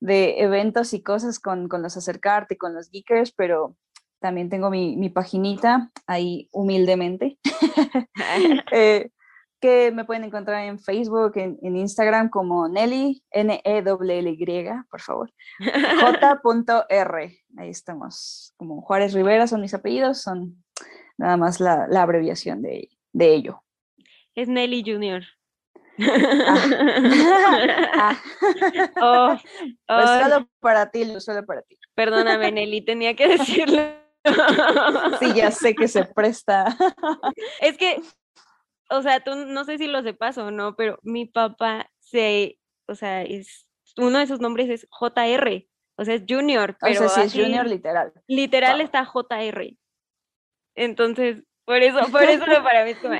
de 0.00 0.40
eventos 0.40 0.94
y 0.94 1.02
cosas 1.02 1.38
con, 1.38 1.68
con, 1.68 1.82
los 1.82 1.96
acercarte, 1.96 2.56
con 2.56 2.74
los 2.74 2.90
geekers, 2.90 3.32
pero 3.32 3.76
también 4.20 4.48
tengo 4.48 4.70
mi, 4.70 4.96
mi 4.96 5.08
paginita 5.08 5.90
ahí 6.06 6.48
humildemente. 6.52 7.38
eh, 8.72 9.10
que 9.60 9.92
me 9.92 10.04
pueden 10.04 10.24
encontrar 10.24 10.64
en 10.64 10.78
Facebook, 10.78 11.32
en, 11.36 11.76
Instagram 11.76 12.30
como 12.30 12.68
Nelly, 12.68 13.22
N-E-L-L-Y, 13.30 14.68
por 14.90 15.00
favor, 15.02 15.30
J.R. 16.00 17.38
Ahí 17.58 17.68
estamos, 17.68 18.54
como 18.56 18.80
Juárez 18.80 19.12
Rivera 19.12 19.46
son 19.46 19.60
mis 19.60 19.74
apellidos, 19.74 20.22
son 20.22 20.64
nada 21.18 21.36
más 21.36 21.60
la, 21.60 21.84
abreviación 21.94 22.62
de, 22.62 22.88
de, 23.12 23.34
ello. 23.34 23.62
Es 24.34 24.48
Nelly 24.48 24.82
Junior. 24.84 25.22
Ah. 27.92 28.16
Oh, 29.02 29.36
pues 29.86 30.08
solo 30.08 30.48
para 30.60 30.90
ti, 30.90 31.04
solo 31.20 31.44
para 31.44 31.62
ti. 31.62 31.78
Perdóname, 31.94 32.50
Nelly, 32.52 32.82
tenía 32.82 33.14
que 33.14 33.28
decirlo. 33.28 33.99
Sí, 35.18 35.32
ya 35.34 35.50
sé 35.50 35.74
que 35.74 35.88
se 35.88 36.04
presta. 36.04 36.76
Es 37.60 37.78
que 37.78 38.02
o 38.90 39.02
sea, 39.02 39.20
tú 39.20 39.34
no 39.34 39.64
sé 39.64 39.78
si 39.78 39.86
lo 39.86 40.02
sepas 40.02 40.36
o 40.38 40.50
no, 40.50 40.74
pero 40.74 40.98
mi 41.02 41.24
papá 41.24 41.88
se, 42.00 42.58
o 42.86 42.94
sea, 42.94 43.22
es, 43.22 43.66
uno 43.96 44.18
de 44.18 44.26
sus 44.26 44.40
nombres 44.40 44.68
es 44.68 44.86
JR, 44.90 45.66
o 45.96 46.04
sea, 46.04 46.14
es 46.14 46.24
Junior. 46.28 46.76
Pero 46.80 47.06
o 47.06 47.08
sea, 47.08 47.28
sí 47.28 47.40
es 47.40 47.44
Junior 47.44 47.66
literal. 47.66 48.12
Literal 48.26 48.80
está 48.80 49.04
JR. 49.04 49.76
Entonces, 50.74 51.44
por 51.64 51.82
eso, 51.82 52.00
por 52.10 52.22
eso 52.24 52.44
para 52.62 52.84
mí 52.84 52.90
es 52.90 52.98
como, 52.98 53.14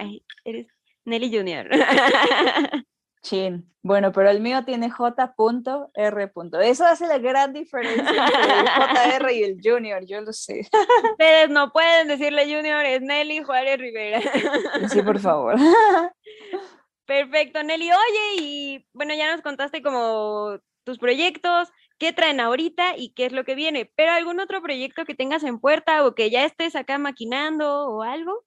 eres 0.44 0.66
Nelly 1.04 1.36
Junior. 1.36 1.68
Chin. 3.22 3.70
Bueno, 3.82 4.12
pero 4.12 4.28
el 4.28 4.40
mío 4.40 4.62
tiene 4.64 4.90
J.R. 4.90 6.32
Eso 6.62 6.84
hace 6.84 7.06
la 7.06 7.18
gran 7.18 7.52
diferencia 7.54 8.02
entre 8.02 8.60
el 8.60 9.20
JR 9.20 9.32
y 9.32 9.42
el 9.42 9.58
Junior, 9.62 10.04
yo 10.04 10.20
lo 10.20 10.32
sé. 10.32 10.68
Ustedes 11.12 11.48
no 11.48 11.72
pueden 11.72 12.08
decirle 12.08 12.44
Junior, 12.44 12.84
es 12.84 13.00
Nelly 13.00 13.42
Juárez 13.42 13.78
Rivera. 13.78 14.20
Sí, 14.90 15.02
por 15.02 15.18
favor. 15.18 15.56
Perfecto, 17.06 17.62
Nelly. 17.62 17.90
Oye, 17.90 18.42
y 18.42 18.86
bueno, 18.92 19.14
ya 19.14 19.32
nos 19.32 19.42
contaste 19.42 19.82
como 19.82 20.58
tus 20.84 20.98
proyectos, 20.98 21.68
qué 21.98 22.12
traen 22.12 22.40
ahorita 22.40 22.96
y 22.96 23.12
qué 23.14 23.26
es 23.26 23.32
lo 23.32 23.44
que 23.44 23.54
viene, 23.54 23.90
pero 23.96 24.12
algún 24.12 24.40
otro 24.40 24.62
proyecto 24.62 25.04
que 25.04 25.14
tengas 25.14 25.42
en 25.42 25.58
puerta 25.58 26.06
o 26.06 26.14
que 26.14 26.30
ya 26.30 26.44
estés 26.44 26.76
acá 26.76 26.98
maquinando 26.98 27.88
o 27.88 28.02
algo? 28.02 28.44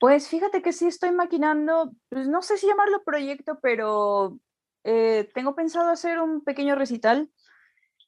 Pues 0.00 0.28
fíjate 0.28 0.62
que 0.62 0.72
sí 0.72 0.86
estoy 0.86 1.10
maquinando, 1.10 1.92
pues 2.08 2.28
no 2.28 2.40
sé 2.42 2.56
si 2.56 2.68
llamarlo 2.68 3.02
proyecto, 3.02 3.58
pero 3.60 4.38
eh, 4.84 5.28
tengo 5.34 5.56
pensado 5.56 5.90
hacer 5.90 6.20
un 6.20 6.44
pequeño 6.44 6.76
recital. 6.76 7.30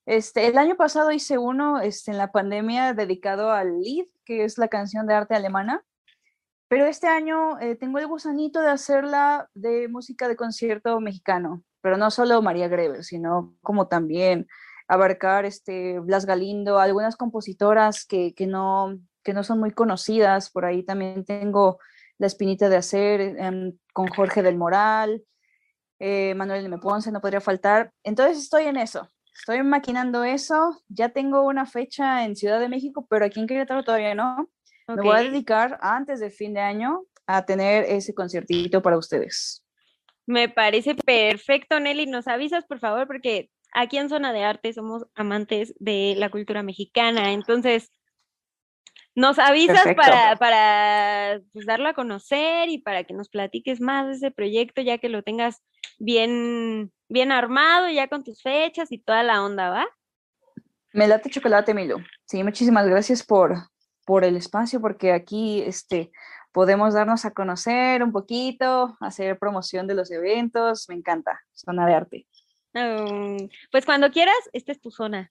Este, 0.07 0.47
el 0.47 0.57
año 0.57 0.77
pasado 0.77 1.11
hice 1.11 1.39
uno 1.39 1.81
este, 1.81 2.13
en 2.13 2.19
la 2.19 2.31
pandemia 2.31 2.95
dedicado 2.95 3.51
al 3.51 3.81
Lied, 3.81 4.07
que 4.25 4.45
es 4.45 4.57
la 4.57 4.69
canción 4.69 5.07
de 5.07 5.15
arte 5.15 5.35
alemana, 5.35 5.85
pero 6.69 6.87
este 6.87 7.09
año 7.09 7.59
eh, 7.59 7.75
tengo 7.75 7.99
el 7.99 8.07
gusanito 8.07 8.61
de 8.61 8.71
hacerla 8.71 9.51
de 9.55 9.89
música 9.89 10.29
de 10.29 10.37
concierto 10.37 11.01
mexicano, 11.01 11.65
pero 11.81 11.97
no 11.97 12.13
solo 12.13 12.41
María 12.43 12.69
Greber, 12.69 13.03
sino 13.03 13.57
como 13.63 13.89
también 13.89 14.47
abarcar 14.87 15.45
este, 15.45 15.99
Blas 15.99 16.27
Galindo, 16.27 16.79
algunas 16.79 17.17
compositoras 17.17 18.07
que, 18.07 18.35
que 18.35 18.47
no, 18.47 19.01
que 19.23 19.33
no 19.35 19.43
son 19.43 19.61
muy 19.61 19.71
conocidas. 19.71 20.51
Por 20.51 20.65
ahí 20.65 20.83
también 20.83 21.25
tengo 21.25 21.79
la 22.19 22.27
espinita 22.27 22.69
de 22.69 22.77
hacer 22.77 23.21
em, 23.21 23.77
con 23.93 24.09
Jorge 24.09 24.43
del 24.43 24.57
Moral, 24.57 25.23
eh, 25.99 26.35
Manuel 26.35 26.67
M. 26.67 26.79
Ponce, 26.79 27.11
no 27.11 27.21
podría 27.21 27.41
faltar. 27.41 27.93
Entonces 28.05 28.39
estoy 28.39 28.65
en 28.65 28.77
eso. 28.77 29.09
Estoy 29.35 29.63
maquinando 29.63 30.25
eso. 30.25 30.83
Ya 30.89 31.11
tengo 31.11 31.43
una 31.43 31.67
fecha 31.67 32.25
en 32.25 32.37
Ciudad 32.37 32.61
de 32.61 32.69
México, 32.69 33.07
pero 33.09 33.25
aquí 33.25 33.41
en 33.41 33.47
Querétaro 33.47 33.83
todavía 33.83 34.15
no. 34.15 34.51
Me 34.87 35.03
voy 35.03 35.17
a 35.17 35.23
dedicar 35.23 35.79
antes 35.81 36.21
de 36.21 36.31
fin 36.31 36.53
de 36.53 36.61
año 36.61 37.05
a 37.27 37.47
tener 37.47 37.85
ese 37.85 38.13
conciertito 38.13 38.83
para 38.83 38.99
ustedes. 38.99 39.65
Me 40.27 40.49
parece 40.49 40.95
perfecto, 40.95 41.81
Nelly. 41.81 42.07
Nos 42.07 42.29
avisas, 42.29 42.65
por 42.67 42.81
favor, 42.81 43.07
porque 43.07 43.51
aquí 43.73 43.99
en 43.99 44.09
Zona 44.09 44.33
de 44.33 44.45
Arte 44.45 44.73
somos 44.73 45.07
amantes 45.15 45.75
de 45.79 46.15
la 46.17 46.31
cultura 46.31 46.63
mexicana. 46.63 47.33
Entonces, 47.33 47.91
nos 49.21 49.39
avisas 49.39 49.95
para, 49.95 50.37
para 50.37 51.41
pues, 51.53 51.67
darlo 51.67 51.89
a 51.89 51.95
conocer 51.95 52.71
y 52.71 52.79
para 52.79 53.05
que 53.05 53.13
nos 53.13 53.29
platiques 53.29 53.81
más 53.81 54.07
de 54.07 54.13
ese 54.15 54.31
proyecto, 54.31 54.81
ya 54.81 54.99
que 54.99 55.11
lo 55.11 55.23
tengas 55.23 55.63
bien, 55.99 56.91
bien 57.09 57.31
armado, 57.31 57.91
ya 57.91 58.09
con 58.09 58.25
tus 58.25 58.43
fechas 58.43 58.91
y 58.91 58.99
toda 58.99 59.23
la 59.23 59.45
onda, 59.45 59.69
¿va? 59.71 59.87
Me 60.93 61.07
late 61.07 61.31
chocolate, 61.31 61.75
Milo. 61.75 61.99
Sí, 62.25 62.43
muchísimas 62.43 62.87
gracias 62.89 63.23
por, 63.23 63.55
por 64.07 64.25
el 64.25 64.37
espacio, 64.37 64.81
porque 64.81 65.13
aquí 65.13 65.63
este, 65.63 66.11
podemos 66.51 66.95
darnos 66.95 67.25
a 67.27 67.33
conocer 67.33 68.03
un 68.03 68.13
poquito, 68.13 68.97
hacer 69.01 69.39
promoción 69.39 69.87
de 69.87 69.95
los 69.95 70.11
eventos. 70.11 70.89
Me 70.89 70.95
encanta, 70.95 71.41
zona 71.53 71.87
de 71.87 71.95
arte. 71.95 72.27
pues 73.71 73.85
cuando 73.85 74.11
quieras, 74.11 74.39
esta 74.55 74.73
es 74.73 74.81
tu 74.81 74.91
zona. 74.91 75.31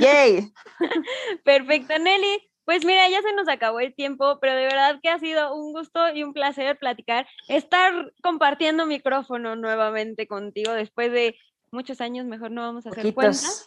¡Yay! 0.00 0.52
Perfecto, 1.44 1.98
Nelly. 1.98 2.50
Pues 2.66 2.84
mira, 2.84 3.08
ya 3.08 3.22
se 3.22 3.32
nos 3.32 3.48
acabó 3.48 3.78
el 3.78 3.94
tiempo, 3.94 4.38
pero 4.40 4.54
de 4.54 4.64
verdad 4.64 4.98
que 5.00 5.08
ha 5.08 5.20
sido 5.20 5.54
un 5.54 5.72
gusto 5.72 6.12
y 6.12 6.24
un 6.24 6.32
placer 6.32 6.76
platicar, 6.76 7.24
estar 7.46 8.12
compartiendo 8.22 8.86
micrófono 8.86 9.54
nuevamente 9.54 10.26
contigo 10.26 10.72
después 10.72 11.12
de 11.12 11.36
muchos 11.70 12.00
años, 12.00 12.26
mejor 12.26 12.50
no 12.50 12.62
vamos 12.62 12.84
a 12.84 12.90
hacer 12.90 13.14
cuentas. 13.14 13.64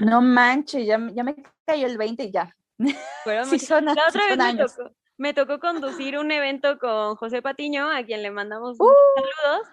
No 0.00 0.22
manches, 0.22 0.86
ya, 0.86 0.98
ya, 1.12 1.22
me 1.22 1.36
cayó 1.66 1.86
el 1.86 1.98
20 1.98 2.24
y 2.24 2.30
ya. 2.30 2.56
sí, 3.44 3.58
son, 3.58 3.84
la 3.84 4.08
otra 4.08 4.26
vez 4.28 4.38
me 4.38 4.54
tocó, 4.56 4.90
me 5.18 5.34
tocó, 5.34 5.60
conducir 5.60 6.18
un 6.18 6.32
evento 6.32 6.78
con 6.78 7.16
José 7.16 7.42
Patiño, 7.42 7.90
a 7.90 8.02
quien 8.04 8.22
le 8.22 8.30
mandamos 8.30 8.80
¡Uh! 8.80 8.88
saludos. 9.16 9.68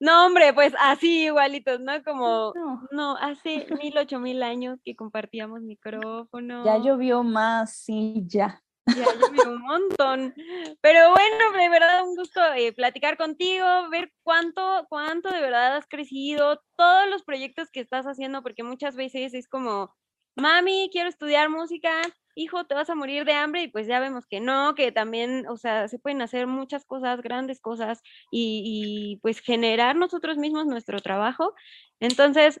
No, 0.00 0.24
hombre, 0.24 0.54
pues 0.54 0.72
así 0.80 1.26
igualitos, 1.26 1.78
¿no? 1.78 2.02
Como, 2.02 2.54
no, 2.90 3.16
hace 3.18 3.66
mil, 3.82 3.96
ocho 3.98 4.18
mil 4.18 4.42
años 4.42 4.80
que 4.82 4.96
compartíamos 4.96 5.60
micrófono. 5.60 6.64
Ya 6.64 6.78
llovió 6.78 7.22
más, 7.22 7.76
sí, 7.76 8.22
ya. 8.26 8.62
Ya 8.86 9.04
llovió 9.04 9.50
un 9.50 9.60
montón. 9.60 10.34
Pero 10.80 11.10
bueno, 11.10 11.58
de 11.58 11.68
verdad 11.68 12.02
un 12.08 12.16
gusto 12.16 12.40
eh, 12.54 12.72
platicar 12.72 13.18
contigo, 13.18 13.66
ver 13.90 14.10
cuánto, 14.22 14.86
cuánto 14.88 15.28
de 15.28 15.42
verdad 15.42 15.76
has 15.76 15.86
crecido, 15.86 16.62
todos 16.76 17.06
los 17.10 17.22
proyectos 17.22 17.70
que 17.70 17.80
estás 17.80 18.06
haciendo, 18.06 18.42
porque 18.42 18.62
muchas 18.62 18.96
veces 18.96 19.34
es 19.34 19.48
como, 19.48 19.94
mami, 20.34 20.88
quiero 20.90 21.10
estudiar 21.10 21.50
música, 21.50 22.00
hijo, 22.34 22.64
te 22.64 22.74
vas 22.74 22.90
a 22.90 22.94
morir 22.94 23.24
de 23.24 23.32
hambre 23.32 23.62
y 23.62 23.68
pues 23.68 23.86
ya 23.86 24.00
vemos 24.00 24.26
que 24.26 24.40
no, 24.40 24.74
que 24.74 24.92
también, 24.92 25.46
o 25.48 25.56
sea, 25.56 25.88
se 25.88 25.98
pueden 25.98 26.22
hacer 26.22 26.46
muchas 26.46 26.84
cosas, 26.84 27.20
grandes 27.22 27.60
cosas 27.60 28.02
y, 28.30 29.18
pues 29.22 29.40
generar 29.40 29.96
nosotros 29.96 30.38
mismos 30.38 30.66
nuestro 30.66 31.00
trabajo. 31.00 31.54
Entonces, 32.00 32.60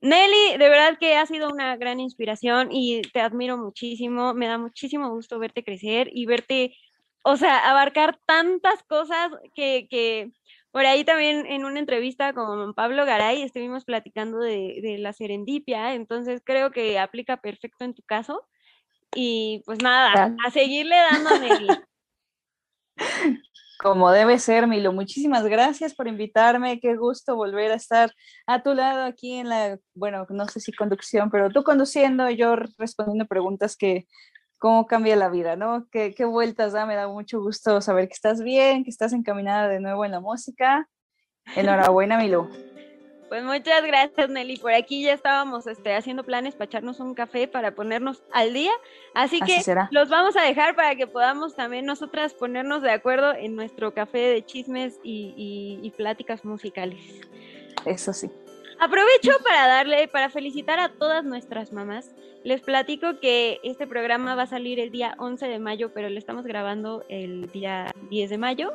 Nelly, 0.00 0.58
de 0.58 0.68
verdad 0.68 0.98
que 0.98 1.16
ha 1.16 1.26
sido 1.26 1.50
una 1.50 1.76
gran 1.76 2.00
inspiración 2.00 2.68
y 2.72 3.02
te 3.02 3.20
admiro 3.20 3.58
muchísimo, 3.58 4.34
me 4.34 4.46
da 4.48 4.58
muchísimo 4.58 5.10
gusto 5.10 5.38
verte 5.38 5.64
crecer 5.64 6.08
y 6.12 6.26
verte, 6.26 6.74
o 7.22 7.36
sea, 7.36 7.70
abarcar 7.70 8.18
tantas 8.26 8.82
cosas 8.84 9.30
que, 9.54 9.86
que 9.90 10.32
por 10.70 10.86
ahí 10.86 11.04
también 11.04 11.46
en 11.46 11.64
una 11.64 11.80
entrevista 11.80 12.32
con 12.32 12.74
Pablo 12.74 13.04
Garay 13.04 13.42
estuvimos 13.42 13.84
platicando 13.84 14.38
de, 14.38 14.80
de 14.82 14.98
la 14.98 15.12
serendipia, 15.12 15.94
entonces 15.94 16.42
creo 16.44 16.70
que 16.70 16.98
aplica 16.98 17.38
perfecto 17.38 17.84
en 17.84 17.94
tu 17.94 18.02
caso. 18.02 18.46
Y 19.14 19.62
pues 19.66 19.82
nada, 19.82 20.36
a 20.46 20.50
seguirle 20.50 20.96
dando 21.10 21.30
Como 23.80 24.10
debe 24.10 24.38
ser, 24.38 24.66
Milo. 24.66 24.92
Muchísimas 24.92 25.44
gracias 25.46 25.94
por 25.94 26.06
invitarme. 26.06 26.80
Qué 26.80 26.96
gusto 26.96 27.34
volver 27.34 27.72
a 27.72 27.76
estar 27.76 28.12
a 28.46 28.62
tu 28.62 28.74
lado 28.74 29.04
aquí 29.04 29.36
en 29.36 29.48
la, 29.48 29.78
bueno, 29.94 30.26
no 30.28 30.48
sé 30.48 30.60
si 30.60 30.70
conducción, 30.72 31.30
pero 31.30 31.48
tú 31.48 31.62
conduciendo, 31.64 32.28
yo 32.28 32.56
respondiendo 32.76 33.26
preguntas 33.26 33.76
que, 33.76 34.06
cómo 34.60 34.86
cambia 34.86 35.16
la 35.16 35.30
vida, 35.30 35.56
¿no? 35.56 35.88
Qué, 35.90 36.14
qué 36.14 36.24
vueltas 36.24 36.72
da. 36.72 36.86
Me 36.86 36.94
da 36.94 37.08
mucho 37.08 37.40
gusto 37.40 37.80
saber 37.80 38.06
que 38.06 38.14
estás 38.14 38.42
bien, 38.42 38.84
que 38.84 38.90
estás 38.90 39.12
encaminada 39.12 39.68
de 39.68 39.80
nuevo 39.80 40.04
en 40.04 40.12
la 40.12 40.20
música. 40.20 40.88
Enhorabuena, 41.56 42.18
Milo. 42.18 42.48
Pues 43.30 43.44
muchas 43.44 43.86
gracias, 43.86 44.28
Nelly. 44.28 44.56
Por 44.56 44.72
aquí 44.72 45.04
ya 45.04 45.12
estábamos 45.12 45.64
este, 45.68 45.94
haciendo 45.94 46.24
planes 46.24 46.56
para 46.56 46.64
echarnos 46.64 46.98
un 46.98 47.14
café 47.14 47.46
para 47.46 47.76
ponernos 47.76 48.24
al 48.32 48.52
día. 48.52 48.72
Así, 49.14 49.40
que 49.40 49.62
los 49.92 50.08
vamos 50.08 50.36
a 50.36 50.42
dejar 50.42 50.74
para 50.74 50.96
que 50.96 51.06
podamos 51.06 51.54
también 51.54 51.86
nosotras 51.86 52.34
ponernos 52.34 52.82
de 52.82 52.90
acuerdo 52.90 53.32
en 53.32 53.54
nuestro 53.54 53.94
café 53.94 54.18
de 54.18 54.44
chismes 54.44 54.98
y, 55.04 55.92
pláticas 55.96 56.44
musicales. 56.44 57.00
Eso 57.86 58.12
sí. 58.12 58.28
Aprovecho 58.80 59.30
para 59.44 59.68
darle, 59.68 60.08
para 60.08 60.28
felicitar 60.28 60.80
a 60.80 60.88
todas 60.88 61.22
nuestras 61.22 61.72
mamás. 61.72 62.10
Les 62.42 62.60
platico 62.62 63.20
que 63.20 63.60
este 63.62 63.86
programa 63.86 64.34
va 64.34 64.42
a 64.42 64.46
salir 64.48 64.80
el 64.80 64.90
día 64.90 65.14
11 65.18 65.46
de 65.46 65.60
mayo, 65.60 65.92
pero 65.94 66.10
lo 66.10 66.18
estamos 66.18 66.46
grabando 66.46 67.04
el 67.08 67.48
día 67.52 67.92
10 68.10 68.28
de 68.28 68.38
mayo. 68.38 68.72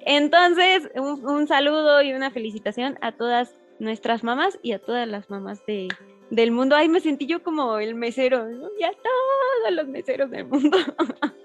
Entonces, 0.00 0.90
un, 0.96 1.26
un 1.26 1.48
saludo 1.48 2.02
y 2.02 2.12
una 2.12 2.30
felicitación 2.30 2.98
a 3.00 3.12
todas 3.12 3.54
nuestras 3.78 4.24
mamás 4.24 4.58
y 4.62 4.72
a 4.72 4.78
todas 4.78 5.06
las 5.08 5.30
mamás 5.30 5.64
de, 5.66 5.88
del 6.30 6.50
mundo. 6.50 6.76
Ay, 6.76 6.88
me 6.88 7.00
sentí 7.00 7.26
yo 7.26 7.42
como 7.42 7.78
el 7.78 7.94
mesero, 7.94 8.48
y 8.78 8.82
a 8.82 8.92
todos 8.92 9.72
los 9.72 9.88
meseros 9.88 10.30
del 10.30 10.46
mundo. 10.46 10.78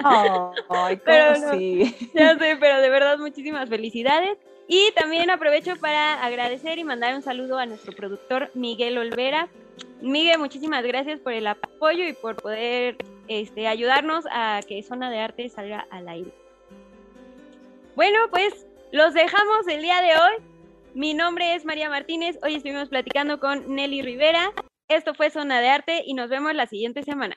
ay, 0.69 0.99
pero 1.03 1.35
sí. 1.51 1.95
Ya 2.13 2.37
sé, 2.37 2.57
pero 2.59 2.81
de 2.81 2.89
verdad 2.89 3.17
muchísimas 3.17 3.69
felicidades. 3.69 4.37
Y 4.67 4.91
también 4.93 5.29
aprovecho 5.29 5.75
para 5.75 6.23
agradecer 6.23 6.77
y 6.77 6.83
mandar 6.83 7.13
un 7.15 7.21
saludo 7.21 7.57
a 7.57 7.65
nuestro 7.65 7.93
productor 7.93 8.51
Miguel 8.53 8.97
Olvera. 8.97 9.49
Miguel, 10.01 10.39
muchísimas 10.39 10.83
gracias 10.83 11.19
por 11.19 11.33
el 11.33 11.47
apoyo 11.47 12.07
y 12.07 12.13
por 12.13 12.37
poder 12.37 12.95
este, 13.27 13.67
ayudarnos 13.67 14.25
a 14.31 14.61
que 14.65 14.81
Zona 14.81 15.09
de 15.09 15.19
Arte 15.19 15.49
salga 15.49 15.85
al 15.89 16.07
aire. 16.07 16.31
Bueno, 17.95 18.19
pues 18.29 18.65
los 18.91 19.13
dejamos 19.13 19.67
el 19.67 19.81
día 19.81 20.01
de 20.01 20.13
hoy 20.13 20.50
mi 20.93 21.13
nombre 21.13 21.55
es 21.55 21.65
María 21.65 21.89
Martínez. 21.89 22.37
Hoy 22.43 22.55
estuvimos 22.55 22.89
platicando 22.89 23.39
con 23.39 23.75
Nelly 23.75 24.01
Rivera. 24.01 24.51
Esto 24.87 25.13
fue 25.13 25.29
Zona 25.29 25.59
de 25.59 25.69
Arte 25.69 26.03
y 26.05 26.13
nos 26.13 26.29
vemos 26.29 26.53
la 26.53 26.67
siguiente 26.67 27.03
semana. 27.03 27.35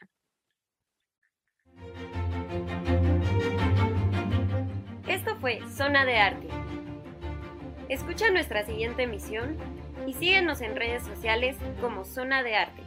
Esto 5.09 5.37
fue 5.41 5.61
Zona 5.69 6.05
de 6.05 6.17
Arte. 6.17 6.49
Escucha 7.89 8.31
nuestra 8.31 8.65
siguiente 8.65 9.03
emisión 9.03 9.57
y 10.07 10.15
síguenos 10.15 10.61
en 10.61 10.77
redes 10.77 11.05
sociales 11.05 11.57
como 11.81 12.05
Zona 12.05 12.43
de 12.43 12.57
Arte. 12.57 12.84